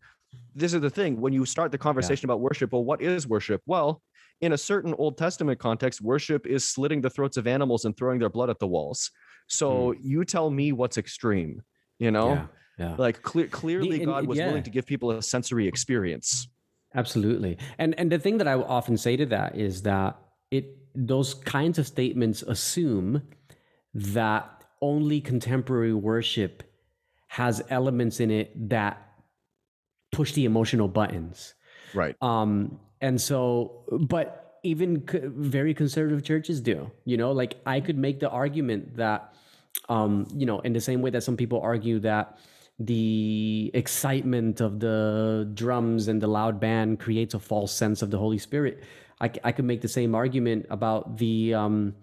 This 0.54 0.74
is 0.74 0.82
the 0.82 0.90
thing. 0.90 1.22
When 1.22 1.32
you 1.34 1.46
start 1.46 1.72
the 1.72 1.78
conversation 1.78 2.26
about 2.26 2.42
worship, 2.42 2.74
well, 2.74 2.84
what 2.84 3.02
is 3.02 3.28
worship? 3.28 3.62
Well, 3.66 4.02
in 4.42 4.52
a 4.54 4.58
certain 4.58 4.94
Old 4.96 5.18
Testament 5.18 5.58
context, 5.58 6.02
worship 6.02 6.46
is 6.46 6.68
slitting 6.68 7.02
the 7.02 7.10
throats 7.10 7.38
of 7.38 7.48
animals 7.48 7.86
and 7.86 7.96
throwing 7.96 8.20
their 8.20 8.30
blood 8.30 8.50
at 8.50 8.60
the 8.60 8.68
walls. 8.68 9.10
So 9.48 9.94
you 9.94 10.26
tell 10.26 10.50
me 10.50 10.74
what's 10.74 10.98
extreme, 10.98 11.62
you 11.98 12.12
know? 12.12 12.34
yeah, 12.34 12.48
yeah. 12.78 12.96
Like 12.98 13.22
clear, 13.22 13.48
clearly, 13.48 13.98
and 13.98 14.08
God 14.08 14.28
was 14.28 14.38
yeah. 14.38 14.48
willing 14.48 14.64
to 14.64 14.70
give 14.70 14.86
people 14.86 15.12
a 15.12 15.22
sensory 15.22 15.66
experience. 15.68 16.50
Absolutely. 16.94 17.58
And 17.78 17.98
and 18.00 18.12
the 18.12 18.20
thing 18.20 18.38
that 18.40 18.48
I 18.48 18.54
often 18.54 18.98
say 18.98 19.16
to 19.18 19.26
that 19.28 19.56
is 19.56 19.82
that 19.84 20.18
it 20.52 20.78
those 20.96 21.34
kinds 21.34 21.78
of 21.78 21.88
statements 21.88 22.42
assume 22.42 23.22
that 23.94 24.64
only 24.82 25.22
contemporary 25.22 25.94
worship 25.94 26.64
has 27.28 27.62
elements 27.70 28.20
in 28.20 28.32
it 28.32 28.70
that 28.70 29.02
push 30.12 30.32
the 30.34 30.46
emotional 30.46 30.88
buttons. 30.88 31.54
Right. 31.94 32.16
Um, 32.22 32.80
and 33.02 33.20
so, 33.20 33.84
but 33.92 34.60
even 34.64 35.08
c- 35.08 35.20
very 35.24 35.74
conservative 35.74 36.24
churches 36.24 36.62
do, 36.62 36.92
you 37.06 37.18
know, 37.18 37.32
like 37.32 37.58
I 37.66 37.80
could 37.80 37.98
make 37.98 38.20
the 38.20 38.30
argument 38.30 38.98
that, 38.98 39.34
um, 39.90 40.28
you 40.34 40.46
know, 40.46 40.60
in 40.60 40.74
the 40.74 40.82
same 40.82 41.02
way 41.02 41.12
that 41.12 41.24
some 41.24 41.38
people 41.38 41.62
argue 41.62 42.00
that 42.00 42.40
the 42.80 43.72
excitement 43.74 44.62
of 44.62 44.80
the 44.80 45.50
drums 45.54 46.08
and 46.08 46.22
the 46.22 46.28
loud 46.28 46.60
band 46.60 47.00
creates 47.00 47.34
a 47.34 47.40
false 47.40 47.72
sense 47.74 48.02
of 48.02 48.12
the 48.12 48.18
Holy 48.18 48.38
Spirit. 48.38 48.84
I, 49.20 49.32
I 49.44 49.52
could 49.52 49.66
make 49.66 49.82
the 49.82 49.88
same 49.88 50.16
argument 50.16 50.68
about 50.70 51.18
the, 51.18 51.54
um, 51.54 51.96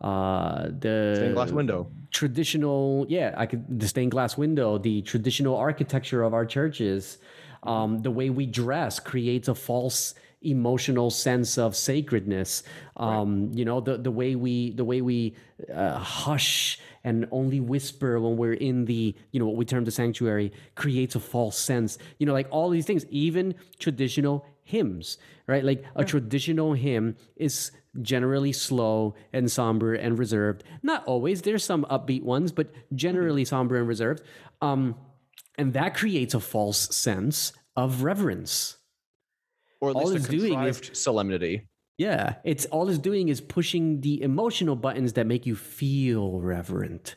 uh, 0.00 0.68
the 0.78 1.14
Stained 1.16 1.34
glass 1.34 1.50
window. 1.50 1.90
traditional 2.12 3.04
yeah 3.08 3.34
i 3.36 3.46
could 3.46 3.80
the 3.80 3.88
stained 3.88 4.12
glass 4.12 4.38
window 4.38 4.78
the 4.78 5.02
traditional 5.02 5.56
architecture 5.56 6.22
of 6.22 6.32
our 6.32 6.46
churches 6.46 7.18
um, 7.64 7.98
the 8.02 8.10
way 8.10 8.30
we 8.30 8.46
dress 8.46 9.00
creates 9.00 9.48
a 9.48 9.54
false 9.54 10.14
emotional 10.42 11.10
sense 11.10 11.58
of 11.58 11.74
sacredness. 11.74 12.62
Um, 12.96 13.50
you 13.52 13.64
know 13.64 13.80
the, 13.80 13.98
the 13.98 14.10
way 14.10 14.34
we 14.34 14.72
the 14.72 14.84
way 14.84 15.00
we 15.00 15.34
uh, 15.72 15.98
hush 15.98 16.78
and 17.04 17.26
only 17.30 17.60
whisper 17.60 18.20
when 18.20 18.36
we're 18.36 18.54
in 18.54 18.84
the 18.84 19.14
you 19.32 19.40
know 19.40 19.46
what 19.46 19.56
we 19.56 19.64
term 19.64 19.84
the 19.84 19.90
sanctuary 19.90 20.52
creates 20.74 21.14
a 21.14 21.20
false 21.20 21.58
sense. 21.58 21.98
You 22.18 22.26
know 22.26 22.32
like 22.32 22.48
all 22.50 22.70
these 22.70 22.86
things 22.86 23.04
even 23.10 23.54
traditional 23.78 24.46
hymns 24.68 25.18
right? 25.48 25.64
Like 25.64 25.82
a 25.96 26.04
traditional 26.04 26.74
hymn 26.74 27.16
is 27.36 27.72
generally 28.02 28.52
slow 28.52 29.14
and 29.32 29.50
somber 29.50 29.94
and 29.94 30.18
reserved. 30.18 30.62
Not 30.82 31.04
always 31.06 31.40
there's 31.42 31.64
some 31.64 31.86
upbeat 31.90 32.22
ones 32.22 32.52
but 32.52 32.66
generally 32.94 33.44
somber 33.46 33.76
and 33.76 33.88
reserved. 33.88 34.22
Um, 34.60 34.94
and 35.56 35.72
that 35.72 35.94
creates 35.96 36.34
a 36.34 36.40
false 36.40 36.94
sense 36.94 37.52
of 37.76 38.02
reverence. 38.02 38.76
Or 39.80 39.90
at 39.90 39.96
all 39.96 40.04
least 40.10 40.16
it's 40.16 40.28
a 40.28 40.36
doing 40.38 40.60
is- 40.64 40.90
solemnity. 40.92 41.54
yeah 41.96 42.34
it's 42.44 42.66
all 42.66 42.88
it's 42.90 42.98
doing 43.10 43.28
is 43.28 43.40
pushing 43.40 44.00
the 44.02 44.14
emotional 44.22 44.76
buttons 44.76 45.14
that 45.14 45.26
make 45.26 45.46
you 45.46 45.56
feel 45.56 46.40
reverent 46.40 47.16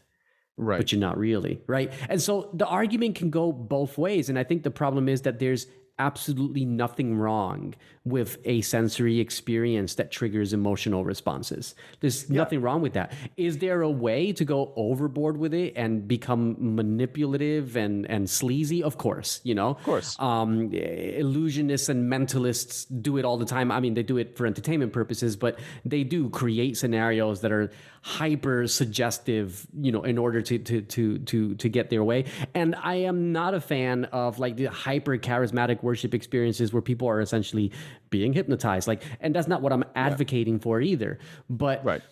Right. 0.58 0.78
but 0.80 0.92
you're 0.92 1.02
not 1.10 1.18
really 1.18 1.62
right? 1.68 1.92
And 2.10 2.22
so 2.22 2.34
the 2.54 2.68
argument 2.68 3.16
can 3.16 3.30
go 3.30 3.52
both 3.52 3.98
ways 4.06 4.30
and 4.30 4.38
i 4.40 4.44
think 4.50 4.60
the 4.64 4.72
problem 4.82 5.10
is 5.10 5.20
that 5.26 5.38
there's 5.40 5.66
absolutely 6.00 6.66
nothing 6.66 7.16
wrong 7.16 7.74
with 8.04 8.38
a 8.46 8.62
sensory 8.62 9.20
experience 9.20 9.96
that 9.96 10.12
triggers 10.12 10.54
emotional 10.54 11.06
responses 11.06 11.76
there's 12.00 12.30
nothing 12.30 12.62
wrong 12.62 12.82
with 12.82 12.94
that 12.94 13.14
is 13.38 13.60
there 13.60 13.82
a 13.82 13.90
way 13.90 14.34
to 14.34 14.44
go 14.44 14.74
overboard 14.76 15.38
with 15.38 15.54
it 15.54 15.74
and 15.76 16.08
become 16.08 16.56
manipulative 16.60 17.76
and 17.76 18.10
and 18.10 18.30
sleazy 18.30 18.82
of 18.82 18.98
course 18.98 19.40
you 19.44 19.54
know 19.54 19.72
of 19.72 19.84
course. 19.84 20.20
um, 20.20 20.70
illusionists 20.72 21.90
and 21.90 22.12
mentalists 22.12 22.86
do 23.02 23.18
it 23.18 23.26
all 23.26 23.38
the 23.38 23.46
time. 23.46 23.72
I 23.72 23.80
mean, 23.80 23.94
they 23.94 24.04
do 24.04 24.18
it 24.18 24.38
for 24.38 24.46
entertainment 24.46 24.94
purposes, 24.94 25.36
but 25.36 25.60
they 25.86 26.04
do 26.04 26.30
create 26.30 26.78
scenarios 26.78 27.42
that 27.42 27.52
are 27.52 27.72
hyper 28.04 28.68
suggestive, 28.68 29.68
you 29.80 29.92
know, 29.92 30.04
in 30.04 30.18
order 30.18 30.42
to 30.42 30.58
to 30.58 30.82
to 30.82 31.20
to 31.20 31.56
to 31.56 31.70
get 31.70 31.90
their 31.90 32.04
way. 32.04 32.26
And 32.54 32.76
I 32.76 32.96
am 32.96 33.32
not 33.32 33.54
a 33.54 33.62
fan 33.62 34.06
of 34.06 34.40
like 34.40 34.56
the 34.56 34.66
hyper 34.66 35.18
charismatic 35.18 35.84
worship 35.92 36.14
experiences 36.14 36.68
where 36.74 36.86
people 36.92 37.08
are 37.14 37.22
essentially 37.28 37.68
being 38.10 38.32
hypnotized. 38.40 38.88
Like, 38.92 39.02
and 39.24 39.30
that's 39.36 39.50
not 39.54 39.62
what 39.64 39.72
I'm 39.76 39.86
advocating 40.10 40.58
for 40.66 40.76
either. 40.92 41.12
But 41.50 41.78
Right. 41.92 42.04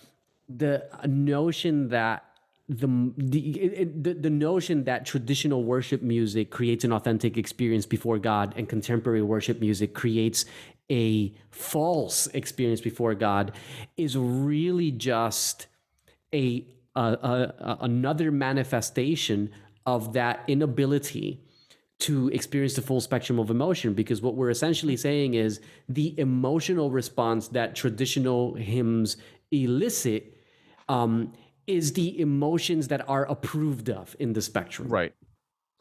the 0.63 0.73
notion 1.05 1.89
that 1.97 2.17
the 2.81 2.89
the, 3.17 3.43
the 4.05 4.13
the 4.25 4.33
notion 4.49 4.83
that 4.89 4.99
traditional 5.13 5.61
worship 5.73 6.01
music 6.15 6.45
creates 6.57 6.83
an 6.87 6.91
authentic 6.97 7.33
experience 7.43 7.85
before 7.95 8.19
God 8.31 8.47
and 8.57 8.63
contemporary 8.75 9.25
worship 9.33 9.57
music 9.67 9.89
creates 10.01 10.39
a 10.91 11.33
false 11.51 12.27
experience 12.41 12.81
before 12.89 13.15
God 13.29 13.45
is 14.05 14.11
really 14.17 14.91
just 14.91 15.67
a, 16.33 16.65
a, 16.95 17.07
a, 17.31 17.33
a 17.69 17.77
another 17.81 18.29
manifestation 18.31 19.49
of 19.85 20.13
that 20.13 20.35
inability 20.47 21.27
to 21.99 22.29
experience 22.29 22.75
the 22.75 22.81
full 22.81 23.01
spectrum 23.01 23.39
of 23.39 23.49
emotion 23.49 23.93
because 23.93 24.21
what 24.21 24.35
we're 24.35 24.49
essentially 24.49 24.95
saying 24.95 25.33
is 25.33 25.59
the 25.89 26.17
emotional 26.17 26.89
response 26.91 27.49
that 27.49 27.75
traditional 27.75 28.53
hymns 28.55 29.17
elicit 29.51 30.37
um, 30.87 31.33
is 31.67 31.93
the 31.93 32.19
emotions 32.19 32.87
that 32.87 33.07
are 33.09 33.25
approved 33.25 33.89
of 33.89 34.15
in 34.19 34.33
the 34.33 34.41
spectrum 34.41 34.87
Right. 34.87 35.13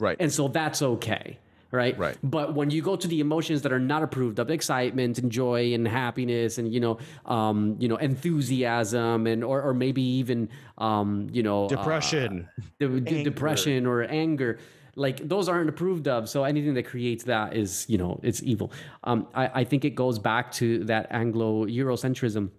Right. 0.01 0.17
and 0.21 0.33
so 0.33 0.49
that's 0.49 0.83
okay 0.83 1.39
right 1.71 1.99
Right. 1.99 2.17
but 2.23 2.55
when 2.55 2.71
you 2.71 2.81
go 2.83 2.97
to 2.97 3.07
the 3.07 3.21
emotions 3.21 3.63
that 3.63 3.73
are 3.73 3.79
not 3.79 4.03
approved 4.03 4.39
of 4.39 4.51
excitement 4.51 5.19
and 5.19 5.31
joy 5.31 5.75
and 5.75 5.87
happiness 5.87 6.57
and 6.59 6.73
you 6.73 6.81
know 6.81 6.99
um 7.27 7.77
you 7.79 7.89
know 7.89 7.97
enthusiasm 7.97 9.27
and 9.27 9.45
or, 9.45 9.61
or 9.63 9.75
maybe 9.75 10.01
even 10.03 10.49
um 10.79 11.29
you 11.31 11.43
know 11.43 11.67
uh, 11.67 11.69
Depression. 11.69 12.49
the, 12.79 12.89
the 12.89 13.23
depression 13.23 13.87
or 13.87 14.03
anger 14.03 14.59
like 15.07 15.19
those 15.29 15.49
aren't 15.49 15.69
approved 15.75 16.07
of 16.09 16.29
so 16.29 16.39
anything 16.45 16.75
that 16.75 16.87
creates 16.93 17.25
that 17.25 17.49
is 17.63 17.87
you 17.89 17.99
know 18.03 18.13
it's 18.23 18.43
evil. 18.53 18.69
Um 19.05 19.19
i, 19.43 19.45
I 19.61 19.65
think 19.65 19.85
it 19.91 19.95
goes 20.05 20.19
back 20.31 20.45
to 20.61 20.67
that 20.93 21.05
anglo 21.11 21.65
eurocentrism 21.67 22.51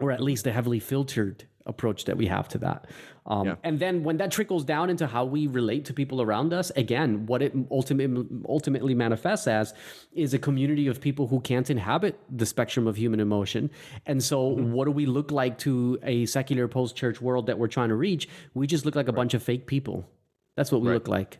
or 0.00 0.12
at 0.12 0.20
least 0.28 0.46
a 0.46 0.52
heavily 0.52 0.78
filtered 0.90 1.38
approach 1.66 2.00
that 2.06 2.16
we 2.16 2.26
have 2.26 2.46
to 2.48 2.58
that. 2.66 2.80
Um, 3.26 3.46
Yeah. 3.46 3.56
and 3.68 3.78
then 3.84 3.94
when 4.06 4.16
that 4.20 4.30
trickles 4.36 4.64
down 4.64 4.86
into 4.92 5.06
how 5.14 5.24
we 5.26 5.42
relate 5.60 5.84
to 5.88 5.92
people 6.00 6.18
around 6.26 6.50
us 6.60 6.68
again 6.84 7.10
what 7.30 7.40
it 7.46 7.52
ultimately 7.78 8.24
ultimately 8.56 8.94
manifests 8.94 9.46
as 9.46 9.74
is 10.24 10.30
a 10.32 10.38
community 10.48 10.86
of 10.92 10.96
people 11.08 11.26
who 11.32 11.40
can't 11.50 11.68
inhabit 11.76 12.14
the 12.40 12.46
spectrum 12.46 12.86
of 12.86 12.94
human 12.96 13.20
emotion. 13.28 13.62
And 14.10 14.18
so 14.30 14.38
what 14.74 14.84
do 14.88 14.92
we 15.00 15.06
look 15.18 15.30
like 15.30 15.54
to 15.66 15.98
a 16.14 16.16
secular 16.36 16.66
post-church 16.68 17.18
world 17.26 17.44
that 17.48 17.56
we're 17.60 17.74
trying 17.78 17.90
to 17.90 17.98
reach? 18.08 18.28
We 18.54 18.66
just 18.74 18.84
look 18.86 18.96
like 19.00 19.08
a 19.08 19.16
bunch 19.20 19.34
of 19.34 19.42
fake 19.42 19.66
people. 19.74 19.98
That's 20.56 20.70
what 20.72 20.80
we 20.82 20.88
look 20.98 21.08
like 21.18 21.32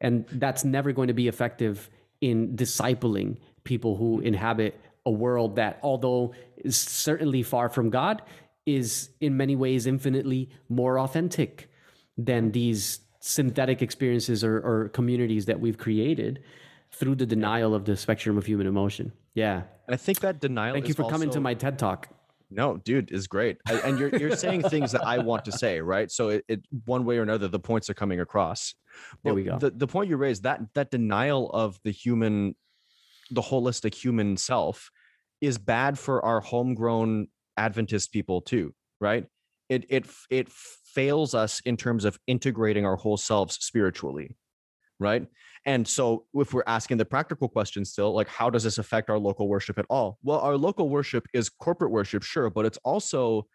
and 0.00 0.24
that's 0.32 0.64
never 0.64 0.92
going 0.92 1.08
to 1.08 1.14
be 1.14 1.28
effective 1.28 1.88
in 2.20 2.56
discipling 2.56 3.36
people 3.64 3.96
who 3.96 4.20
inhabit 4.20 4.78
a 5.06 5.10
world 5.10 5.56
that 5.56 5.78
although 5.82 6.34
is 6.56 6.76
certainly 6.76 7.42
far 7.42 7.68
from 7.68 7.90
god 7.90 8.22
is 8.66 9.10
in 9.20 9.36
many 9.36 9.54
ways 9.56 9.86
infinitely 9.86 10.48
more 10.68 10.98
authentic 10.98 11.70
than 12.16 12.52
these 12.52 13.00
synthetic 13.20 13.82
experiences 13.82 14.42
or, 14.44 14.56
or 14.58 14.88
communities 14.90 15.46
that 15.46 15.60
we've 15.60 15.78
created 15.78 16.42
through 16.92 17.14
the 17.14 17.26
denial 17.26 17.74
of 17.74 17.84
the 17.84 17.96
spectrum 17.96 18.38
of 18.38 18.46
human 18.46 18.66
emotion 18.66 19.12
yeah 19.34 19.62
I 19.88 19.96
think 19.96 20.20
that 20.20 20.40
denial. 20.40 20.74
thank 20.74 20.88
you 20.88 20.94
for 20.94 21.08
coming 21.10 21.30
to 21.30 21.40
my 21.40 21.54
ted 21.54 21.78
talk 21.78 22.08
No, 22.50 22.76
dude, 22.76 23.10
is 23.10 23.26
great. 23.26 23.56
I- 23.66 23.80
And 23.86 23.98
you're 23.98 24.14
you're 24.16 24.36
saying 24.36 24.62
things 24.62 24.92
that 24.92 25.04
I 25.04 25.18
want 25.18 25.44
to 25.46 25.52
say, 25.52 25.80
right? 25.80 26.08
So 26.10 26.28
it, 26.28 26.44
it 26.48 26.60
one 26.84 27.04
way 27.04 27.18
or 27.18 27.22
another, 27.22 27.48
the 27.48 27.58
points 27.58 27.90
are 27.90 27.94
coming 27.94 28.20
across. 28.20 28.74
There 29.22 29.32
But 29.32 29.34
we 29.34 29.44
go. 29.44 29.58
The 29.58 29.70
the 29.70 29.86
point 29.86 30.08
you 30.08 30.16
raised 30.16 30.42
that 30.42 30.60
that 30.74 30.90
denial 30.90 31.50
of 31.50 31.78
the 31.84 31.90
human, 31.90 32.56
the 33.30 33.42
holistic 33.42 33.94
human 33.94 34.36
self, 34.36 34.90
is 35.40 35.58
bad 35.58 35.98
for 35.98 36.24
our 36.24 36.40
homegrown 36.40 37.28
Adventist 37.56 38.12
people 38.12 38.40
too, 38.40 38.74
right? 39.00 39.26
It 39.68 39.86
it 39.88 40.06
it 40.30 40.48
fails 40.50 41.34
us 41.34 41.60
in 41.64 41.76
terms 41.76 42.04
of 42.04 42.18
integrating 42.26 42.84
our 42.86 42.96
whole 42.96 43.16
selves 43.16 43.56
spiritually, 43.56 44.36
right? 44.98 45.26
And 45.66 45.88
so, 45.88 46.26
if 46.34 46.52
we're 46.52 46.64
asking 46.66 46.98
the 46.98 47.04
practical 47.04 47.48
question 47.48 47.84
still, 47.84 48.14
like, 48.14 48.28
how 48.28 48.50
does 48.50 48.64
this 48.64 48.78
affect 48.78 49.08
our 49.08 49.18
local 49.18 49.48
worship 49.48 49.78
at 49.78 49.86
all? 49.88 50.18
Well, 50.22 50.40
our 50.40 50.56
local 50.56 50.90
worship 50.90 51.26
is 51.32 51.48
corporate 51.48 51.90
worship, 51.90 52.22
sure, 52.22 52.50
but 52.50 52.66
it's 52.66 52.78
also 52.84 53.46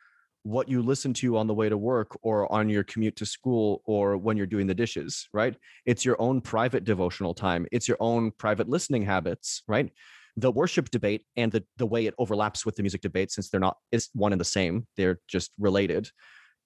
what 0.44 0.70
you 0.70 0.82
listen 0.82 1.14
to 1.14 1.38
on 1.38 1.48
the 1.48 1.54
way 1.54 1.70
to 1.70 1.78
work 1.78 2.18
or 2.22 2.52
on 2.52 2.70
your 2.70 2.84
commute 2.84 3.16
to 3.18 3.26
school 3.26 3.82
or 3.86 4.18
when 4.18 4.38
you're 4.38 4.46
doing 4.46 4.68
the 4.68 4.74
dishes, 4.74 5.28
right? 5.34 5.56
It's 5.86 6.06
your 6.06 6.20
own 6.20 6.42
private 6.42 6.84
devotional 6.84 7.34
time, 7.34 7.66
it's 7.72 7.88
your 7.88 7.98
own 8.00 8.32
private 8.32 8.70
listening 8.70 9.04
habits, 9.04 9.64
right? 9.68 9.92
The 10.38 10.52
worship 10.52 10.90
debate 10.90 11.26
and 11.36 11.52
the, 11.52 11.64
the 11.78 11.86
way 11.86 12.06
it 12.06 12.14
overlaps 12.18 12.66
with 12.66 12.76
the 12.76 12.84
music 12.84 13.02
debate, 13.02 13.32
since 13.32 13.50
they're 13.50 13.60
not 13.60 13.78
is 13.92 14.10
one 14.14 14.32
and 14.32 14.40
the 14.40 14.46
same, 14.46 14.88
they're 14.96 15.20
just 15.28 15.52
related, 15.60 16.10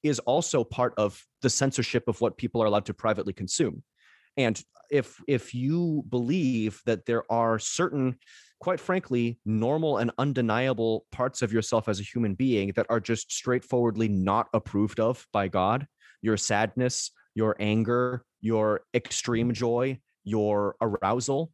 is 0.04 0.20
also 0.20 0.64
part 0.64 0.94
of 0.98 1.20
the 1.42 1.50
censorship 1.50 2.08
of 2.08 2.22
what 2.22 2.38
people 2.38 2.62
are 2.62 2.68
allowed 2.68 2.86
to 2.86 2.94
privately 2.94 3.34
consume. 3.34 3.84
And 4.38 4.62
if 4.92 5.20
if 5.28 5.54
you 5.54 6.04
believe 6.10 6.82
that 6.86 7.06
there 7.06 7.24
are 7.32 7.58
certain 7.58 8.18
quite 8.64 8.80
frankly 8.80 9.38
normal 9.44 9.98
and 9.98 10.10
undeniable 10.18 11.06
parts 11.12 11.42
of 11.42 11.52
yourself 11.52 11.90
as 11.90 12.00
a 12.00 12.04
human 12.04 12.34
being 12.34 12.72
that 12.78 12.86
are 12.90 13.02
just 13.02 13.30
straightforwardly 13.30 14.08
not 14.08 14.48
approved 14.54 15.02
of 15.02 15.28
by 15.34 15.50
god. 15.50 15.86
Your 16.22 16.38
sadness 16.38 17.12
your 17.36 17.58
anger 17.60 18.24
your 18.40 18.86
extreme 18.94 19.54
joy 19.54 20.00
your 20.24 20.78
arousal. 20.80 21.52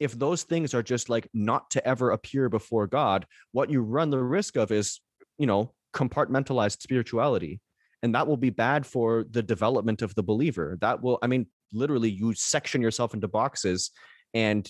If 0.00 0.18
those 0.18 0.44
things 0.44 0.72
are 0.72 0.82
just 0.82 1.10
like 1.10 1.28
not 1.34 1.68
to 1.72 1.86
ever 1.86 2.12
appear 2.12 2.48
before 2.48 2.86
god 2.86 3.26
what 3.52 3.68
you 3.68 3.82
run 3.82 4.08
the 4.08 4.22
risk 4.22 4.56
of 4.56 4.72
is 4.72 5.00
you 5.36 5.46
know 5.46 5.74
compartmentalized 5.92 6.80
spirituality. 6.80 7.60
And 8.02 8.14
that 8.14 8.26
will 8.26 8.38
be 8.38 8.50
bad 8.50 8.86
for 8.86 9.26
the 9.28 9.42
development 9.42 10.00
of 10.00 10.14
the 10.14 10.22
believer. 10.22 10.78
That 10.80 11.02
will 11.02 11.18
i 11.20 11.26
mean 11.26 11.44
literally 11.74 12.08
you 12.10 12.32
section 12.32 12.80
yourself 12.80 13.12
into 13.12 13.28
boxes 13.28 13.90
and 14.32 14.66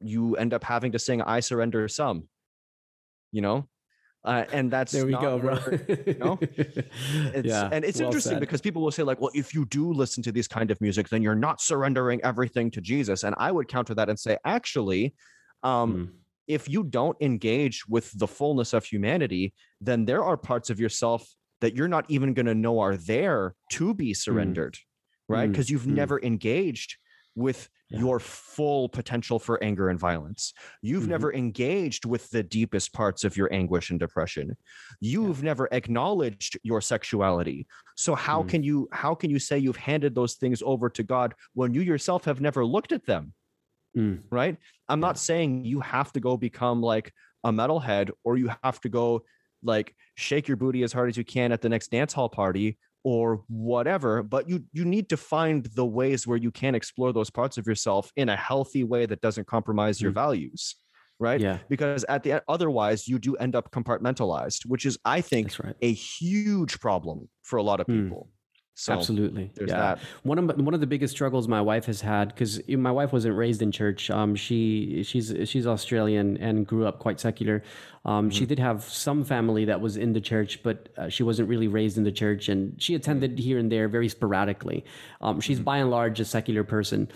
you 0.00 0.36
end 0.36 0.54
up 0.54 0.64
having 0.64 0.92
to 0.92 0.98
sing 0.98 1.20
i 1.22 1.40
surrender 1.40 1.88
some 1.88 2.28
you 3.32 3.40
know 3.40 3.68
uh, 4.24 4.44
and 4.52 4.70
that's 4.70 4.92
there 4.92 5.06
we 5.06 5.12
not 5.12 5.22
go, 5.22 5.38
bro. 5.38 5.58
you 6.06 6.14
know? 6.18 6.38
It's, 7.32 7.46
yeah, 7.48 7.68
and 7.70 7.84
it's 7.84 7.98
well 7.98 8.08
interesting 8.08 8.32
said. 8.32 8.40
because 8.40 8.60
people 8.60 8.82
will 8.82 8.90
say 8.90 9.02
like 9.04 9.20
well 9.20 9.30
if 9.32 9.54
you 9.54 9.64
do 9.66 9.92
listen 9.92 10.22
to 10.24 10.32
this 10.32 10.48
kind 10.48 10.70
of 10.70 10.80
music 10.80 11.08
then 11.08 11.22
you're 11.22 11.36
not 11.36 11.60
surrendering 11.60 12.20
everything 12.24 12.70
to 12.72 12.80
jesus 12.80 13.22
and 13.22 13.34
i 13.38 13.50
would 13.52 13.68
counter 13.68 13.94
that 13.94 14.08
and 14.08 14.18
say 14.18 14.36
actually 14.44 15.14
um 15.62 15.94
Mm. 15.94 16.08
if 16.48 16.68
you 16.68 16.82
don't 16.84 17.16
engage 17.20 17.86
with 17.88 18.10
the 18.18 18.26
fullness 18.26 18.72
of 18.72 18.84
humanity 18.84 19.54
then 19.80 20.04
there 20.04 20.24
are 20.24 20.36
parts 20.36 20.68
of 20.68 20.80
yourself 20.80 21.26
that 21.60 21.74
you're 21.76 21.88
not 21.88 22.04
even 22.08 22.34
going 22.34 22.46
to 22.46 22.54
know 22.54 22.78
are 22.80 22.96
there 22.96 23.54
to 23.72 23.94
be 23.94 24.14
surrendered 24.14 24.76
right 25.28 25.48
Mm. 25.48 25.52
because 25.52 25.70
you've 25.70 25.82
Mm. 25.86 25.94
never 26.02 26.20
engaged 26.22 26.96
with 27.38 27.68
Yeah. 27.90 28.00
your 28.00 28.20
full 28.20 28.90
potential 28.90 29.38
for 29.38 29.62
anger 29.64 29.88
and 29.88 29.98
violence 29.98 30.52
you've 30.82 31.04
Mhm. 31.04 31.14
never 31.16 31.32
engaged 31.32 32.04
with 32.04 32.28
the 32.30 32.42
deepest 32.42 32.92
parts 32.92 33.24
of 33.24 33.34
your 33.38 33.48
anguish 33.60 33.88
and 33.90 33.98
depression 33.98 34.56
you've 35.00 35.42
never 35.42 35.68
acknowledged 35.72 36.58
your 36.62 36.82
sexuality 36.82 37.66
so 37.96 38.14
how 38.14 38.42
Mm. 38.42 38.48
can 38.50 38.62
you 38.62 38.88
how 38.92 39.14
can 39.14 39.30
you 39.30 39.38
say 39.38 39.56
you've 39.58 39.76
handed 39.90 40.14
those 40.14 40.34
things 40.34 40.60
over 40.62 40.90
to 40.90 41.02
god 41.02 41.34
when 41.54 41.72
you 41.72 41.80
yourself 41.80 42.24
have 42.26 42.40
never 42.42 42.62
looked 42.74 42.92
at 42.92 43.06
them 43.06 43.32
Mm. 43.96 44.22
right 44.30 44.56
i'm 44.90 45.00
not 45.00 45.16
saying 45.18 45.64
you 45.64 45.80
have 45.80 46.12
to 46.12 46.20
go 46.20 46.36
become 46.36 46.82
like 46.82 47.12
a 47.44 47.50
metalhead 47.52 48.10
or 48.24 48.36
you 48.36 48.50
have 48.62 48.80
to 48.82 48.90
go 48.90 49.24
like 49.62 49.94
shake 50.16 50.46
your 50.46 50.56
booty 50.58 50.82
as 50.82 50.92
hard 50.92 51.08
as 51.08 51.16
you 51.16 51.24
can 51.24 51.52
at 51.52 51.62
the 51.62 51.68
next 51.70 51.90
dance 51.90 52.12
hall 52.12 52.28
party 52.28 52.76
or 53.12 53.42
whatever 53.48 54.22
but 54.22 54.48
you 54.50 54.56
you 54.78 54.84
need 54.84 55.06
to 55.08 55.16
find 55.16 55.66
the 55.80 55.86
ways 56.00 56.26
where 56.26 56.36
you 56.46 56.50
can 56.50 56.74
explore 56.74 57.12
those 57.12 57.30
parts 57.30 57.56
of 57.58 57.66
yourself 57.66 58.12
in 58.16 58.28
a 58.28 58.36
healthy 58.36 58.84
way 58.92 59.06
that 59.06 59.20
doesn't 59.26 59.46
compromise 59.46 60.00
your 60.02 60.12
values 60.12 60.76
right 61.18 61.40
Yeah, 61.40 61.58
because 61.68 62.04
at 62.04 62.22
the 62.22 62.32
end 62.32 62.42
otherwise 62.48 63.08
you 63.08 63.18
do 63.18 63.34
end 63.36 63.54
up 63.56 63.70
compartmentalized 63.72 64.66
which 64.66 64.84
is 64.90 64.98
i 65.04 65.20
think 65.20 65.46
right. 65.64 65.76
a 65.80 65.92
huge 65.92 66.80
problem 66.80 67.28
for 67.42 67.56
a 67.56 67.62
lot 67.62 67.80
of 67.80 67.86
Hmm. 67.86 68.00
people 68.00 68.30
so 68.78 68.92
Absolutely. 68.92 69.50
there's 69.56 69.70
yeah. 69.70 69.96
that 69.96 69.98
One 70.22 70.38
of 70.38 70.56
one 70.56 70.72
of 70.72 70.78
the 70.78 70.86
biggest 70.86 71.12
struggles 71.12 71.48
my 71.48 71.60
wife 71.60 71.86
has 71.86 72.00
had 72.00 72.28
because 72.28 72.60
my 72.68 72.92
wife 72.92 73.12
wasn't 73.12 73.36
raised 73.36 73.60
in 73.60 73.72
church. 73.72 74.08
Um, 74.08 74.36
she 74.36 75.02
she's 75.02 75.34
she's 75.46 75.66
Australian 75.66 76.36
and 76.36 76.64
grew 76.64 76.86
up 76.86 77.00
quite 77.00 77.18
secular. 77.18 77.64
Um, 78.04 78.30
She 78.30 78.46
did 78.46 78.60
have 78.60 78.84
some 78.84 79.24
family 79.24 79.64
that 79.64 79.80
was 79.80 79.96
in 79.96 80.12
the 80.12 80.20
church, 80.20 80.62
but 80.62 80.90
uh, 80.96 81.08
she 81.08 81.24
wasn't 81.24 81.48
really 81.48 81.66
raised 81.66 81.98
in 81.98 82.04
the 82.04 82.12
church, 82.12 82.48
and 82.48 82.80
she 82.80 82.94
attended 82.94 83.36
here 83.40 83.58
and 83.58 83.70
there 83.70 83.88
very 83.88 84.08
sporadically. 84.08 84.84
Um, 85.20 85.40
she's 85.40 85.58
by 85.58 85.78
and 85.78 85.90
large 85.90 86.20
a 86.20 86.24
secular 86.24 86.62
person, 86.62 87.08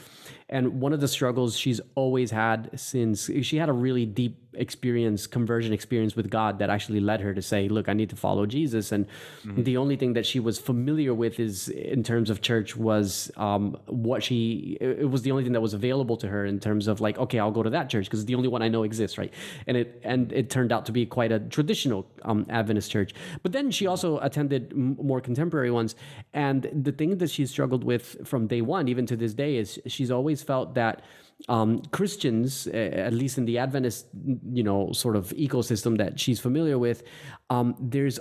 and 0.48 0.80
one 0.80 0.92
of 0.92 1.00
the 1.00 1.08
struggles 1.08 1.56
she's 1.56 1.80
always 1.94 2.30
had 2.30 2.70
since 2.74 3.30
she 3.42 3.56
had 3.56 3.68
a 3.68 3.72
really 3.72 4.06
deep 4.06 4.38
experience, 4.54 5.26
conversion 5.26 5.72
experience 5.72 6.14
with 6.14 6.28
God 6.28 6.58
that 6.58 6.68
actually 6.68 7.00
led 7.00 7.20
her 7.20 7.32
to 7.34 7.42
say, 7.42 7.68
"Look, 7.68 7.88
I 7.88 7.94
need 7.94 8.10
to 8.10 8.16
follow 8.16 8.44
Jesus." 8.46 8.92
And 8.92 9.06
the 9.44 9.76
only 9.76 9.96
thing 9.96 10.12
that 10.12 10.26
she 10.26 10.40
was 10.40 10.58
familiar 10.58 11.14
with 11.14 11.40
is 11.40 11.68
in 11.68 12.02
terms 12.02 12.28
of 12.30 12.42
church 12.42 12.76
was 12.76 13.30
um, 13.36 13.76
what 13.86 14.22
she. 14.22 14.76
It 14.80 15.00
it 15.02 15.10
was 15.10 15.22
the 15.22 15.30
only 15.32 15.42
thing 15.44 15.52
that 15.52 15.60
was 15.60 15.74
available 15.74 16.16
to 16.18 16.28
her 16.28 16.44
in 16.44 16.60
terms 16.60 16.86
of 16.86 17.00
like, 17.00 17.18
okay, 17.18 17.38
I'll 17.38 17.50
go 17.50 17.62
to 17.62 17.70
that 17.70 17.88
church 17.88 18.06
because 18.06 18.20
it's 18.20 18.26
the 18.26 18.34
only 18.34 18.48
one 18.48 18.62
I 18.62 18.68
know 18.68 18.82
exists, 18.82 19.18
right? 19.18 19.32
And 19.66 19.76
it 19.76 20.00
and 20.04 20.32
it 20.32 20.50
turned 20.50 20.72
out 20.72 20.86
to 20.86 20.92
be 20.92 21.06
quite 21.06 21.32
a 21.32 21.40
traditional 21.40 22.06
um, 22.22 22.46
Adventist 22.48 22.90
church. 22.90 23.12
But 23.42 23.52
then 23.52 23.70
she 23.70 23.86
also 23.86 24.18
attended 24.18 24.72
m- 24.72 24.96
more 25.02 25.20
contemporary 25.20 25.70
ones, 25.70 25.94
and 26.32 26.68
the 26.72 26.92
thing 26.92 27.18
that 27.18 27.30
she 27.30 27.46
struggled 27.46 27.84
with 27.84 28.26
from 28.26 28.46
day 28.46 28.60
one, 28.60 28.88
even 28.88 29.06
to 29.06 29.16
this 29.16 29.34
day, 29.34 29.56
is 29.56 29.80
she's 29.86 30.10
always 30.10 30.31
felt 30.40 30.74
that 30.76 31.02
um, 31.48 31.82
Christians, 31.90 32.68
at 32.68 33.12
least 33.12 33.36
in 33.38 33.46
the 33.46 33.58
Adventist, 33.58 34.06
you 34.48 34.62
know, 34.62 34.92
sort 34.92 35.16
of 35.16 35.30
ecosystem 35.30 35.98
that 35.98 36.20
she's 36.20 36.38
familiar 36.38 36.78
with, 36.78 37.02
um, 37.50 37.74
there's 37.80 38.20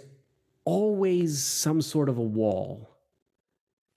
always 0.65 1.43
some 1.43 1.81
sort 1.81 2.09
of 2.09 2.17
a 2.17 2.23
wall. 2.23 2.89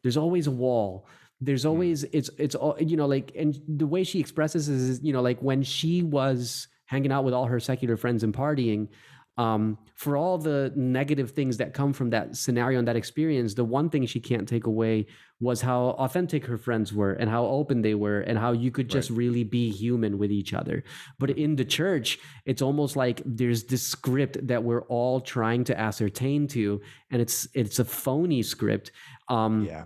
There's 0.03 0.19
always 0.19 0.47
a 0.47 0.51
wall. 0.51 1.07
There's 1.41 1.65
always 1.65 2.05
it's 2.05 2.31
it's 2.39 2.55
all 2.55 2.77
you 2.79 2.97
know 2.97 3.07
like 3.07 3.33
and 3.37 3.61
the 3.67 3.87
way 3.87 4.05
she 4.05 4.21
expresses 4.21 4.69
is 4.69 5.03
you 5.03 5.12
know 5.12 5.21
like 5.21 5.41
when 5.41 5.62
she 5.62 6.03
was 6.03 6.69
hanging 6.87 7.12
out 7.12 7.25
with 7.25 7.35
all 7.35 7.47
her 7.47 7.61
secular 7.61 7.97
friends 7.97 8.23
and 8.23 8.33
partying 8.33 8.89
um, 9.37 9.78
for 9.95 10.16
all 10.16 10.39
the 10.39 10.72
negative 10.76 11.32
things 11.32 11.57
that 11.57 11.74
come 11.74 11.93
from 11.93 12.11
that 12.11 12.37
scenario 12.37 12.78
and 12.78 12.87
that 12.87 12.97
experience, 12.97 13.55
the 13.55 13.64
one 13.64 13.91
thing 13.91 14.07
she 14.07 14.20
can't 14.20 14.49
take 14.49 14.66
away 14.66 15.07
was 15.41 15.61
how 15.61 15.89
authentic 15.99 16.47
her 16.47 16.57
friends 16.57 16.93
were 16.93 17.12
and 17.12 17.28
how 17.28 17.45
open 17.45 17.82
they 17.82 17.95
were 17.95 18.20
and 18.20 18.39
how 18.39 18.53
you 18.53 18.70
could 18.70 18.89
just 18.89 19.11
really 19.11 19.43
be 19.43 19.70
human 19.70 20.18
with 20.18 20.30
each 20.30 20.55
other. 20.55 20.85
But 21.18 21.30
in 21.30 21.57
the 21.57 21.64
church, 21.64 22.18
it's 22.45 22.62
almost 22.62 22.95
like 22.97 23.22
there's 23.24 23.64
this 23.64 23.82
script 23.82 24.47
that 24.47 24.62
we're 24.62 24.82
all 24.82 25.20
trying 25.20 25.64
to 25.64 25.78
ascertain 25.78 26.47
to, 26.49 26.80
and 27.11 27.20
it's 27.20 27.49
it's 27.55 27.78
a 27.80 27.85
phony 27.85 28.43
script. 28.43 28.93
Um, 29.28 29.64
yeah 29.64 29.85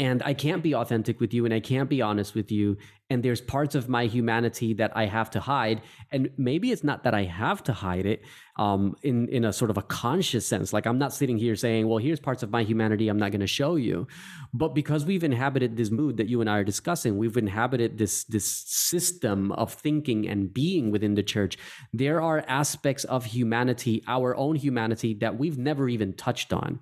and 0.00 0.22
I 0.24 0.32
can't 0.32 0.62
be 0.62 0.74
authentic 0.74 1.20
with 1.20 1.34
you 1.34 1.44
and 1.44 1.52
I 1.52 1.60
can't 1.60 1.88
be 1.88 2.00
honest 2.00 2.34
with 2.34 2.50
you. 2.50 2.78
And 3.10 3.22
there's 3.22 3.42
parts 3.42 3.74
of 3.74 3.86
my 3.86 4.06
humanity 4.06 4.72
that 4.74 4.96
I 4.96 5.04
have 5.04 5.30
to 5.32 5.40
hide. 5.40 5.82
And 6.10 6.30
maybe 6.38 6.72
it's 6.72 6.82
not 6.82 7.04
that 7.04 7.12
I 7.12 7.24
have 7.24 7.62
to 7.64 7.74
hide 7.74 8.06
it 8.06 8.22
um, 8.56 8.96
in, 9.02 9.28
in 9.28 9.44
a 9.44 9.52
sort 9.52 9.70
of 9.70 9.76
a 9.76 9.82
conscious 9.82 10.46
sense. 10.46 10.72
Like 10.72 10.86
I'm 10.86 10.96
not 10.96 11.12
sitting 11.12 11.36
here 11.36 11.54
saying, 11.54 11.86
well, 11.86 11.98
here's 11.98 12.18
parts 12.18 12.42
of 12.42 12.50
my 12.50 12.62
humanity 12.62 13.08
I'm 13.08 13.18
not 13.18 13.30
going 13.30 13.42
to 13.42 13.46
show 13.46 13.76
you. 13.76 14.06
But 14.54 14.74
because 14.74 15.04
we've 15.04 15.22
inhabited 15.22 15.76
this 15.76 15.90
mood 15.90 16.16
that 16.16 16.30
you 16.30 16.40
and 16.40 16.48
I 16.48 16.56
are 16.60 16.64
discussing, 16.64 17.18
we've 17.18 17.36
inhabited 17.36 17.98
this, 17.98 18.24
this 18.24 18.46
system 18.46 19.52
of 19.52 19.74
thinking 19.74 20.26
and 20.26 20.52
being 20.52 20.90
within 20.90 21.12
the 21.12 21.22
church. 21.22 21.58
There 21.92 22.22
are 22.22 22.42
aspects 22.48 23.04
of 23.04 23.26
humanity, 23.26 24.02
our 24.08 24.34
own 24.34 24.56
humanity, 24.56 25.12
that 25.20 25.36
we've 25.36 25.58
never 25.58 25.90
even 25.90 26.14
touched 26.14 26.54
on. 26.54 26.80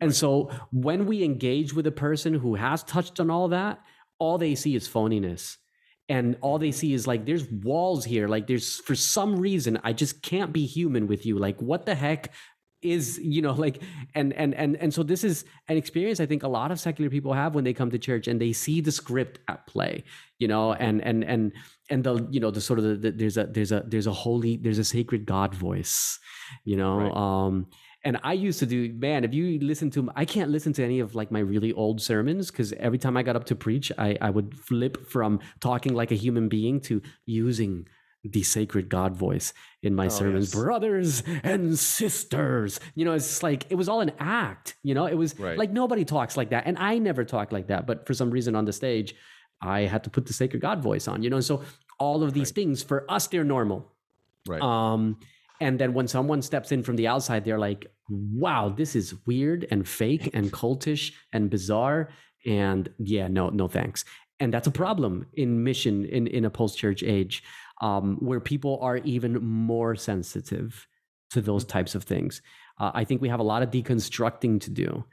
And 0.00 0.14
so 0.14 0.50
when 0.72 1.06
we 1.06 1.24
engage 1.24 1.74
with 1.74 1.86
a 1.86 1.92
person 1.92 2.34
who 2.34 2.54
has 2.54 2.82
touched 2.84 3.20
on 3.20 3.30
all 3.30 3.48
that, 3.48 3.80
all 4.18 4.38
they 4.38 4.54
see 4.54 4.74
is 4.74 4.88
phoniness. 4.88 5.56
And 6.08 6.36
all 6.40 6.58
they 6.58 6.72
see 6.72 6.92
is 6.92 7.06
like, 7.06 7.24
there's 7.24 7.48
walls 7.50 8.04
here. 8.04 8.26
Like, 8.26 8.46
there's 8.48 8.80
for 8.80 8.96
some 8.96 9.38
reason, 9.38 9.78
I 9.84 9.92
just 9.92 10.22
can't 10.22 10.52
be 10.52 10.66
human 10.66 11.06
with 11.06 11.24
you. 11.24 11.38
Like, 11.38 11.60
what 11.62 11.86
the 11.86 11.94
heck 11.94 12.32
is, 12.82 13.18
you 13.22 13.42
know, 13.42 13.52
like, 13.66 13.80
and, 14.14 14.32
and, 14.32 14.52
and, 14.54 14.76
and 14.76 14.92
so 14.92 15.02
this 15.04 15.22
is 15.22 15.44
an 15.68 15.76
experience 15.76 16.18
I 16.18 16.26
think 16.26 16.42
a 16.42 16.48
lot 16.48 16.72
of 16.72 16.80
secular 16.80 17.10
people 17.10 17.32
have 17.32 17.54
when 17.54 17.62
they 17.62 17.72
come 17.72 17.90
to 17.92 17.98
church 17.98 18.26
and 18.26 18.40
they 18.40 18.52
see 18.52 18.80
the 18.80 18.90
script 18.90 19.38
at 19.48 19.66
play, 19.68 20.02
you 20.38 20.48
know, 20.48 20.72
and, 20.72 21.00
and, 21.02 21.22
and, 21.22 21.52
and 21.90 22.02
the, 22.02 22.26
you 22.30 22.40
know, 22.40 22.50
the 22.50 22.60
sort 22.60 22.78
of 22.80 22.84
the, 22.84 22.96
the 22.96 23.10
there's 23.12 23.36
a, 23.36 23.46
there's 23.46 23.70
a, 23.70 23.84
there's 23.86 24.06
a 24.08 24.12
holy, 24.12 24.56
there's 24.56 24.78
a 24.78 24.84
sacred 24.84 25.26
God 25.26 25.54
voice, 25.54 26.18
you 26.64 26.76
know, 26.76 26.96
Right. 26.96 27.16
um, 27.16 27.66
and 28.04 28.18
I 28.22 28.32
used 28.32 28.58
to 28.60 28.66
do, 28.66 28.92
man, 28.94 29.24
if 29.24 29.34
you 29.34 29.58
listen 29.60 29.90
to, 29.90 30.10
I 30.16 30.24
can't 30.24 30.50
listen 30.50 30.72
to 30.74 30.84
any 30.84 31.00
of 31.00 31.14
like 31.14 31.30
my 31.30 31.40
really 31.40 31.72
old 31.72 32.00
sermons 32.00 32.50
because 32.50 32.72
every 32.74 32.98
time 32.98 33.16
I 33.16 33.22
got 33.22 33.36
up 33.36 33.44
to 33.46 33.54
preach, 33.54 33.92
I, 33.98 34.16
I 34.20 34.30
would 34.30 34.58
flip 34.58 35.06
from 35.06 35.40
talking 35.60 35.92
like 35.94 36.10
a 36.10 36.14
human 36.14 36.48
being 36.48 36.80
to 36.82 37.02
using 37.26 37.86
the 38.24 38.42
sacred 38.42 38.88
God 38.90 39.16
voice 39.16 39.52
in 39.82 39.94
my 39.94 40.06
Oh, 40.06 40.08
sermons, 40.10 40.52
yes. 40.54 40.62
brothers 40.62 41.22
and 41.42 41.78
sisters. 41.78 42.78
You 42.94 43.04
know, 43.06 43.12
it's 43.12 43.42
like, 43.42 43.66
it 43.70 43.74
was 43.76 43.88
all 43.88 44.00
an 44.00 44.12
act, 44.18 44.76
you 44.82 44.94
know, 44.94 45.06
it 45.06 45.14
was 45.14 45.38
Right. 45.38 45.56
like 45.58 45.70
nobody 45.70 46.04
talks 46.04 46.36
like 46.36 46.50
that. 46.50 46.64
And 46.66 46.76
I 46.78 46.98
never 46.98 47.24
talked 47.24 47.52
like 47.52 47.68
that. 47.68 47.86
But 47.86 48.06
for 48.06 48.14
some 48.14 48.30
reason 48.30 48.54
on 48.56 48.64
the 48.66 48.72
stage, 48.72 49.14
I 49.62 49.80
had 49.82 50.04
to 50.04 50.10
put 50.10 50.26
the 50.26 50.32
sacred 50.32 50.60
God 50.62 50.82
voice 50.82 51.06
on, 51.08 51.22
you 51.22 51.30
know, 51.30 51.40
so 51.40 51.62
all 51.98 52.22
of 52.22 52.32
these 52.32 52.50
things 52.50 52.82
for 52.82 53.10
us, 53.10 53.26
they're 53.26 53.44
normal. 53.44 53.92
right 54.48 54.60
Um, 54.62 55.18
and 55.60 55.78
then 55.78 55.92
when 55.92 56.08
someone 56.08 56.40
steps 56.42 56.72
in 56.72 56.82
from 56.82 56.96
the 56.96 57.06
outside, 57.06 57.44
they're 57.44 57.58
like, 57.58 57.86
wow, 58.08 58.70
this 58.70 58.96
is 58.96 59.14
weird 59.26 59.66
and 59.70 59.86
fake 59.86 60.30
and 60.32 60.50
cultish 60.52 61.12
and 61.32 61.50
bizarre. 61.50 62.08
And 62.46 62.88
yeah, 62.98 63.28
no, 63.28 63.50
no 63.50 63.68
thanks. 63.68 64.04
And 64.40 64.52
that's 64.52 64.66
a 64.66 64.72
problem 64.72 65.26
in 65.34 65.62
mission 65.62 66.06
in, 66.06 66.26
in 66.26 66.46
a 66.46 66.50
post 66.50 66.78
church 66.78 67.02
age 67.02 67.42
um, 67.82 68.16
where 68.20 68.40
people 68.40 68.78
are 68.80 68.96
even 68.98 69.44
more 69.44 69.94
sensitive 69.94 70.86
to 71.30 71.42
those 71.42 71.64
types 71.64 71.94
of 71.94 72.04
things. 72.04 72.40
Uh, 72.78 72.90
I 72.94 73.04
think 73.04 73.20
we 73.20 73.28
have 73.28 73.40
a 73.40 73.44
lot 73.44 73.62
of 73.62 73.70
deconstructing 73.70 74.60
to 74.62 74.70
do. 74.70 75.04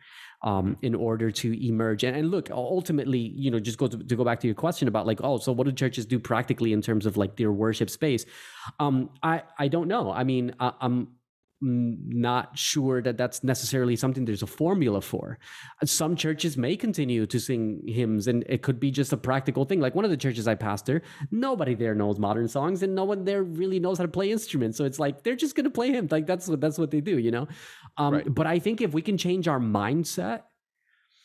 Um, 0.47 0.77
in 0.81 0.95
order 0.95 1.29
to 1.29 1.67
emerge. 1.67 2.05
And, 2.05 2.15
and 2.15 2.31
look, 2.31 2.49
ultimately, 2.49 3.19
you 3.19 3.51
know, 3.51 3.59
just 3.59 3.77
go 3.77 3.87
to, 3.87 3.97
to, 3.97 4.15
go 4.15 4.23
back 4.23 4.39
to 4.39 4.47
your 4.47 4.55
question 4.55 4.87
about 4.87 5.05
like, 5.05 5.19
oh, 5.21 5.39
so 5.39 5.51
what 5.51 5.65
do 5.65 5.73
churches 5.73 6.05
do 6.05 6.19
practically 6.19 6.71
in 6.71 6.81
terms 6.81 7.05
of 7.05 7.17
like 7.17 7.35
their 7.35 7.51
worship 7.51 7.89
space? 7.89 8.25
Um, 8.79 9.09
I 9.21 9.43
I 9.59 9.67
don't 9.67 9.89
know. 9.89 10.09
I 10.09 10.23
mean, 10.23 10.55
I, 10.61 10.71
I'm 10.79 11.09
not 11.61 12.57
sure 12.57 13.01
that 13.01 13.17
that's 13.17 13.43
necessarily 13.43 13.95
something 13.95 14.25
there's 14.25 14.43
a 14.43 14.47
formula 14.47 15.01
for. 15.01 15.39
Some 15.83 16.15
churches 16.15 16.57
may 16.57 16.75
continue 16.75 17.25
to 17.25 17.39
sing 17.39 17.81
hymns, 17.87 18.27
and 18.27 18.43
it 18.47 18.61
could 18.61 18.79
be 18.79 18.91
just 18.91 19.13
a 19.13 19.17
practical 19.17 19.65
thing. 19.65 19.79
Like 19.79 19.95
one 19.95 20.05
of 20.05 20.11
the 20.11 20.17
churches 20.17 20.47
I 20.47 20.55
pastor, 20.55 21.01
nobody 21.31 21.73
there 21.73 21.95
knows 21.95 22.19
modern 22.19 22.47
songs, 22.47 22.83
and 22.83 22.93
no 22.93 23.05
one 23.05 23.25
there 23.25 23.43
really 23.43 23.79
knows 23.79 23.97
how 23.97 24.03
to 24.03 24.11
play 24.11 24.31
instruments. 24.31 24.77
So 24.77 24.85
it's 24.85 24.99
like 24.99 25.23
they're 25.23 25.35
just 25.35 25.55
going 25.55 25.65
to 25.65 25.69
play 25.69 25.91
hymns. 25.91 26.11
Like 26.11 26.27
that's 26.27 26.47
what 26.47 26.61
that's 26.61 26.77
what 26.77 26.91
they 26.91 27.01
do, 27.01 27.17
you 27.17 27.31
know. 27.31 27.47
Um, 27.97 28.13
right. 28.13 28.33
But 28.33 28.47
I 28.47 28.59
think 28.59 28.81
if 28.81 28.93
we 28.93 29.01
can 29.01 29.17
change 29.17 29.47
our 29.47 29.59
mindset 29.59 30.43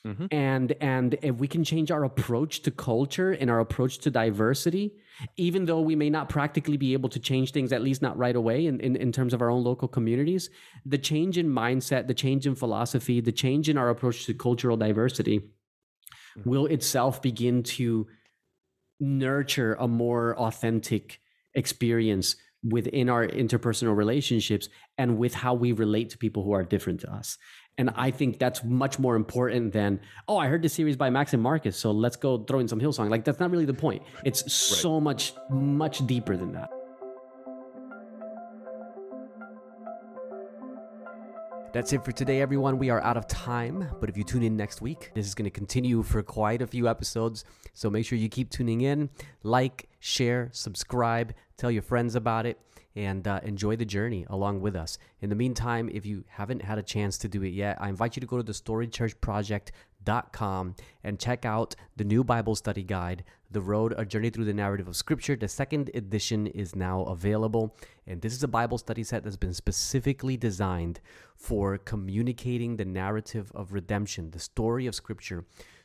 Mm-hmm. 0.06 0.26
And 0.32 0.72
and 0.80 1.16
if 1.22 1.36
we 1.36 1.46
can 1.46 1.62
change 1.62 1.92
our 1.92 2.02
approach 2.02 2.62
to 2.62 2.72
culture 2.72 3.32
and 3.32 3.48
our 3.48 3.60
approach 3.60 3.98
to 3.98 4.10
diversity, 4.10 4.94
even 5.36 5.64
though 5.64 5.80
we 5.80 5.94
may 5.94 6.10
not 6.10 6.28
practically 6.28 6.76
be 6.76 6.92
able 6.92 7.08
to 7.10 7.20
change 7.20 7.52
things, 7.52 7.72
at 7.72 7.82
least 7.82 8.02
not 8.02 8.18
right 8.18 8.34
away 8.34 8.66
in, 8.66 8.80
in, 8.80 8.96
in 8.96 9.12
terms 9.12 9.32
of 9.32 9.40
our 9.40 9.50
own 9.50 9.62
local 9.62 9.86
communities, 9.86 10.50
the 10.84 10.98
change 10.98 11.38
in 11.38 11.48
mindset, 11.48 12.08
the 12.08 12.14
change 12.14 12.48
in 12.48 12.56
philosophy, 12.56 13.20
the 13.20 13.30
change 13.30 13.68
in 13.68 13.78
our 13.78 13.90
approach 13.90 14.26
to 14.26 14.34
cultural 14.34 14.76
diversity 14.76 15.38
mm-hmm. 15.38 16.50
will 16.50 16.66
itself 16.66 17.22
begin 17.22 17.62
to 17.62 18.08
nurture 18.98 19.74
a 19.78 19.86
more 19.86 20.36
authentic 20.36 21.20
experience 21.54 22.34
within 22.64 23.08
our 23.08 23.26
interpersonal 23.26 23.96
relationships 23.96 24.68
and 24.98 25.18
with 25.18 25.34
how 25.34 25.54
we 25.54 25.72
relate 25.72 26.10
to 26.10 26.18
people 26.18 26.44
who 26.44 26.52
are 26.52 26.62
different 26.62 27.00
to 27.00 27.12
us. 27.12 27.36
And 27.78 27.90
I 27.96 28.10
think 28.10 28.38
that's 28.38 28.62
much 28.62 28.98
more 28.98 29.16
important 29.16 29.72
than, 29.72 30.00
oh, 30.28 30.36
I 30.36 30.48
heard 30.48 30.62
the 30.62 30.68
series 30.68 30.96
by 30.96 31.08
Max 31.08 31.32
and 31.32 31.42
Marcus, 31.42 31.76
so 31.76 31.90
let's 31.90 32.16
go 32.16 32.44
throw 32.44 32.58
in 32.58 32.68
some 32.68 32.78
Hillsong. 32.78 33.08
Like 33.08 33.24
that's 33.24 33.40
not 33.40 33.50
really 33.50 33.64
the 33.64 33.72
point. 33.74 34.02
It's 34.24 34.52
so 34.52 35.00
much, 35.00 35.32
much 35.50 36.06
deeper 36.06 36.36
than 36.36 36.52
that. 36.52 36.70
That's 41.72 41.92
it 41.94 42.04
for 42.04 42.12
today, 42.12 42.42
everyone. 42.42 42.76
We 42.76 42.90
are 42.90 43.02
out 43.02 43.16
of 43.16 43.26
time, 43.26 43.88
but 43.98 44.10
if 44.10 44.18
you 44.18 44.24
tune 44.24 44.42
in 44.42 44.58
next 44.58 44.82
week, 44.82 45.10
this 45.14 45.26
is 45.26 45.34
going 45.34 45.46
to 45.46 45.50
continue 45.50 46.02
for 46.02 46.22
quite 46.22 46.60
a 46.60 46.66
few 46.66 46.86
episodes. 46.86 47.46
So 47.72 47.88
make 47.88 48.04
sure 48.04 48.18
you 48.18 48.28
keep 48.28 48.50
tuning 48.50 48.82
in, 48.82 49.08
like, 49.42 49.88
share, 49.98 50.50
subscribe, 50.52 51.32
tell 51.56 51.70
your 51.70 51.80
friends 51.80 52.14
about 52.14 52.44
it 52.44 52.60
and 52.94 53.26
uh, 53.26 53.40
enjoy 53.42 53.76
the 53.76 53.86
journey 53.86 54.26
along 54.28 54.60
with 54.60 54.76
us. 54.76 54.98
In 55.22 55.30
the 55.30 55.34
meantime, 55.34 55.88
if 55.90 56.04
you 56.04 56.24
haven't 56.28 56.60
had 56.60 56.76
a 56.76 56.82
chance 56.82 57.16
to 57.16 57.26
do 57.26 57.42
it 57.42 57.54
yet, 57.54 57.78
I 57.80 57.88
invite 57.88 58.16
you 58.16 58.20
to 58.20 58.26
go 58.26 58.36
to 58.36 58.42
the 58.42 58.52
storychurchproject.com 58.52 60.74
and 61.04 61.18
check 61.18 61.46
out 61.46 61.74
the 61.96 62.04
new 62.04 62.22
Bible 62.22 62.54
study 62.54 62.82
guide, 62.82 63.24
The 63.52 63.60
Road, 63.60 63.94
A 63.96 64.04
Journey 64.04 64.30
Through 64.30 64.46
the 64.46 64.54
Narrative 64.54 64.88
of 64.88 64.96
Scripture. 64.96 65.36
The 65.36 65.48
second 65.48 65.90
edition 65.94 66.46
is 66.46 66.74
now 66.74 67.02
available. 67.02 67.76
And 68.06 68.20
this 68.20 68.32
is 68.32 68.42
a 68.42 68.48
Bible 68.48 68.78
study 68.78 69.04
set 69.04 69.24
that's 69.24 69.36
been 69.36 69.54
specifically 69.54 70.36
designed 70.36 71.00
for 71.36 71.78
communicating 71.78 72.76
the 72.76 72.84
narrative 72.84 73.52
of 73.54 73.72
redemption, 73.72 74.30
the 74.30 74.38
story 74.38 74.86
of 74.86 74.94
Scripture 74.94 75.44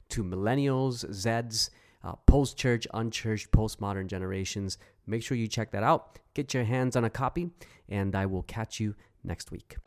to 0.10 0.24
millennials, 0.24 1.06
Zeds, 1.10 1.70
uh, 2.04 2.14
post 2.26 2.58
church, 2.58 2.88
unchurched, 2.94 3.52
postmodern 3.52 4.08
generations. 4.08 4.78
Make 5.06 5.24
sure 5.24 5.36
you 5.36 5.48
check 5.48 5.72
that 5.72 5.84
out. 5.84 6.20
Get 6.34 6.54
your 6.54 6.64
hands 6.64 6.96
on 6.96 7.04
a 7.04 7.10
copy, 7.10 7.50
and 7.90 8.16
I 8.16 8.26
will 8.26 8.44
catch 8.44 8.80
you 8.80 8.96
next 9.24 9.52
week. 9.52 9.78